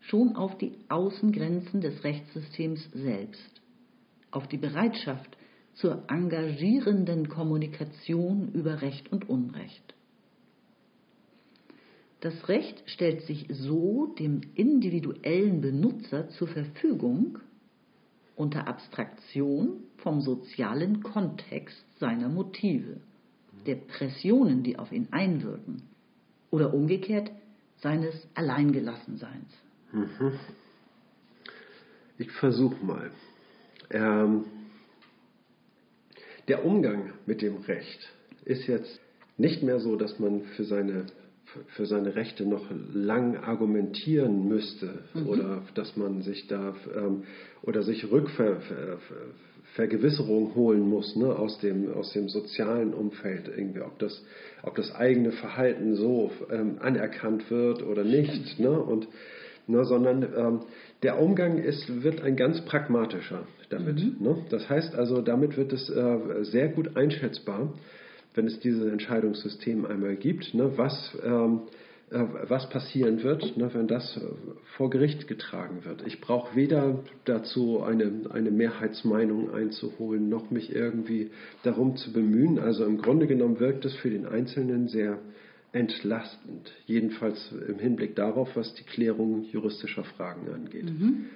schon 0.00 0.34
auf 0.34 0.58
die 0.58 0.72
Außengrenzen 0.88 1.80
des 1.80 2.02
Rechtssystems 2.02 2.90
selbst, 2.92 3.60
auf 4.32 4.48
die 4.48 4.56
Bereitschaft 4.56 5.36
zur 5.80 6.04
engagierenden 6.08 7.28
Kommunikation 7.28 8.52
über 8.52 8.82
Recht 8.82 9.10
und 9.10 9.28
Unrecht. 9.28 9.94
Das 12.20 12.48
Recht 12.48 12.82
stellt 12.86 13.22
sich 13.22 13.46
so 13.50 14.14
dem 14.18 14.42
individuellen 14.54 15.62
Benutzer 15.62 16.28
zur 16.30 16.48
Verfügung 16.48 17.38
unter 18.36 18.68
Abstraktion 18.68 19.84
vom 19.96 20.20
sozialen 20.20 21.02
Kontext 21.02 21.82
seiner 21.98 22.28
Motive, 22.28 22.98
der 23.66 23.76
Pressionen, 23.76 24.62
die 24.62 24.78
auf 24.78 24.92
ihn 24.92 25.08
einwirken, 25.10 25.82
oder 26.50 26.74
umgekehrt 26.74 27.30
seines 27.78 28.14
Alleingelassenseins. 28.34 29.52
Mhm. 29.92 30.32
Ich 32.18 32.30
versuche 32.32 32.84
mal. 32.84 33.10
Ähm, 33.90 34.44
der 36.50 36.64
Umgang 36.64 37.12
mit 37.26 37.42
dem 37.42 37.58
Recht 37.58 38.08
ist 38.44 38.66
jetzt 38.66 38.98
nicht 39.36 39.62
mehr 39.62 39.78
so, 39.78 39.94
dass 39.94 40.18
man 40.18 40.42
für 40.56 40.64
seine, 40.64 41.06
für 41.76 41.86
seine 41.86 42.16
Rechte 42.16 42.44
noch 42.44 42.64
lang 42.92 43.36
argumentieren 43.36 44.48
müsste 44.48 45.04
mhm. 45.14 45.28
oder 45.28 45.62
dass 45.74 45.96
man 45.96 46.22
sich 46.22 46.48
da 46.48 46.74
ähm, 46.92 47.22
oder 47.62 47.84
sich 47.84 48.10
Rückvergewisserung 48.10 50.56
holen 50.56 50.80
muss 50.80 51.14
ne, 51.14 51.36
aus, 51.36 51.60
dem, 51.60 51.92
aus 51.92 52.12
dem 52.14 52.28
sozialen 52.28 52.94
Umfeld, 52.94 53.46
irgendwie, 53.46 53.82
ob, 53.82 53.96
das, 54.00 54.24
ob 54.64 54.74
das 54.74 54.92
eigene 54.92 55.30
Verhalten 55.30 55.94
so 55.94 56.32
ähm, 56.50 56.78
anerkannt 56.80 57.48
wird 57.48 57.84
oder 57.84 58.02
nicht. 58.02 58.58
Ne, 58.58 58.72
und, 58.72 59.06
ne, 59.70 59.84
sondern 59.84 60.22
ähm, 60.22 60.60
der 61.02 61.20
Umgang 61.20 61.58
ist, 61.58 62.02
wird 62.02 62.22
ein 62.22 62.36
ganz 62.36 62.60
pragmatischer 62.64 63.46
damit. 63.70 63.96
Mhm. 63.96 64.16
Ne? 64.20 64.36
Das 64.50 64.68
heißt 64.68 64.94
also, 64.94 65.22
damit 65.22 65.56
wird 65.56 65.72
es 65.72 65.88
äh, 65.88 66.44
sehr 66.44 66.68
gut 66.68 66.96
einschätzbar, 66.96 67.72
wenn 68.34 68.46
es 68.46 68.60
dieses 68.60 68.90
Entscheidungssystem 68.90 69.84
einmal 69.86 70.16
gibt, 70.16 70.54
ne, 70.54 70.72
was, 70.76 71.16
ähm, 71.24 71.62
äh, 72.10 72.24
was 72.48 72.68
passieren 72.68 73.22
wird, 73.22 73.56
ne, 73.56 73.70
wenn 73.72 73.86
das 73.86 74.16
äh, 74.16 74.20
vor 74.76 74.90
Gericht 74.90 75.26
getragen 75.26 75.84
wird. 75.84 76.06
Ich 76.06 76.20
brauche 76.20 76.54
weder 76.54 77.00
dazu 77.24 77.82
eine, 77.82 78.12
eine 78.30 78.50
Mehrheitsmeinung 78.50 79.52
einzuholen, 79.52 80.28
noch 80.28 80.50
mich 80.50 80.74
irgendwie 80.74 81.30
darum 81.62 81.96
zu 81.96 82.12
bemühen. 82.12 82.58
Also 82.58 82.84
im 82.84 82.98
Grunde 82.98 83.26
genommen 83.26 83.58
wirkt 83.58 83.84
es 83.84 83.94
für 83.96 84.10
den 84.10 84.26
Einzelnen 84.26 84.88
sehr 84.88 85.18
entlastend, 85.72 86.72
jedenfalls 86.86 87.52
im 87.68 87.78
Hinblick 87.78 88.16
darauf, 88.16 88.56
was 88.56 88.74
die 88.74 88.84
Klärung 88.84 89.44
juristischer 89.44 90.04
Fragen 90.04 90.52
angeht. 90.52 90.84
Mhm. 90.84 91.26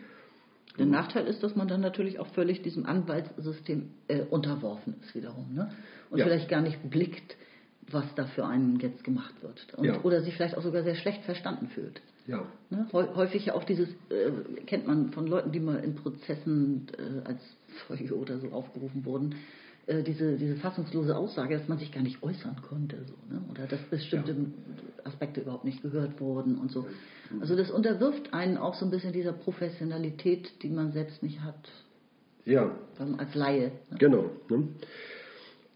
Der 0.78 0.86
Nachteil 0.86 1.26
ist, 1.26 1.42
dass 1.42 1.54
man 1.54 1.68
dann 1.68 1.80
natürlich 1.80 2.18
auch 2.18 2.26
völlig 2.28 2.62
diesem 2.62 2.84
Anwaltssystem 2.84 3.90
äh, 4.08 4.22
unterworfen 4.22 4.96
ist 5.02 5.14
wiederum. 5.14 5.54
Ne? 5.54 5.70
Und 6.10 6.18
ja. 6.18 6.24
vielleicht 6.24 6.48
gar 6.48 6.62
nicht 6.62 6.90
blickt, 6.90 7.36
was 7.90 8.04
da 8.16 8.26
für 8.26 8.44
einen 8.44 8.80
jetzt 8.80 9.04
gemacht 9.04 9.34
wird. 9.42 9.72
Und, 9.76 9.84
ja. 9.84 10.02
Oder 10.02 10.22
sich 10.22 10.34
vielleicht 10.34 10.56
auch 10.56 10.62
sogar 10.62 10.82
sehr 10.82 10.96
schlecht 10.96 11.22
verstanden 11.24 11.68
fühlt. 11.68 12.00
Ja. 12.26 12.46
Ne? 12.70 12.88
Häufig 12.92 13.46
ja 13.46 13.54
auch 13.54 13.64
dieses, 13.64 13.88
äh, 14.08 14.62
kennt 14.66 14.86
man 14.86 15.10
von 15.10 15.26
Leuten, 15.26 15.52
die 15.52 15.60
mal 15.60 15.76
in 15.76 15.94
Prozessen 15.94 16.86
äh, 16.98 17.28
als 17.28 17.40
Zeuge 17.86 18.16
oder 18.16 18.38
so 18.38 18.48
aufgerufen 18.48 19.04
wurden, 19.04 19.36
äh, 19.86 20.02
diese, 20.02 20.36
diese 20.36 20.56
fassungslose 20.56 21.16
Aussage, 21.16 21.58
dass 21.58 21.68
man 21.68 21.78
sich 21.78 21.92
gar 21.92 22.02
nicht 22.02 22.22
äußern 22.22 22.56
konnte. 22.68 23.04
So, 23.06 23.14
ne? 23.34 23.42
Oder 23.50 23.66
dass 23.66 23.80
bestimmte 23.90 24.32
ja. 24.32 24.36
Aspekte 25.04 25.42
überhaupt 25.42 25.64
nicht 25.64 25.82
gehört 25.82 26.20
wurden 26.20 26.58
und 26.58 26.70
so. 26.70 26.86
Also 27.40 27.56
das 27.56 27.70
unterwirft 27.70 28.32
einen 28.32 28.56
auch 28.56 28.74
so 28.74 28.84
ein 28.84 28.90
bisschen 28.90 29.12
dieser 29.12 29.32
Professionalität, 29.32 30.62
die 30.62 30.70
man 30.70 30.92
selbst 30.92 31.22
nicht 31.22 31.40
hat. 31.42 31.68
Ja. 32.44 32.70
Als 33.18 33.34
Laie. 33.34 33.72
Ne? 33.90 33.98
Genau. 33.98 34.30
Ne? 34.48 34.68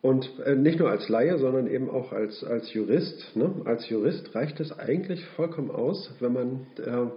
Und 0.01 0.31
äh, 0.45 0.55
nicht 0.55 0.79
nur 0.79 0.91
als 0.91 1.09
Laie, 1.09 1.39
sondern 1.39 1.67
eben 1.67 1.91
auch 1.91 2.13
als, 2.13 2.45
als 2.45 2.73
Jurist. 2.73 3.37
Ne? 3.37 3.63
Als 3.65 3.89
Jurist 3.89 4.35
reicht 4.35 4.61
es 4.61 4.79
eigentlich 4.79 5.25
vollkommen 5.37 5.71
aus, 5.71 6.11
wenn 6.21 6.33
man, 6.33 6.67
äh, 6.79 7.11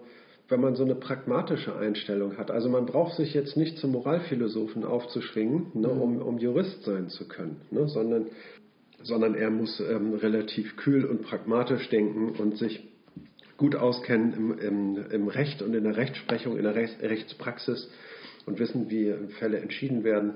wenn 0.51 0.59
man 0.59 0.75
so 0.75 0.83
eine 0.83 0.95
pragmatische 0.95 1.75
Einstellung 1.75 2.37
hat. 2.37 2.51
Also 2.51 2.69
man 2.69 2.85
braucht 2.85 3.15
sich 3.15 3.33
jetzt 3.33 3.55
nicht 3.55 3.77
zum 3.77 3.93
Moralphilosophen 3.93 4.83
aufzuschwingen, 4.83 5.67
ne, 5.73 5.87
mhm. 5.87 6.01
um, 6.01 6.21
um 6.21 6.37
Jurist 6.37 6.83
sein 6.83 7.09
zu 7.09 7.27
können, 7.27 7.61
ne? 7.71 7.87
sondern, 7.87 8.27
sondern 9.01 9.33
er 9.33 9.49
muss 9.49 9.79
ähm, 9.79 10.13
relativ 10.13 10.75
kühl 10.75 11.05
und 11.05 11.21
pragmatisch 11.21 11.89
denken 11.89 12.31
und 12.37 12.57
sich 12.57 12.87
gut 13.57 13.75
auskennen 13.75 14.33
im, 14.33 14.59
im, 14.59 15.11
im 15.11 15.27
Recht 15.29 15.61
und 15.61 15.73
in 15.73 15.85
der 15.85 15.95
Rechtsprechung, 15.95 16.57
in 16.57 16.63
der 16.63 16.75
Rechtspraxis 16.75 17.89
und 18.45 18.59
wissen, 18.59 18.89
wie 18.89 19.13
Fälle 19.39 19.59
entschieden 19.59 20.03
werden 20.03 20.33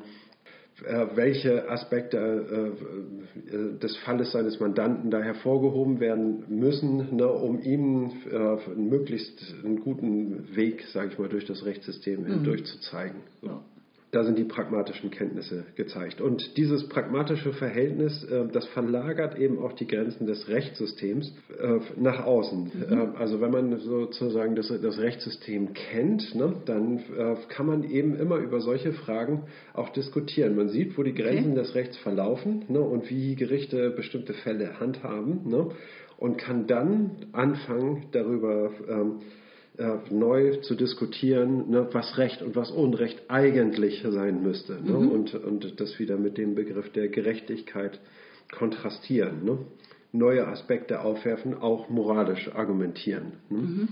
welche 1.15 1.69
Aspekte 1.69 2.17
äh, 2.17 3.55
äh, 3.55 3.79
des 3.79 3.95
Falles 3.97 4.31
seines 4.31 4.59
Mandanten 4.59 5.09
da 5.09 5.21
hervorgehoben 5.21 5.99
werden 5.99 6.43
müssen, 6.49 7.15
ne, 7.15 7.27
um 7.27 7.61
ihm 7.61 8.11
möglichst 8.75 9.55
einen 9.63 9.79
guten 9.79 10.55
Weg, 10.55 10.83
sage 10.91 11.11
ich 11.13 11.19
mal, 11.19 11.29
durch 11.29 11.45
das 11.45 11.63
Rechtssystem 11.65 12.21
mhm. 12.21 12.27
hindurch 12.27 12.65
zu 12.65 12.79
zeigen. 12.81 13.21
So. 13.41 13.61
Da 14.15 14.23
sind 14.23 14.37
die 14.37 14.45
pragmatischen 14.45 15.11
Kenntnisse 15.11 15.65
gezeigt. 15.75 16.21
Und 16.21 16.55
dieses 16.55 16.87
pragmatische 16.87 17.51
Verhältnis, 17.51 18.23
äh, 18.23 18.47
das 18.49 18.65
verlagert 18.67 19.37
eben 19.37 19.59
auch 19.59 19.73
die 19.73 19.87
Grenzen 19.87 20.25
des 20.25 20.47
Rechtssystems 20.47 21.33
äh, 21.59 21.79
nach 21.99 22.25
außen. 22.25 22.71
Mhm. 22.73 22.97
Äh, 22.97 23.17
also 23.17 23.41
wenn 23.41 23.51
man 23.51 23.77
sozusagen 23.77 24.55
das, 24.55 24.69
das 24.69 24.99
Rechtssystem 24.99 25.73
kennt, 25.73 26.33
ne, 26.33 26.53
dann 26.65 27.01
kann 27.49 27.65
man 27.65 27.83
eben 27.83 28.15
immer 28.15 28.37
über 28.37 28.61
solche 28.61 28.93
Fragen 28.93 29.43
auch 29.73 29.89
diskutieren. 29.89 30.55
Man 30.55 30.69
sieht, 30.69 30.97
wo 30.97 31.03
die 31.03 31.13
Grenzen 31.13 31.51
okay. 31.51 31.59
des 31.59 31.75
Rechts 31.75 31.97
verlaufen 31.97 32.63
ne, 32.69 32.79
und 32.79 33.09
wie 33.09 33.35
Gerichte 33.35 33.89
bestimmte 33.89 34.33
Fälle 34.33 34.79
handhaben 34.79 35.41
ne, 35.45 35.71
und 36.17 36.37
kann 36.37 36.67
dann 36.67 37.11
anfangen, 37.33 38.05
darüber 38.13 38.71
ähm, 38.87 39.19
äh, 39.77 39.97
neu 40.09 40.57
zu 40.57 40.75
diskutieren, 40.75 41.69
ne, 41.69 41.87
was 41.91 42.17
Recht 42.17 42.41
und 42.41 42.55
was 42.55 42.71
Unrecht 42.71 43.23
eigentlich 43.29 44.03
sein 44.07 44.41
müsste. 44.41 44.73
Ne, 44.73 44.93
mhm. 44.93 45.11
und, 45.11 45.33
und 45.35 45.79
das 45.79 45.99
wieder 45.99 46.17
mit 46.17 46.37
dem 46.37 46.55
Begriff 46.55 46.91
der 46.91 47.07
Gerechtigkeit 47.09 47.99
kontrastieren. 48.51 49.43
Ne, 49.43 49.59
neue 50.11 50.47
Aspekte 50.47 51.01
aufwerfen, 51.01 51.53
auch 51.53 51.89
moralisch 51.89 52.49
argumentieren. 52.53 53.33
Ne. 53.49 53.57
Mhm. 53.57 53.87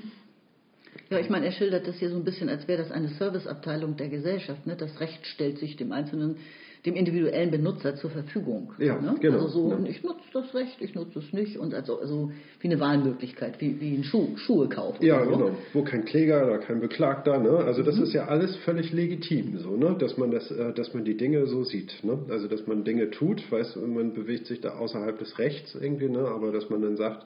Ja, 1.10 1.20
ich 1.20 1.30
meine, 1.30 1.46
er 1.46 1.52
schildert 1.52 1.88
das 1.88 1.98
hier 1.98 2.10
so 2.10 2.16
ein 2.16 2.24
bisschen, 2.24 2.50
als 2.50 2.68
wäre 2.68 2.82
das 2.82 2.92
eine 2.92 3.10
Serviceabteilung 3.10 3.98
der 3.98 4.10
Gesellschaft. 4.10 4.66
Ne? 4.66 4.76
Das 4.76 5.00
Recht 5.00 5.26
stellt 5.28 5.58
sich 5.60 5.76
dem 5.76 5.92
Einzelnen 5.92 6.38
dem 6.86 6.96
individuellen 6.96 7.50
Benutzer 7.50 7.96
zur 7.96 8.10
Verfügung. 8.10 8.74
Ja, 8.78 9.00
ne? 9.00 9.16
genau. 9.20 9.44
Also 9.44 9.48
so, 9.48 9.70
ja. 9.72 9.90
ich 9.90 10.04
nutze 10.04 10.22
das 10.34 10.54
Recht, 10.54 10.78
ich 10.82 10.94
nutze 10.96 11.20
es 11.20 11.32
nicht 11.32 11.58
und 11.58 11.74
also, 11.74 12.00
also 12.00 12.32
wie 12.60 12.68
eine 12.68 12.80
Wahlmöglichkeit, 12.80 13.62
wie, 13.62 13.80
wie 13.80 13.96
ein 13.96 14.04
Schuh, 14.04 14.36
Schuhe 14.36 14.68
kaufen. 14.68 15.04
Ja, 15.04 15.24
so. 15.24 15.32
genau. 15.32 15.52
Wo 15.72 15.84
kein 15.84 16.04
Kläger 16.04 16.46
oder 16.46 16.58
kein 16.60 16.82
Beklagter, 16.82 17.40
ne? 17.40 17.52
Also 17.60 17.84
das 17.84 17.96
mhm. 17.96 18.04
ist 18.04 18.14
ja 18.14 18.26
alles 18.26 18.56
völlig 18.58 18.92
legitim, 18.92 19.58
so, 19.60 19.78
ne? 19.78 19.96
Dass 19.98 20.18
man 20.18 20.32
das, 20.32 20.52
äh, 20.52 20.74
dass 20.74 20.94
man 20.94 21.06
die 21.06 21.16
Dinge 21.16 21.48
so 21.48 21.64
sieht, 21.64 22.04
ne? 22.04 22.20
Also 22.30 22.48
dass 22.48 22.68
man 22.68 22.84
Dinge 22.84 23.12
tut, 23.12 23.50
weiß, 23.50 23.78
man 23.78 24.14
bewegt 24.14 24.48
sich 24.48 24.60
da 24.60 24.76
außerhalb 24.78 25.18
des 25.20 25.40
Rechts 25.40 25.76
irgendwie, 25.80 26.10
ne? 26.10 26.28
Aber 26.28 26.52
dass 26.52 26.70
man 26.70 26.82
dann 26.82 26.98
sagt, 26.98 27.26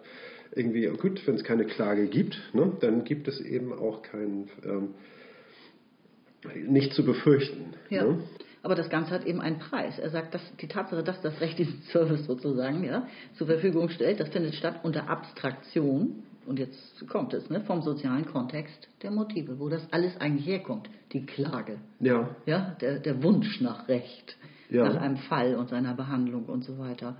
irgendwie, 0.56 0.86
gut, 0.88 1.26
wenn 1.26 1.36
es 1.36 1.44
keine 1.44 1.66
Klage 1.66 2.08
gibt, 2.08 2.38
ne, 2.54 2.72
dann 2.80 3.04
gibt 3.04 3.28
es 3.28 3.40
eben 3.40 3.74
auch 3.74 4.02
keinen, 4.02 4.50
ähm, 4.66 4.90
nicht 6.68 6.94
zu 6.94 7.04
befürchten. 7.04 7.74
Ja. 7.90 8.06
Ne? 8.06 8.20
Aber 8.68 8.76
das 8.76 8.90
Ganze 8.90 9.12
hat 9.12 9.26
eben 9.26 9.40
einen 9.40 9.60
Preis. 9.60 9.98
Er 9.98 10.10
sagt, 10.10 10.34
dass 10.34 10.42
die 10.58 10.68
Tatsache, 10.68 11.02
dass 11.02 11.22
das 11.22 11.40
Recht 11.40 11.58
diesen 11.58 11.84
Service 11.84 12.26
sozusagen 12.26 12.84
ja, 12.84 13.08
zur 13.38 13.48
Verfügung 13.48 13.88
stellt, 13.88 14.20
das 14.20 14.28
findet 14.28 14.56
statt 14.56 14.82
unter 14.84 15.10
Abstraktion, 15.10 16.22
und 16.46 16.60
jetzt 16.60 17.08
kommt 17.08 17.34
es, 17.34 17.50
ne, 17.50 17.62
vom 17.62 17.82
sozialen 17.82 18.26
Kontext 18.26 18.90
der 19.04 19.12
Motive, 19.12 19.58
wo 19.58 19.70
das 19.70 19.88
alles 19.92 20.20
eigentlich 20.20 20.48
herkommt. 20.48 20.90
Die 21.14 21.26
Klage, 21.26 21.78
Ja, 22.02 22.36
ja, 22.46 22.76
der, 22.82 23.00
der 23.00 23.24
Wunsch 23.24 23.62
nach 23.62 23.88
Recht, 23.88 24.36
Ja. 24.70 24.84
nach 24.84 25.00
einem 25.02 25.16
Fall 25.16 25.56
und 25.56 25.70
seiner 25.70 25.94
Behandlung 25.94 26.44
und 26.48 26.66
so 26.66 26.78
weiter. 26.78 27.16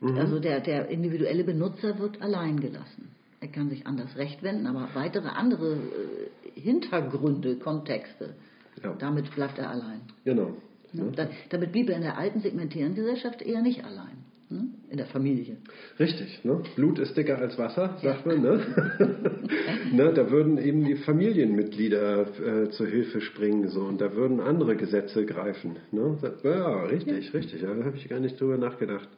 Mhm. 0.00 0.18
Also 0.18 0.38
der, 0.38 0.60
der 0.60 0.86
individuelle 0.86 1.42
Benutzer 1.42 1.98
wird 1.98 2.22
allein 2.22 2.60
gelassen. 2.60 3.10
Er 3.40 3.48
kann 3.48 3.70
sich 3.70 3.88
an 3.88 3.96
das 3.96 4.16
Recht 4.16 4.44
wenden, 4.44 4.68
aber 4.68 4.88
weitere 4.94 5.30
andere 5.30 5.72
äh, 5.74 6.60
Hintergründe, 6.60 7.56
Kontexte, 7.56 8.34
Ja. 8.82 8.94
damit 8.98 9.30
bleibt 9.34 9.58
er 9.58 9.70
allein. 9.70 10.00
genau. 10.24 10.56
Ne? 10.92 11.12
Da, 11.14 11.28
damit 11.50 11.72
blieb 11.72 11.88
er 11.88 11.96
in 11.96 12.02
der 12.02 12.18
alten 12.18 12.40
segmentären 12.40 12.94
Gesellschaft 12.94 13.42
eher 13.42 13.62
nicht 13.62 13.84
allein. 13.84 14.24
Ne? 14.48 14.68
In 14.88 14.96
der 14.96 15.06
Familie. 15.06 15.58
Richtig, 16.00 16.44
ne? 16.44 16.60
Blut 16.74 16.98
ist 16.98 17.16
dicker 17.16 17.38
als 17.38 17.56
Wasser, 17.56 17.96
sagt 18.02 18.26
man. 18.26 18.42
Ne? 18.42 18.60
ne, 19.92 20.12
da 20.12 20.28
würden 20.28 20.58
eben 20.58 20.84
die 20.84 20.96
Familienmitglieder 20.96 22.26
äh, 22.64 22.70
zur 22.70 22.88
Hilfe 22.88 23.20
springen 23.20 23.68
so, 23.68 23.82
und 23.82 24.00
da 24.00 24.12
würden 24.16 24.40
andere 24.40 24.74
Gesetze 24.74 25.24
greifen. 25.24 25.76
Ne? 25.92 26.18
Ja, 26.42 26.82
richtig, 26.82 27.32
richtig. 27.32 27.62
Ja, 27.62 27.72
da 27.72 27.84
habe 27.84 27.96
ich 27.96 28.08
gar 28.08 28.18
nicht 28.18 28.40
drüber 28.40 28.58
nachgedacht. 28.58 29.08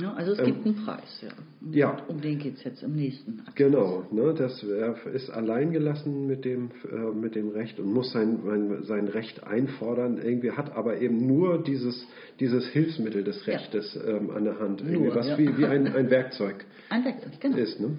Ne? 0.00 0.14
Also 0.14 0.32
es 0.32 0.38
Ähm, 0.38 0.46
gibt 0.46 0.66
einen 0.66 0.74
Preis. 0.84 1.20
Ja. 1.22 1.28
Und 1.60 1.74
ja. 1.74 2.02
Um 2.08 2.20
den 2.20 2.38
geht 2.38 2.56
es 2.56 2.64
jetzt 2.64 2.82
im 2.82 2.96
nächsten. 2.96 3.40
Akt. 3.46 3.56
Genau, 3.56 4.06
ne, 4.10 4.34
das, 4.36 4.62
er 4.62 4.96
ist 5.12 5.30
alleingelassen 5.30 6.26
mit 6.26 6.44
dem, 6.44 6.70
äh, 6.90 6.96
mit 7.14 7.34
dem 7.34 7.50
Recht 7.50 7.78
und 7.78 7.92
muss 7.92 8.12
sein, 8.12 8.40
sein, 8.44 8.82
sein 8.84 9.08
Recht 9.08 9.44
einfordern, 9.44 10.18
irgendwie 10.22 10.52
hat 10.52 10.74
aber 10.74 11.00
eben 11.00 11.26
nur 11.26 11.62
dieses, 11.62 12.06
dieses 12.40 12.66
Hilfsmittel 12.68 13.22
des 13.24 13.44
Ja. 13.46 13.54
Rechtes 13.54 13.98
ähm, 14.06 14.30
an 14.30 14.44
der 14.44 14.58
Hand, 14.58 14.84
Nur, 14.84 15.14
was 15.14 15.28
ja. 15.28 15.38
wie, 15.38 15.56
wie 15.58 15.66
ein, 15.66 15.86
ein 15.86 16.10
Werkzeug 16.10 16.64
Ein 16.88 17.04
Werkzeug, 17.04 17.32
genau. 17.40 17.56
ist. 17.56 17.78
Ne? 17.80 17.98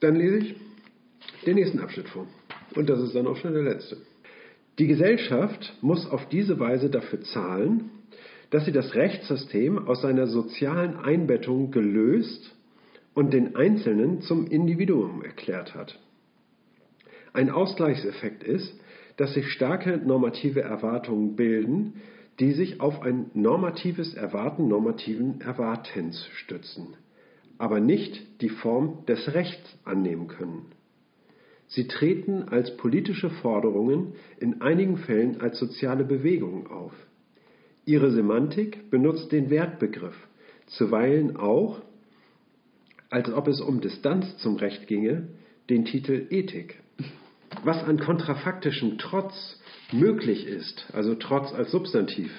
Dann 0.00 0.16
lese 0.16 0.38
ich 0.38 0.54
den 1.46 1.56
nächsten 1.56 1.78
Abschnitt 1.80 2.08
vor. 2.08 2.26
Und 2.74 2.88
das 2.88 3.00
ist 3.00 3.14
dann 3.14 3.26
auch 3.26 3.36
schon 3.36 3.52
der 3.52 3.62
letzte. 3.62 3.96
Die 4.78 4.86
Gesellschaft 4.86 5.74
muss 5.82 6.08
auf 6.10 6.28
diese 6.28 6.58
Weise 6.58 6.88
dafür 6.88 7.20
zahlen, 7.20 7.90
dass 8.50 8.64
sie 8.64 8.72
das 8.72 8.94
Rechtssystem 8.94 9.86
aus 9.86 10.02
seiner 10.02 10.26
sozialen 10.26 10.96
Einbettung 10.96 11.70
gelöst 11.70 12.56
und 13.14 13.32
den 13.32 13.56
Einzelnen 13.56 14.20
zum 14.22 14.46
Individuum 14.46 15.22
erklärt 15.22 15.74
hat. 15.74 15.98
Ein 17.32 17.50
Ausgleichseffekt 17.50 18.42
ist, 18.42 18.78
dass 19.16 19.34
sich 19.34 19.48
starke 19.50 19.98
normative 19.98 20.62
Erwartungen 20.62 21.36
bilden, 21.36 21.94
die 22.40 22.52
sich 22.52 22.80
auf 22.80 23.02
ein 23.02 23.30
normatives 23.34 24.14
Erwarten 24.14 24.66
normativen 24.66 25.40
Erwartens 25.40 26.26
stützen, 26.36 26.96
aber 27.58 27.80
nicht 27.80 28.40
die 28.40 28.48
Form 28.48 29.04
des 29.06 29.34
Rechts 29.34 29.78
annehmen 29.84 30.26
können. 30.26 30.66
Sie 31.66 31.86
treten 31.86 32.44
als 32.48 32.76
politische 32.78 33.30
Forderungen, 33.30 34.14
in 34.38 34.60
einigen 34.60 34.96
Fällen 34.96 35.40
als 35.40 35.58
soziale 35.58 36.04
Bewegungen 36.04 36.66
auf. 36.66 36.92
Ihre 37.90 38.12
Semantik 38.12 38.88
benutzt 38.88 39.32
den 39.32 39.50
Wertbegriff, 39.50 40.14
zuweilen 40.66 41.36
auch, 41.36 41.82
als 43.08 43.28
ob 43.32 43.48
es 43.48 43.60
um 43.60 43.80
Distanz 43.80 44.36
zum 44.36 44.54
Recht 44.54 44.86
ginge, 44.86 45.26
den 45.68 45.84
Titel 45.84 46.28
Ethik. 46.30 46.78
Was 47.64 47.82
an 47.82 47.98
kontrafaktischem 47.98 48.98
Trotz 48.98 49.60
möglich 49.90 50.46
ist, 50.46 50.86
also 50.92 51.16
Trotz 51.16 51.52
als 51.52 51.72
Substantiv, 51.72 52.30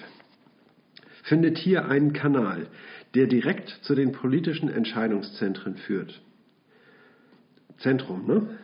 findet 1.24 1.58
hier 1.58 1.84
einen 1.84 2.14
Kanal, 2.14 2.68
der 3.14 3.28
direkt 3.28 3.68
zu 3.82 3.94
den 3.94 4.14
politischen 4.14 4.70
Entscheidungszentren 4.70 5.76
führt. 5.76 6.22
Zentrum, 7.80 8.26
ne? 8.26 8.58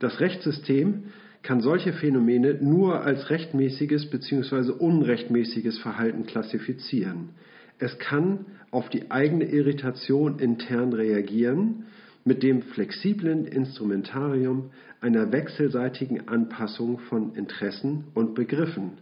Das 0.00 0.20
Rechtssystem 0.20 1.04
kann 1.42 1.60
solche 1.60 1.92
Phänomene 1.92 2.54
nur 2.60 3.02
als 3.02 3.30
rechtmäßiges 3.30 4.10
bzw. 4.10 4.72
unrechtmäßiges 4.72 5.78
Verhalten 5.78 6.26
klassifizieren. 6.26 7.30
Es 7.78 7.98
kann 7.98 8.46
auf 8.70 8.88
die 8.88 9.10
eigene 9.10 9.44
Irritation 9.44 10.38
intern 10.38 10.92
reagieren 10.92 11.86
mit 12.24 12.42
dem 12.42 12.62
flexiblen 12.62 13.44
Instrumentarium 13.44 14.70
einer 15.00 15.32
wechselseitigen 15.32 16.28
Anpassung 16.28 17.00
von 17.00 17.34
Interessen 17.34 18.04
und 18.14 18.34
Begriffen, 18.34 18.92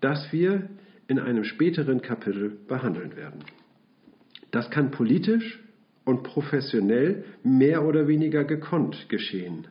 das 0.00 0.32
wir 0.32 0.68
in 1.08 1.18
einem 1.18 1.44
späteren 1.44 2.00
Kapitel 2.00 2.56
behandeln 2.66 3.16
werden. 3.16 3.44
Das 4.50 4.70
kann 4.70 4.90
politisch 4.90 5.60
und 6.04 6.22
professionell 6.22 7.24
mehr 7.44 7.84
oder 7.84 8.08
weniger 8.08 8.44
gekonnt 8.44 9.08
geschehen. 9.10 9.66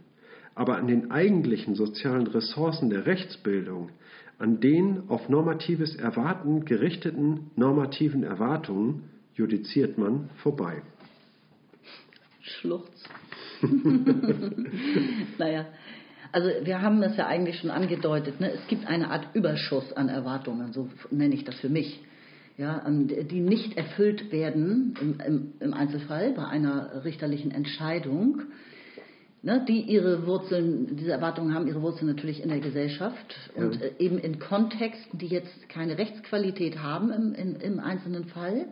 Aber 0.59 0.75
an 0.75 0.87
den 0.87 1.09
eigentlichen 1.09 1.75
sozialen 1.75 2.27
Ressourcen 2.27 2.89
der 2.89 3.05
Rechtsbildung, 3.05 3.91
an 4.39 4.59
den 4.59 5.03
auf 5.07 5.29
normatives 5.29 5.95
Erwarten 5.95 6.65
gerichteten 6.65 7.51
normativen 7.55 8.23
Erwartungen, 8.23 9.03
judiziert 9.35 9.97
man 9.97 10.29
vorbei. 10.43 10.81
Schluchz. 12.41 13.07
naja, 15.37 15.65
also 16.33 16.49
wir 16.65 16.81
haben 16.81 16.99
das 16.99 17.15
ja 17.15 17.27
eigentlich 17.27 17.59
schon 17.59 17.71
angedeutet. 17.71 18.41
Ne? 18.41 18.51
Es 18.51 18.67
gibt 18.67 18.85
eine 18.85 19.11
Art 19.11 19.33
Überschuss 19.33 19.93
an 19.93 20.09
Erwartungen, 20.09 20.73
so 20.73 20.89
nenne 21.09 21.35
ich 21.35 21.45
das 21.45 21.55
für 21.61 21.69
mich. 21.69 22.01
Ja, 22.57 22.85
die 22.89 23.39
nicht 23.39 23.77
erfüllt 23.77 24.33
werden 24.33 24.93
im, 24.99 25.19
im, 25.25 25.53
im 25.61 25.73
Einzelfall 25.73 26.33
bei 26.33 26.45
einer 26.45 27.05
richterlichen 27.05 27.51
Entscheidung, 27.51 28.41
ne, 29.41 29.63
die 29.67 29.81
ihre 29.81 30.25
Wurzeln, 30.27 30.95
diese 30.97 31.11
Erwartungen 31.11 31.53
haben 31.53 31.67
ihre 31.67 31.81
Wurzeln 31.81 32.07
natürlich 32.07 32.41
in 32.43 32.49
der 32.49 32.59
Gesellschaft 32.59 33.35
und 33.55 33.75
Ja. 33.75 33.81
äh, 33.87 33.91
eben 33.99 34.17
in 34.17 34.39
Kontexten, 34.39 35.17
die 35.19 35.27
jetzt 35.27 35.69
keine 35.69 35.97
Rechtsqualität 35.97 36.79
haben 36.81 37.11
im, 37.11 37.33
im, 37.33 37.55
im 37.55 37.79
einzelnen 37.79 38.25
Fall 38.25 38.67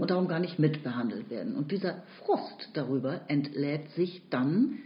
und 0.00 0.10
darum 0.10 0.28
gar 0.28 0.40
nicht 0.40 0.58
mitbehandelt 0.58 1.30
werden. 1.30 1.54
Und 1.56 1.70
dieser 1.72 2.02
Frust 2.24 2.68
darüber 2.74 3.22
entlädt 3.28 3.90
sich 3.90 4.22
dann 4.30 4.78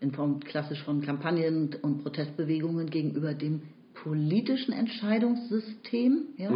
in 0.00 0.12
Form 0.12 0.40
klassisch 0.40 0.82
von 0.84 1.00
Kampagnen 1.00 1.70
und 1.82 2.02
Protestbewegungen 2.02 2.90
gegenüber 2.90 3.32
dem 3.34 3.62
politischen 3.94 4.72
Entscheidungssystem. 4.72 6.18
Ja? 6.36 6.50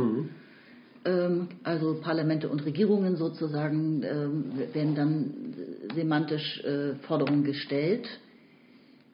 Ähm, 1.07 1.49
also 1.65 1.99
Parlamente 2.03 2.49
und 2.51 2.65
Regierungen 2.67 3.17
sozusagen 3.17 4.03
ähm, 4.03 4.45
werden 4.75 4.95
dann 4.95 5.31
semantisch 5.95 6.63
äh, 6.65 6.95
Forderungen 7.07 7.45
gestellt, 7.45 8.09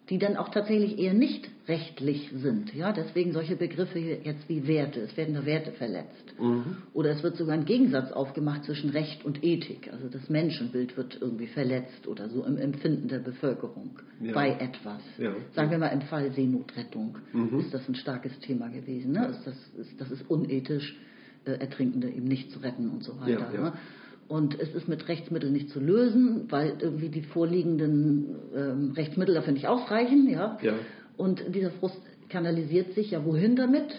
die 0.08 0.18
dann 0.18 0.36
auch 0.36 0.50
tatsächlich 0.50 0.98
eher 1.00 1.14
nicht 1.14 1.48
rechtlich 1.66 2.30
sind. 2.32 2.72
Ja, 2.74 2.92
deswegen 2.92 3.32
solche 3.32 3.56
Begriffe 3.56 3.98
jetzt 3.98 4.48
wie 4.48 4.68
Werte. 4.68 5.00
Es 5.00 5.16
werden 5.16 5.34
da 5.34 5.44
Werte 5.44 5.72
verletzt. 5.72 6.34
Oder 6.92 7.10
es 7.10 7.24
wird 7.24 7.36
sogar 7.36 7.54
ein 7.54 7.64
Gegensatz 7.64 8.12
aufgemacht 8.12 8.64
zwischen 8.64 8.90
Recht 8.90 9.24
und 9.24 9.42
Ethik. 9.42 9.90
Also 9.92 10.08
das 10.08 10.28
Menschenbild 10.28 10.96
wird 10.96 11.18
irgendwie 11.20 11.48
verletzt 11.48 12.06
oder 12.06 12.28
so 12.28 12.44
im 12.44 12.56
Empfinden 12.56 13.08
der 13.08 13.18
Bevölkerung 13.18 13.98
Ja. 14.20 14.32
bei 14.32 14.50
etwas. 14.50 15.02
Ja. 15.18 15.32
Sagen 15.54 15.72
wir 15.72 15.78
mal 15.78 15.88
im 15.88 16.02
Fall 16.02 16.30
Seenotrettung 16.30 17.18
ist 17.58 17.74
das 17.74 17.88
ein 17.88 17.96
starkes 17.96 18.38
Thema 18.38 18.68
gewesen. 18.68 19.10
Ne? 19.12 19.26
Ist 19.26 19.44
das, 19.44 19.56
ist, 19.76 20.00
das 20.00 20.10
ist 20.12 20.30
unethisch, 20.30 20.96
äh, 21.46 21.52
Ertrinkende 21.52 22.08
eben 22.08 22.28
nicht 22.28 22.52
zu 22.52 22.60
retten 22.60 22.90
und 22.90 23.02
so 23.02 23.18
weiter. 23.20 23.50
Ja. 23.52 23.60
Ne? 23.60 23.72
Und 24.28 24.58
es 24.58 24.74
ist 24.74 24.88
mit 24.88 25.06
Rechtsmitteln 25.08 25.52
nicht 25.52 25.70
zu 25.70 25.78
lösen, 25.78 26.50
weil 26.50 26.76
irgendwie 26.80 27.08
die 27.08 27.22
vorliegenden 27.22 28.34
ähm, 28.54 28.92
Rechtsmittel 28.96 29.34
dafür 29.34 29.52
nicht 29.52 29.68
ausreichen. 29.68 30.28
Ja? 30.28 30.58
Ja. 30.62 30.74
Und 31.16 31.54
dieser 31.54 31.70
Frust 31.70 32.00
kanalisiert 32.28 32.94
sich 32.94 33.12
ja 33.12 33.24
wohin 33.24 33.56
damit? 33.56 33.94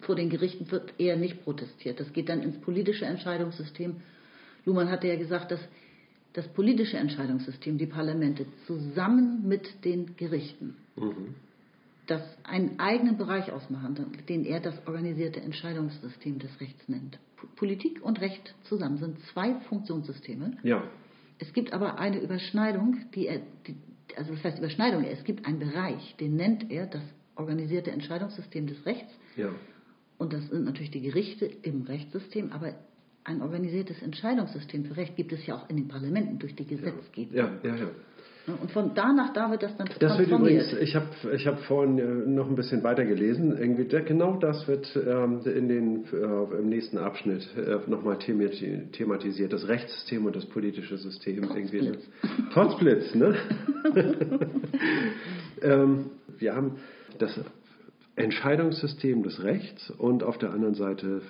Vor 0.00 0.16
den 0.16 0.30
Gerichten 0.30 0.70
wird 0.70 0.94
eher 0.98 1.16
nicht 1.16 1.44
protestiert. 1.44 2.00
Das 2.00 2.12
geht 2.12 2.28
dann 2.28 2.42
ins 2.42 2.58
politische 2.58 3.06
Entscheidungssystem. 3.06 3.96
Luhmann 4.64 4.90
hatte 4.90 5.08
ja 5.08 5.16
gesagt, 5.16 5.50
dass 5.50 5.60
das 6.32 6.48
politische 6.48 6.96
Entscheidungssystem, 6.96 7.78
die 7.78 7.86
Parlamente 7.86 8.44
zusammen 8.66 9.46
mit 9.46 9.84
den 9.84 10.16
Gerichten, 10.16 10.76
das 12.06 12.22
einen 12.44 12.78
eigenen 12.78 13.16
Bereich 13.16 13.50
ausmachen, 13.50 13.96
den 14.28 14.44
er 14.44 14.60
das 14.60 14.74
organisierte 14.86 15.40
Entscheidungssystem 15.40 16.38
des 16.38 16.60
Rechts 16.60 16.88
nennt. 16.88 17.18
Politik 17.56 18.02
und 18.02 18.20
Recht 18.20 18.54
zusammen 18.64 18.98
sind 18.98 19.18
zwei 19.32 19.54
Funktionssysteme. 19.68 20.56
Ja, 20.62 20.82
Es 21.38 21.52
gibt 21.52 21.72
aber 21.72 21.98
eine 21.98 22.20
Überschneidung, 22.20 22.98
die 23.14 23.26
er, 23.26 23.40
die, 23.66 23.76
also 24.16 24.32
das 24.34 24.44
heißt 24.44 24.58
Überschneidung, 24.58 25.04
es 25.04 25.24
gibt 25.24 25.46
einen 25.46 25.58
Bereich, 25.58 26.16
den 26.16 26.36
nennt 26.36 26.70
er 26.70 26.86
das 26.86 27.02
organisierte 27.36 27.90
Entscheidungssystem 27.90 28.66
des 28.66 28.84
Rechts. 28.86 29.12
ja, 29.36 29.50
Und 30.18 30.32
das 30.32 30.46
sind 30.48 30.64
natürlich 30.64 30.90
die 30.90 31.02
Gerichte 31.02 31.46
im 31.62 31.82
Rechtssystem, 31.82 32.52
aber 32.52 32.74
ein 33.24 33.40
organisiertes 33.42 34.00
Entscheidungssystem 34.02 34.84
für 34.84 34.96
Recht 34.96 35.16
gibt 35.16 35.32
es 35.32 35.44
ja 35.46 35.56
auch 35.56 35.68
in 35.70 35.76
den 35.76 35.88
Parlamenten 35.88 36.38
durch 36.38 36.54
die 36.54 36.66
Gesetzgebung. 36.66 37.34
Ja, 37.34 37.58
ja, 37.62 37.76
ja. 37.76 37.88
Und 38.46 38.70
von 38.72 38.94
da 38.94 39.12
nach 39.12 39.32
da 39.32 39.50
wird 39.50 39.62
das 39.62 39.74
dann 39.76 39.88
Das 40.00 40.18
wird 40.18 40.30
übrigens, 40.30 40.72
ich 40.74 40.94
habe 40.94 41.06
ich 41.34 41.46
hab 41.46 41.60
vorhin 41.60 41.98
äh, 41.98 42.02
noch 42.02 42.48
ein 42.48 42.54
bisschen 42.54 42.82
weiter 42.82 43.04
gelesen, 43.04 43.56
irgendwie 43.56 43.86
genau 44.04 44.36
das 44.36 44.68
wird 44.68 44.86
ähm, 44.96 45.40
in 45.46 45.68
den, 45.68 46.04
äh, 46.12 46.58
im 46.58 46.68
nächsten 46.68 46.98
Abschnitt 46.98 47.48
äh, 47.56 47.78
nochmal 47.88 48.18
thematisiert, 48.18 49.52
das 49.52 49.66
Rechtssystem 49.66 50.26
und 50.26 50.36
das 50.36 50.44
politische 50.44 50.98
System. 50.98 51.48
Potzblitz. 51.48 51.98
Potzblitz, 52.52 53.14
ne? 53.14 53.34
ähm, 55.62 56.10
wir 56.38 56.54
haben 56.54 56.76
das 57.18 57.40
Entscheidungssystem 58.16 59.22
des 59.22 59.42
Rechts 59.42 59.90
und 59.90 60.22
auf 60.22 60.36
der 60.38 60.52
anderen 60.52 60.74
Seite 60.74 61.22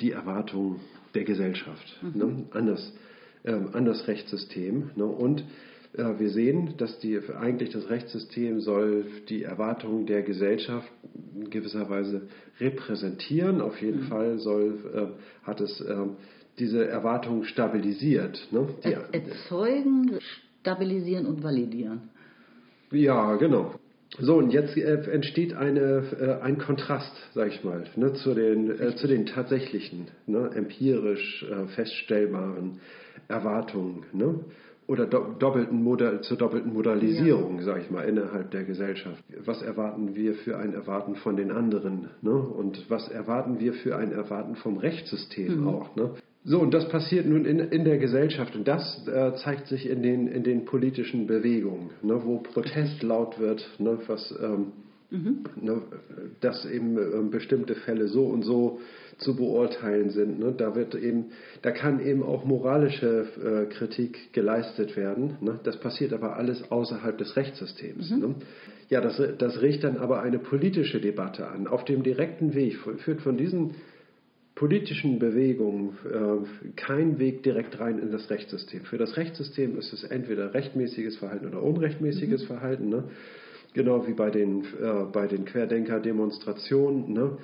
die 0.00 0.12
Erwartung 0.12 0.80
der 1.14 1.24
Gesellschaft 1.24 2.00
mhm. 2.02 2.18
ne, 2.18 2.44
an, 2.50 2.66
das, 2.66 2.92
äh, 3.44 3.52
an 3.52 3.84
das 3.84 4.06
Rechtssystem. 4.06 4.90
Ne, 4.96 5.04
und 5.04 5.44
wir 5.96 6.30
sehen, 6.30 6.74
dass 6.78 6.98
die, 6.98 7.20
eigentlich 7.38 7.70
das 7.70 7.88
Rechtssystem 7.88 8.60
soll 8.60 9.04
die 9.28 9.44
Erwartungen 9.44 10.06
der 10.06 10.22
Gesellschaft 10.22 10.90
in 11.34 11.50
gewisser 11.50 11.88
Weise 11.88 12.22
repräsentieren. 12.60 13.60
Auf 13.60 13.80
jeden 13.80 14.00
mhm. 14.00 14.08
Fall 14.08 14.38
soll, 14.38 14.78
äh, 14.92 15.46
hat 15.46 15.60
es 15.60 15.80
äh, 15.80 15.94
diese 16.58 16.86
Erwartungen 16.86 17.44
stabilisiert. 17.44 18.48
Ne, 18.50 18.68
die, 18.84 18.92
Erzeugen, 18.92 20.18
stabilisieren 20.60 21.26
und 21.26 21.44
validieren. 21.44 22.10
Ja, 22.90 23.36
genau. 23.36 23.74
So, 24.18 24.36
und 24.36 24.52
jetzt 24.52 24.76
äh, 24.76 25.10
entsteht 25.10 25.54
eine, 25.54 26.40
ein 26.42 26.58
Kontrast, 26.58 27.12
sag 27.34 27.48
ich 27.48 27.62
mal, 27.62 27.84
ne, 27.96 28.14
zu, 28.14 28.34
den, 28.34 28.96
zu 28.96 29.06
den 29.06 29.26
tatsächlichen, 29.26 30.08
ne, 30.26 30.50
empirisch 30.54 31.46
feststellbaren 31.74 32.80
Erwartungen 33.28 34.04
ne, 34.12 34.40
oder 34.86 35.06
do, 35.06 35.34
doppelten 35.38 35.82
Modell, 35.82 36.20
zur 36.20 36.36
doppelten 36.36 36.72
Modalisierung, 36.72 37.58
ja. 37.58 37.64
sag 37.64 37.82
ich 37.82 37.90
mal, 37.90 38.02
innerhalb 38.02 38.50
der 38.50 38.64
Gesellschaft. 38.64 39.22
Was 39.44 39.62
erwarten 39.62 40.14
wir 40.14 40.34
für 40.34 40.58
ein 40.58 40.74
Erwarten 40.74 41.16
von 41.16 41.36
den 41.36 41.50
anderen 41.50 42.08
ne, 42.22 42.32
und 42.32 42.90
was 42.90 43.08
erwarten 43.08 43.60
wir 43.60 43.72
für 43.74 43.96
ein 43.96 44.12
Erwarten 44.12 44.56
vom 44.56 44.76
Rechtssystem 44.76 45.60
mhm. 45.60 45.68
auch. 45.68 45.96
Ne? 45.96 46.10
So, 46.46 46.60
und 46.60 46.74
das 46.74 46.88
passiert 46.90 47.26
nun 47.26 47.46
in, 47.46 47.58
in 47.58 47.84
der 47.84 47.96
Gesellschaft 47.96 48.54
und 48.54 48.68
das 48.68 49.06
äh, 49.08 49.32
zeigt 49.36 49.66
sich 49.66 49.88
in 49.88 50.02
den, 50.02 50.26
in 50.28 50.44
den 50.44 50.66
politischen 50.66 51.26
Bewegungen, 51.26 51.90
ne, 52.02 52.20
wo 52.22 52.38
Protest 52.38 53.02
laut 53.02 53.38
wird, 53.38 53.66
ne, 53.78 53.98
was, 54.06 54.34
ähm, 54.42 54.72
mhm. 55.10 55.44
ne, 55.58 55.80
dass 56.42 56.66
eben 56.66 56.98
äh, 56.98 57.30
bestimmte 57.30 57.74
Fälle 57.74 58.08
so 58.08 58.26
und 58.26 58.42
so 58.42 58.80
zu 59.18 59.36
beurteilen 59.36 60.10
sind. 60.10 60.38
Ne, 60.38 60.54
da, 60.56 60.74
wird 60.74 60.94
eben, 60.94 61.26
da 61.62 61.70
kann 61.70 62.04
eben 62.04 62.22
auch 62.22 62.44
moralische 62.44 63.26
äh, 63.42 63.72
Kritik 63.72 64.32
geleistet 64.32 64.96
werden. 64.96 65.36
Ne, 65.40 65.60
das 65.62 65.78
passiert 65.78 66.12
aber 66.12 66.36
alles 66.36 66.70
außerhalb 66.70 67.16
des 67.16 67.36
Rechtssystems. 67.36 68.10
Mhm. 68.10 68.18
Ne. 68.18 68.34
Ja, 68.90 69.00
das, 69.00 69.20
das 69.38 69.62
regt 69.62 69.84
dann 69.84 69.96
aber 69.96 70.22
eine 70.22 70.38
politische 70.38 71.00
Debatte 71.00 71.48
an. 71.48 71.66
Auf 71.66 71.84
dem 71.84 72.02
direkten 72.02 72.54
Weg 72.54 72.76
führt 72.98 73.22
von 73.22 73.36
diesen 73.36 73.74
politischen 74.54 75.18
Bewegungen 75.18 75.96
äh, 76.04 76.72
kein 76.76 77.18
Weg 77.18 77.42
direkt 77.42 77.80
rein 77.80 77.98
in 77.98 78.12
das 78.12 78.30
Rechtssystem. 78.30 78.82
Für 78.84 78.98
das 78.98 79.16
Rechtssystem 79.16 79.76
ist 79.78 79.92
es 79.92 80.04
entweder 80.04 80.54
rechtmäßiges 80.54 81.16
Verhalten 81.16 81.48
oder 81.48 81.62
unrechtmäßiges 81.62 82.42
mhm. 82.42 82.46
Verhalten. 82.46 82.88
Ne? 82.88 83.04
Genau 83.72 84.06
wie 84.06 84.12
bei 84.12 84.30
den, 84.30 84.60
äh, 84.60 85.04
bei 85.12 85.26
den 85.26 85.44
Querdenker-Demonstrationen. 85.44 87.12
Ne? 87.12 87.38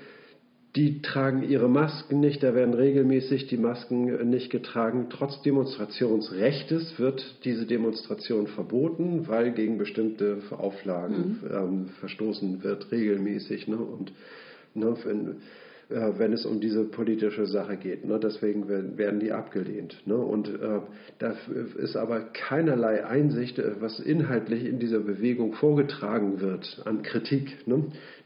Die 0.76 1.02
tragen 1.02 1.42
ihre 1.42 1.68
Masken 1.68 2.20
nicht, 2.20 2.44
da 2.44 2.54
werden 2.54 2.74
regelmäßig 2.74 3.48
die 3.48 3.56
Masken 3.56 4.30
nicht 4.30 4.50
getragen. 4.50 5.08
Trotz 5.10 5.42
Demonstrationsrechtes 5.42 6.96
wird 6.98 7.38
diese 7.44 7.66
Demonstration 7.66 8.46
verboten, 8.46 9.26
weil 9.26 9.50
gegen 9.50 9.78
bestimmte 9.78 10.38
Auflagen 10.50 11.40
mhm. 11.42 11.50
ähm, 11.52 11.88
verstoßen 11.98 12.62
wird, 12.62 12.92
regelmäßig. 12.92 13.66
Ne? 13.66 13.78
Und 13.78 14.12
ne, 14.74 14.94
wenn, 15.02 15.36
äh, 15.90 16.18
wenn 16.18 16.32
es 16.32 16.46
um 16.46 16.60
diese 16.60 16.84
politische 16.84 17.46
Sache 17.46 17.76
geht. 17.76 18.04
Ne? 18.04 18.20
Deswegen 18.22 18.68
werden 18.68 19.18
die 19.18 19.32
abgelehnt. 19.32 20.00
Ne? 20.06 20.16
Und 20.16 20.48
äh, 20.48 20.80
da 21.18 21.34
ist 21.78 21.96
aber 21.96 22.20
keinerlei 22.20 23.04
Einsicht, 23.04 23.58
äh, 23.58 23.72
was 23.80 23.98
inhaltlich 23.98 24.64
in 24.64 24.78
dieser 24.78 25.00
Bewegung 25.00 25.52
vorgetragen 25.54 26.40
wird 26.40 26.80
an 26.84 27.02
Kritik. 27.02 27.66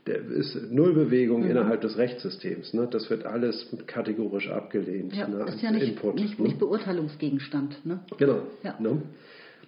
Der 0.07 0.18
ist 0.18 0.70
Nullbewegung 0.70 1.44
mhm. 1.44 1.50
innerhalb 1.50 1.80
des 1.80 1.96
Rechtssystems. 1.96 2.74
Ne? 2.74 2.86
Das 2.90 3.09
wird 3.09 3.24
alles 3.24 3.66
kategorisch 3.86 4.50
abgelehnt. 4.50 5.14
Ja, 5.14 5.26
ne? 5.26 5.44
ist 5.44 5.62
ja 5.62 5.70
nicht, 5.70 5.88
Input, 5.88 6.16
nicht, 6.16 6.38
ne? 6.38 6.46
nicht 6.48 6.59
Beurteilungsgegenstand. 6.59 7.86
Ne? 7.86 8.00
Genau. 8.18 8.42
Ja. 8.62 8.76
Ne? 8.78 9.02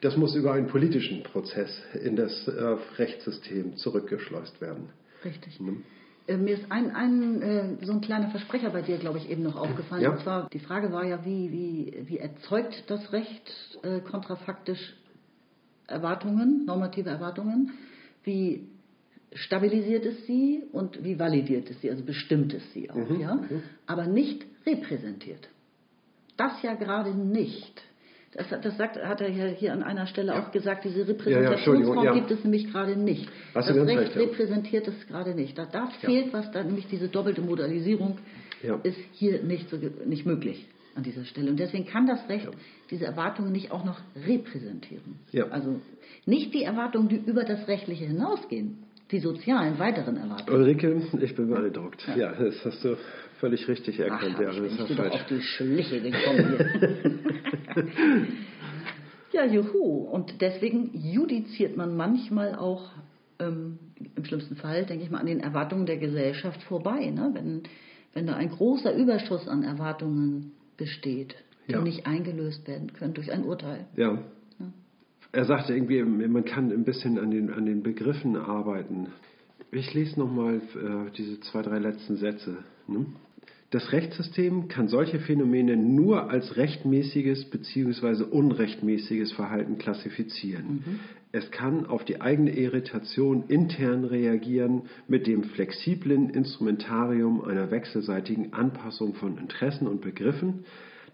Das 0.03 0.17
muss 0.17 0.35
über 0.35 0.53
einen 0.53 0.67
politischen 0.67 1.23
Prozess 1.23 1.71
in 2.05 2.17
das 2.17 2.47
äh, 2.49 2.77
Rechtssystem 2.99 3.77
zurückgeschleust 3.77 4.61
werden. 4.61 4.91
Richtig. 5.25 5.59
Ne? 5.59 5.79
Äh, 6.27 6.37
mir 6.37 6.55
ist 6.55 6.71
ein, 6.71 6.95
ein 6.95 7.43
äh, 7.43 7.85
so 7.85 7.93
ein 7.93 8.01
kleiner 8.03 8.29
Versprecher 8.29 8.71
bei 8.71 8.83
dir, 8.83 8.99
glaube 8.99 9.19
ich, 9.19 9.31
eben 9.31 9.43
noch 9.43 9.57
aufgefallen. 9.57 10.03
Ja. 10.03 10.11
Und 10.11 10.21
zwar, 10.21 10.51
die 10.51 10.59
Frage 10.59 10.93
war 10.93 11.05
ja, 11.05 11.25
wie, 11.25 11.51
wie, 11.51 12.09
wie 12.09 12.19
erzeugt 12.19 12.85
das 12.89 13.13
Recht 13.13 13.53
äh, 13.83 14.01
kontrafaktisch 14.01 14.97
Erwartungen, 15.87 16.65
normative 16.67 17.09
Erwartungen? 17.09 17.73
Wie 18.25 18.69
stabilisiert 19.37 20.05
es 20.05 20.27
sie 20.27 20.63
und 20.73 21.05
wie 21.05 21.19
validiert 21.19 21.71
es 21.71 21.81
sie, 21.81 21.91
also 21.91 22.05
bestimmt 22.05 22.55
es 22.55 22.73
sie 22.73 22.91
auch, 22.91 23.09
mhm. 23.09 23.21
ja? 23.21 23.35
Mhm. 23.35 23.63
Aber 23.87 24.07
nicht 24.07 24.45
repräsentiert. 24.67 25.49
Das 26.37 26.63
ja 26.63 26.75
gerade 26.75 27.15
nicht. 27.15 27.83
Das, 28.33 28.49
das 28.49 28.77
sagt, 28.77 28.97
hat 28.97 29.21
er 29.23 29.31
ja 29.31 29.47
hier 29.47 29.73
an 29.73 29.83
einer 29.83 30.07
Stelle 30.07 30.33
ja. 30.33 30.43
auch 30.43 30.53
gesagt, 30.53 30.85
diese 30.85 31.09
Repräsentationsform 31.09 32.05
ja, 32.05 32.05
ja, 32.05 32.15
gibt 32.15 32.31
es 32.31 32.43
nämlich 32.45 32.71
gerade 32.71 32.97
nicht. 32.97 33.29
Hast 33.55 33.71
das 33.71 33.77
Recht 33.77 33.99
recht, 33.99 34.17
repräsentiert 34.17 34.89
es 34.89 35.07
gerade 35.07 35.35
nicht. 35.35 35.57
Da, 35.57 35.65
da 35.65 35.87
fehlt 36.01 36.33
was, 36.35 36.51
da 36.51 36.63
nämlich 36.63 36.87
diese 36.89 37.09
doppelte 37.09 37.41
Modalisierung 37.41 38.19
ist 38.83 38.99
hier 39.13 39.43
nicht, 39.43 39.71
so, 39.71 39.79
nicht 40.05 40.27
möglich 40.27 40.67
an 40.95 41.03
dieser 41.03 41.25
Stelle. 41.25 41.51
Und 41.51 41.59
deswegen 41.59 41.87
kann 41.87 42.07
das 42.07 42.29
Recht 42.29 42.49
diese 42.91 43.07
Erwartungen 43.07 43.53
nicht 43.53 43.71
auch 43.71 43.85
noch 43.85 44.01
repräsentieren. 44.27 45.17
Also 45.51 45.81
nicht 46.27 46.53
die 46.53 46.65
Erwartungen, 46.65 47.09
die 47.09 47.17
über 47.17 47.45
das 47.45 47.69
Rechtliche 47.69 48.07
hinausgehen, 48.07 48.86
die 49.11 49.21
sozialen 49.21 49.79
weiteren 49.79 50.17
Erwartungen. 50.17 50.61
Ulrike, 50.61 51.03
ich 51.21 51.35
bin 51.35 51.49
beeindruckt. 51.49 52.07
Ja, 52.17 52.33
das 52.33 52.65
hast 52.65 52.85
du 52.85 52.97
völlig 53.39 53.69
richtig 53.69 54.01
erkannt. 54.01 54.35
Ach, 54.37 54.41
ja, 54.41 54.53
das 54.53 54.91
ist 54.91 54.97
falsch. 54.97 55.15
auf 55.15 55.27
die 55.27 55.41
Schliche 55.41 56.01
gekommen 56.01 56.57
hier. 56.59 57.87
ja, 59.33 59.45
juhu. 59.45 60.09
Und 60.11 60.41
deswegen 60.41 60.91
judiziert 60.93 61.77
man 61.77 61.97
manchmal 61.97 62.57
auch 62.57 62.91
ähm, 63.39 63.79
im 64.17 64.25
schlimmsten 64.25 64.57
Fall, 64.57 64.87
denke 64.87 65.05
ich 65.05 65.11
mal, 65.11 65.19
an 65.19 65.27
den 65.27 65.41
Erwartungen 65.41 65.87
der 65.87 65.99
Gesellschaft 65.99 66.63
vorbei. 66.65 67.11
Ne? 67.11 67.31
Wenn, 67.33 67.63
wenn 68.13 68.27
da 68.27 68.35
ein 68.35 68.51
großer 68.51 68.95
Überschuss 68.95 69.47
an 69.47 69.63
Erwartungen 69.63 70.53
besteht, 70.77 71.37
die 71.69 71.73
ja. 71.73 71.81
nicht 71.81 72.07
eingelöst 72.07 72.67
werden 72.67 72.93
können 72.93 73.15
durch 73.15 73.33
ein 73.33 73.45
Urteil. 73.45 73.87
Ja. 73.97 74.19
Er 75.37 75.45
sagte 75.45 75.75
irgendwie, 75.75 76.03
man 76.03 76.47
kann 76.47 76.73
ein 76.73 76.85
bisschen 76.85 77.19
an 77.19 77.31
den, 77.31 77.53
an 77.53 77.67
den 77.67 77.83
Begriffen 77.83 78.37
arbeiten. 78.37 79.09
Ich 79.71 79.93
lese 79.93 80.19
nochmal 80.19 80.63
äh, 80.77 81.11
diese 81.15 81.41
zwei, 81.41 81.61
drei 81.61 81.79
letzten 81.79 82.17
Sätze. 82.17 82.57
Ne? 82.89 83.05
Das 83.69 83.93
Rechtssystem 83.93 84.69
kann 84.69 84.89
solche 84.89 85.19
Phänomene 85.19 85.77
nur 85.77 86.31
als 86.31 86.57
rechtmäßiges 86.57 87.51
bzw. 87.51 88.23
unrechtmäßiges 88.23 89.33
Verhalten 89.33 89.77
klassifizieren. 89.77 90.67
Mhm. 90.87 91.01
Es 91.33 91.51
kann 91.51 91.85
auf 91.85 92.07
die 92.07 92.23
eigene 92.23 92.57
Irritation 92.57 93.45
intern 93.49 94.05
reagieren 94.05 94.85
mit 95.07 95.27
dem 95.27 95.45
flexiblen 95.45 96.31
Instrumentarium 96.31 97.45
einer 97.45 97.71
wechselseitigen 97.71 98.55
Anpassung 98.55 99.13
von 99.13 99.37
Interessen 99.37 99.87
und 99.87 100.01
Begriffen, 100.01 100.65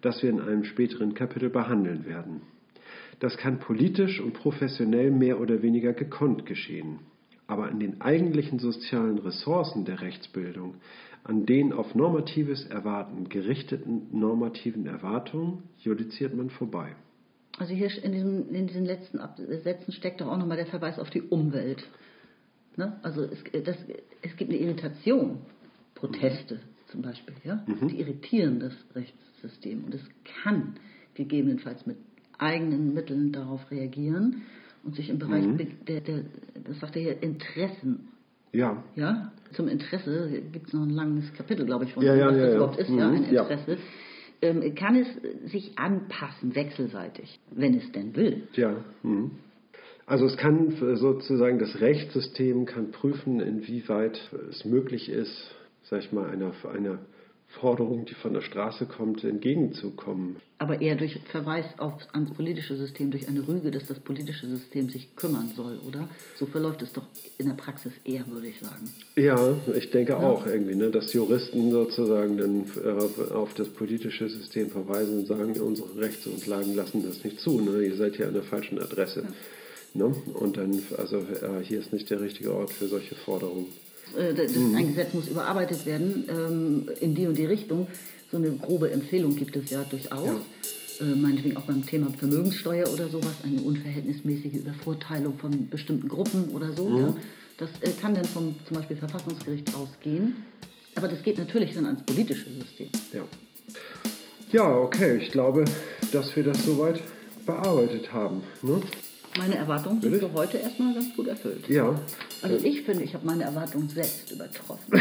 das 0.01 0.23
wir 0.23 0.31
in 0.31 0.41
einem 0.41 0.63
späteren 0.63 1.15
Kapitel 1.15 1.51
behandeln 1.51 2.07
werden. 2.07 2.43
Das 3.23 3.37
kann 3.37 3.61
politisch 3.61 4.21
und 4.21 4.33
professionell 4.33 5.13
mehr 5.13 5.41
oder 5.41 5.63
weniger 5.63 5.93
gekonnt 5.93 6.45
geschehen. 6.45 6.99
Aber 7.47 7.69
an 7.69 7.79
den 7.79 8.01
eigentlichen 8.01 8.59
sozialen 8.59 9.19
Ressourcen 9.19 9.85
der 9.85 10.01
Rechtsbildung 10.01 10.75
an 11.23 11.47
den 11.47 11.73
auf 11.73 11.95
normatives 11.95 12.67
Erwarten 12.67 13.29
gerichteten 13.29 14.09
normativen 14.11 14.87
Erwartungen 14.87 15.63
judiziert 15.79 16.35
man 16.35 16.51
vorbei. 16.51 16.97
Also 17.59 17.73
hier 17.73 17.89
in, 18.03 18.11
diesem, 18.11 18.53
in 18.53 18.67
diesen 18.67 18.85
letzten 18.85 19.21
Sätzen 19.63 19.93
steckt 19.93 20.21
doch 20.21 20.27
auch 20.27 20.37
nochmal 20.39 20.57
der 20.57 20.67
Verweis 20.67 20.99
auf 20.99 21.11
die 21.11 21.23
Umwelt. 21.23 21.89
Ne? 22.77 22.99
Also 23.05 23.23
es, 23.23 23.45
das, 23.63 23.77
es 24.23 24.37
gibt 24.37 24.51
eine 24.51 24.59
Irritation, 24.59 25.39
Proteste 25.95 26.59
zum 26.89 27.03
Beispiel, 27.03 27.37
ja? 27.45 27.63
Mhm. 27.69 27.87
die 27.87 28.01
irritieren 28.01 28.59
das 28.59 28.73
Rechtssystem 28.97 29.85
und 29.85 29.95
es 29.95 30.03
kann 30.43 30.75
gegebenenfalls 31.15 31.87
mit 31.87 31.99
eigenen 32.43 32.93
Mitteln 32.93 33.33
darauf 33.33 33.71
reagieren 33.71 34.43
und 34.85 34.97
sich 34.97 35.09
im 35.09 35.19
Bereich 35.19 35.47
mhm. 35.47 35.59
der, 35.87 36.01
der, 36.01 36.25
das 36.65 36.81
sagt 36.81 36.97
er 36.97 37.03
hier, 37.03 37.23
Interessen 37.23 38.09
ja. 38.53 38.83
Ja, 38.97 39.33
zum 39.53 39.69
Interesse 39.69 40.43
gibt 40.53 40.69
es 40.69 40.73
noch 40.75 40.83
ein 40.83 40.91
langes 40.91 41.33
Kapitel, 41.33 41.65
glaube 41.65 41.85
ich, 41.85 41.95
von 41.95 42.03
ja, 42.03 42.15
ja, 42.15 42.27
was 42.27 42.37
ja, 42.37 42.43
das 42.43 42.51
ja. 42.51 42.57
überhaupt 42.57 42.79
ist, 42.79 42.91
mhm. 42.91 42.99
ja, 42.99 43.09
ein 43.09 43.25
Interesse. 43.25 43.79
ähm, 44.43 44.75
kann 44.75 44.97
es 44.97 45.51
sich 45.51 45.79
anpassen, 45.79 46.55
wechselseitig, 46.55 47.41
wenn 47.51 47.75
es 47.75 47.91
denn 47.93 48.15
will. 48.15 48.43
Ja. 48.53 48.85
Mhm. 49.03 49.33
Also 50.05 50.27
es 50.27 50.37
kann 50.37 50.97
sozusagen 50.97 51.59
das 51.59 51.81
Rechtssystem 51.81 52.67
kann 52.67 52.91
prüfen, 52.91 53.41
inwieweit 53.41 54.21
es 54.51 54.65
möglich 54.65 55.09
ist, 55.09 55.55
sag 55.85 56.01
ich 56.01 56.13
mal, 56.13 56.29
einer, 56.29 56.53
einer 56.75 56.99
Forderung, 57.61 58.07
die 58.07 58.15
von 58.15 58.33
der 58.33 58.41
Straße 58.41 58.87
kommt, 58.87 59.23
entgegenzukommen. 59.25 60.37
Aber 60.59 60.81
eher 60.81 60.97
durch 60.97 61.19
Verweis 61.31 61.65
auf, 61.79 61.95
ans 62.13 62.33
politische 62.33 62.77
System, 62.77 63.11
durch 63.11 63.29
eine 63.29 63.47
Rüge, 63.47 63.71
dass 63.71 63.87
das 63.87 63.99
politische 64.01 64.47
System 64.47 64.89
sich 64.89 65.15
kümmern 65.17 65.53
soll, 65.57 65.79
oder? 65.87 66.09
So 66.37 66.47
verläuft 66.47 66.83
es 66.83 66.93
doch 66.93 67.05
in 67.39 67.47
der 67.47 67.55
Praxis 67.55 67.93
eher, 68.05 68.25
würde 68.29 68.49
ich 68.49 68.61
sagen. 68.61 68.91
Ja, 69.17 69.57
ich 69.75 69.91
denke 69.91 70.13
ja. 70.13 70.19
auch 70.19 70.47
irgendwie, 70.47 70.75
ne, 70.75 70.91
dass 70.91 71.13
Juristen 71.13 71.71
sozusagen 71.71 72.37
dann 72.37 72.65
äh, 72.83 73.33
auf 73.33 73.55
das 73.55 73.69
politische 73.69 74.29
System 74.29 74.71
verweisen 74.71 75.21
und 75.21 75.27
sagen, 75.27 75.61
unsere 75.61 76.01
Rechtsgrundlagen 76.01 76.75
lassen 76.75 77.05
das 77.05 77.23
nicht 77.25 77.41
zu. 77.41 77.61
Ne? 77.61 77.85
Ihr 77.85 77.97
seid 77.97 78.17
hier 78.17 78.29
an 78.29 78.35
der 78.35 78.45
falschen 78.45 78.79
Adresse. 78.81 79.23
Ja. 79.23 79.29
Ne? 79.95 80.15
Und 80.35 80.57
dann, 80.57 80.83
also 80.97 81.19
äh, 81.19 81.63
hier 81.63 81.81
ist 81.81 81.93
nicht 81.93 82.09
der 82.09 82.21
richtige 82.21 82.55
Ort 82.55 82.71
für 82.71 82.87
solche 82.87 83.15
Forderungen. 83.15 83.67
Das, 84.37 84.55
mhm. 84.55 84.75
ein 84.75 84.89
Gesetz 84.89 85.15
muss 85.15 85.29
überarbeitet 85.29 85.87
werden 85.87 86.25
ähm, 86.29 86.89
in 87.01 87.15
die 87.15 87.27
und 87.27 87.39
die 87.39 87.47
Richtung. 87.47 87.87
So 88.31 88.37
eine 88.37 88.51
grobe 88.51 88.91
Empfehlung 88.91 89.37
gibt 89.37 89.57
es 89.57 89.71
ja 89.71 89.85
durchaus. 89.85 90.27
Ja. 90.27 91.07
Äh, 91.07 91.15
meinetwegen 91.17 91.57
auch 91.57 91.63
beim 91.63 91.85
Thema 91.85 92.09
Vermögenssteuer 92.19 92.89
oder 92.93 93.09
sowas, 93.09 93.35
eine 93.43 93.61
unverhältnismäßige 93.61 94.55
Übervorteilung 94.55 95.39
von 95.39 95.69
bestimmten 95.69 96.09
Gruppen 96.09 96.51
oder 96.51 96.73
so. 96.73 96.89
Mhm. 96.89 96.99
Ja. 96.99 97.17
Das 97.59 97.71
äh, 97.81 97.91
kann 98.01 98.15
dann 98.15 98.25
vom 98.25 98.55
zum 98.67 98.77
Beispiel 98.77 98.97
Verfassungsgericht 98.97 99.75
ausgehen. 99.75 100.37
Aber 100.95 101.09
das 101.09 101.23
geht 101.23 101.39
natürlich 101.39 101.75
dann 101.75 101.87
ans 101.87 102.03
politische 102.05 102.51
System. 102.51 102.89
Ja. 103.13 103.25
Ja, 104.53 104.77
okay. 104.77 105.17
Ich 105.17 105.31
glaube, 105.31 105.65
dass 106.13 106.37
wir 106.37 106.45
das 106.45 106.65
soweit 106.65 107.01
bearbeitet 107.47 108.13
haben. 108.13 108.43
Ne? 108.63 108.81
Meine 109.39 109.57
Erwartungen 109.57 110.03
sind 110.03 110.17
für 110.17 110.33
heute 110.33 110.59
erstmal 110.59 110.95
ganz 110.95 111.15
gut 111.17 111.27
erfüllt. 111.27 111.69
Ja. 111.69 111.99
Also 112.43 112.65
ich 112.65 112.83
finde, 112.83 113.05
ich 113.05 113.15
habe 113.15 113.25
meine 113.25 113.45
Erwartungen 113.45 113.89
selbst 113.89 114.31
übertroffen. 114.31 114.93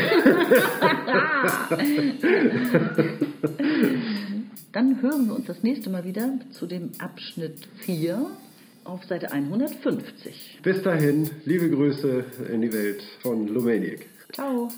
Dann 4.72 5.02
hören 5.02 5.28
wir 5.28 5.36
uns 5.36 5.48
das 5.48 5.64
nächste 5.64 5.90
Mal 5.90 6.06
wieder 6.06 6.40
zu 6.52 6.66
dem 6.66 6.92
Abschnitt 7.00 7.68
4 7.80 8.26
auf 8.86 9.04
Seite 9.04 9.32
150. 9.32 10.60
Bis 10.64 10.82
dahin, 10.82 11.30
liebe 11.46 11.70
Grüße 11.70 12.24
in 12.52 12.62
die 12.62 12.72
Welt 12.72 13.04
von 13.22 13.48
Lumeniak. 13.48 14.06
Ciao. 14.32 14.70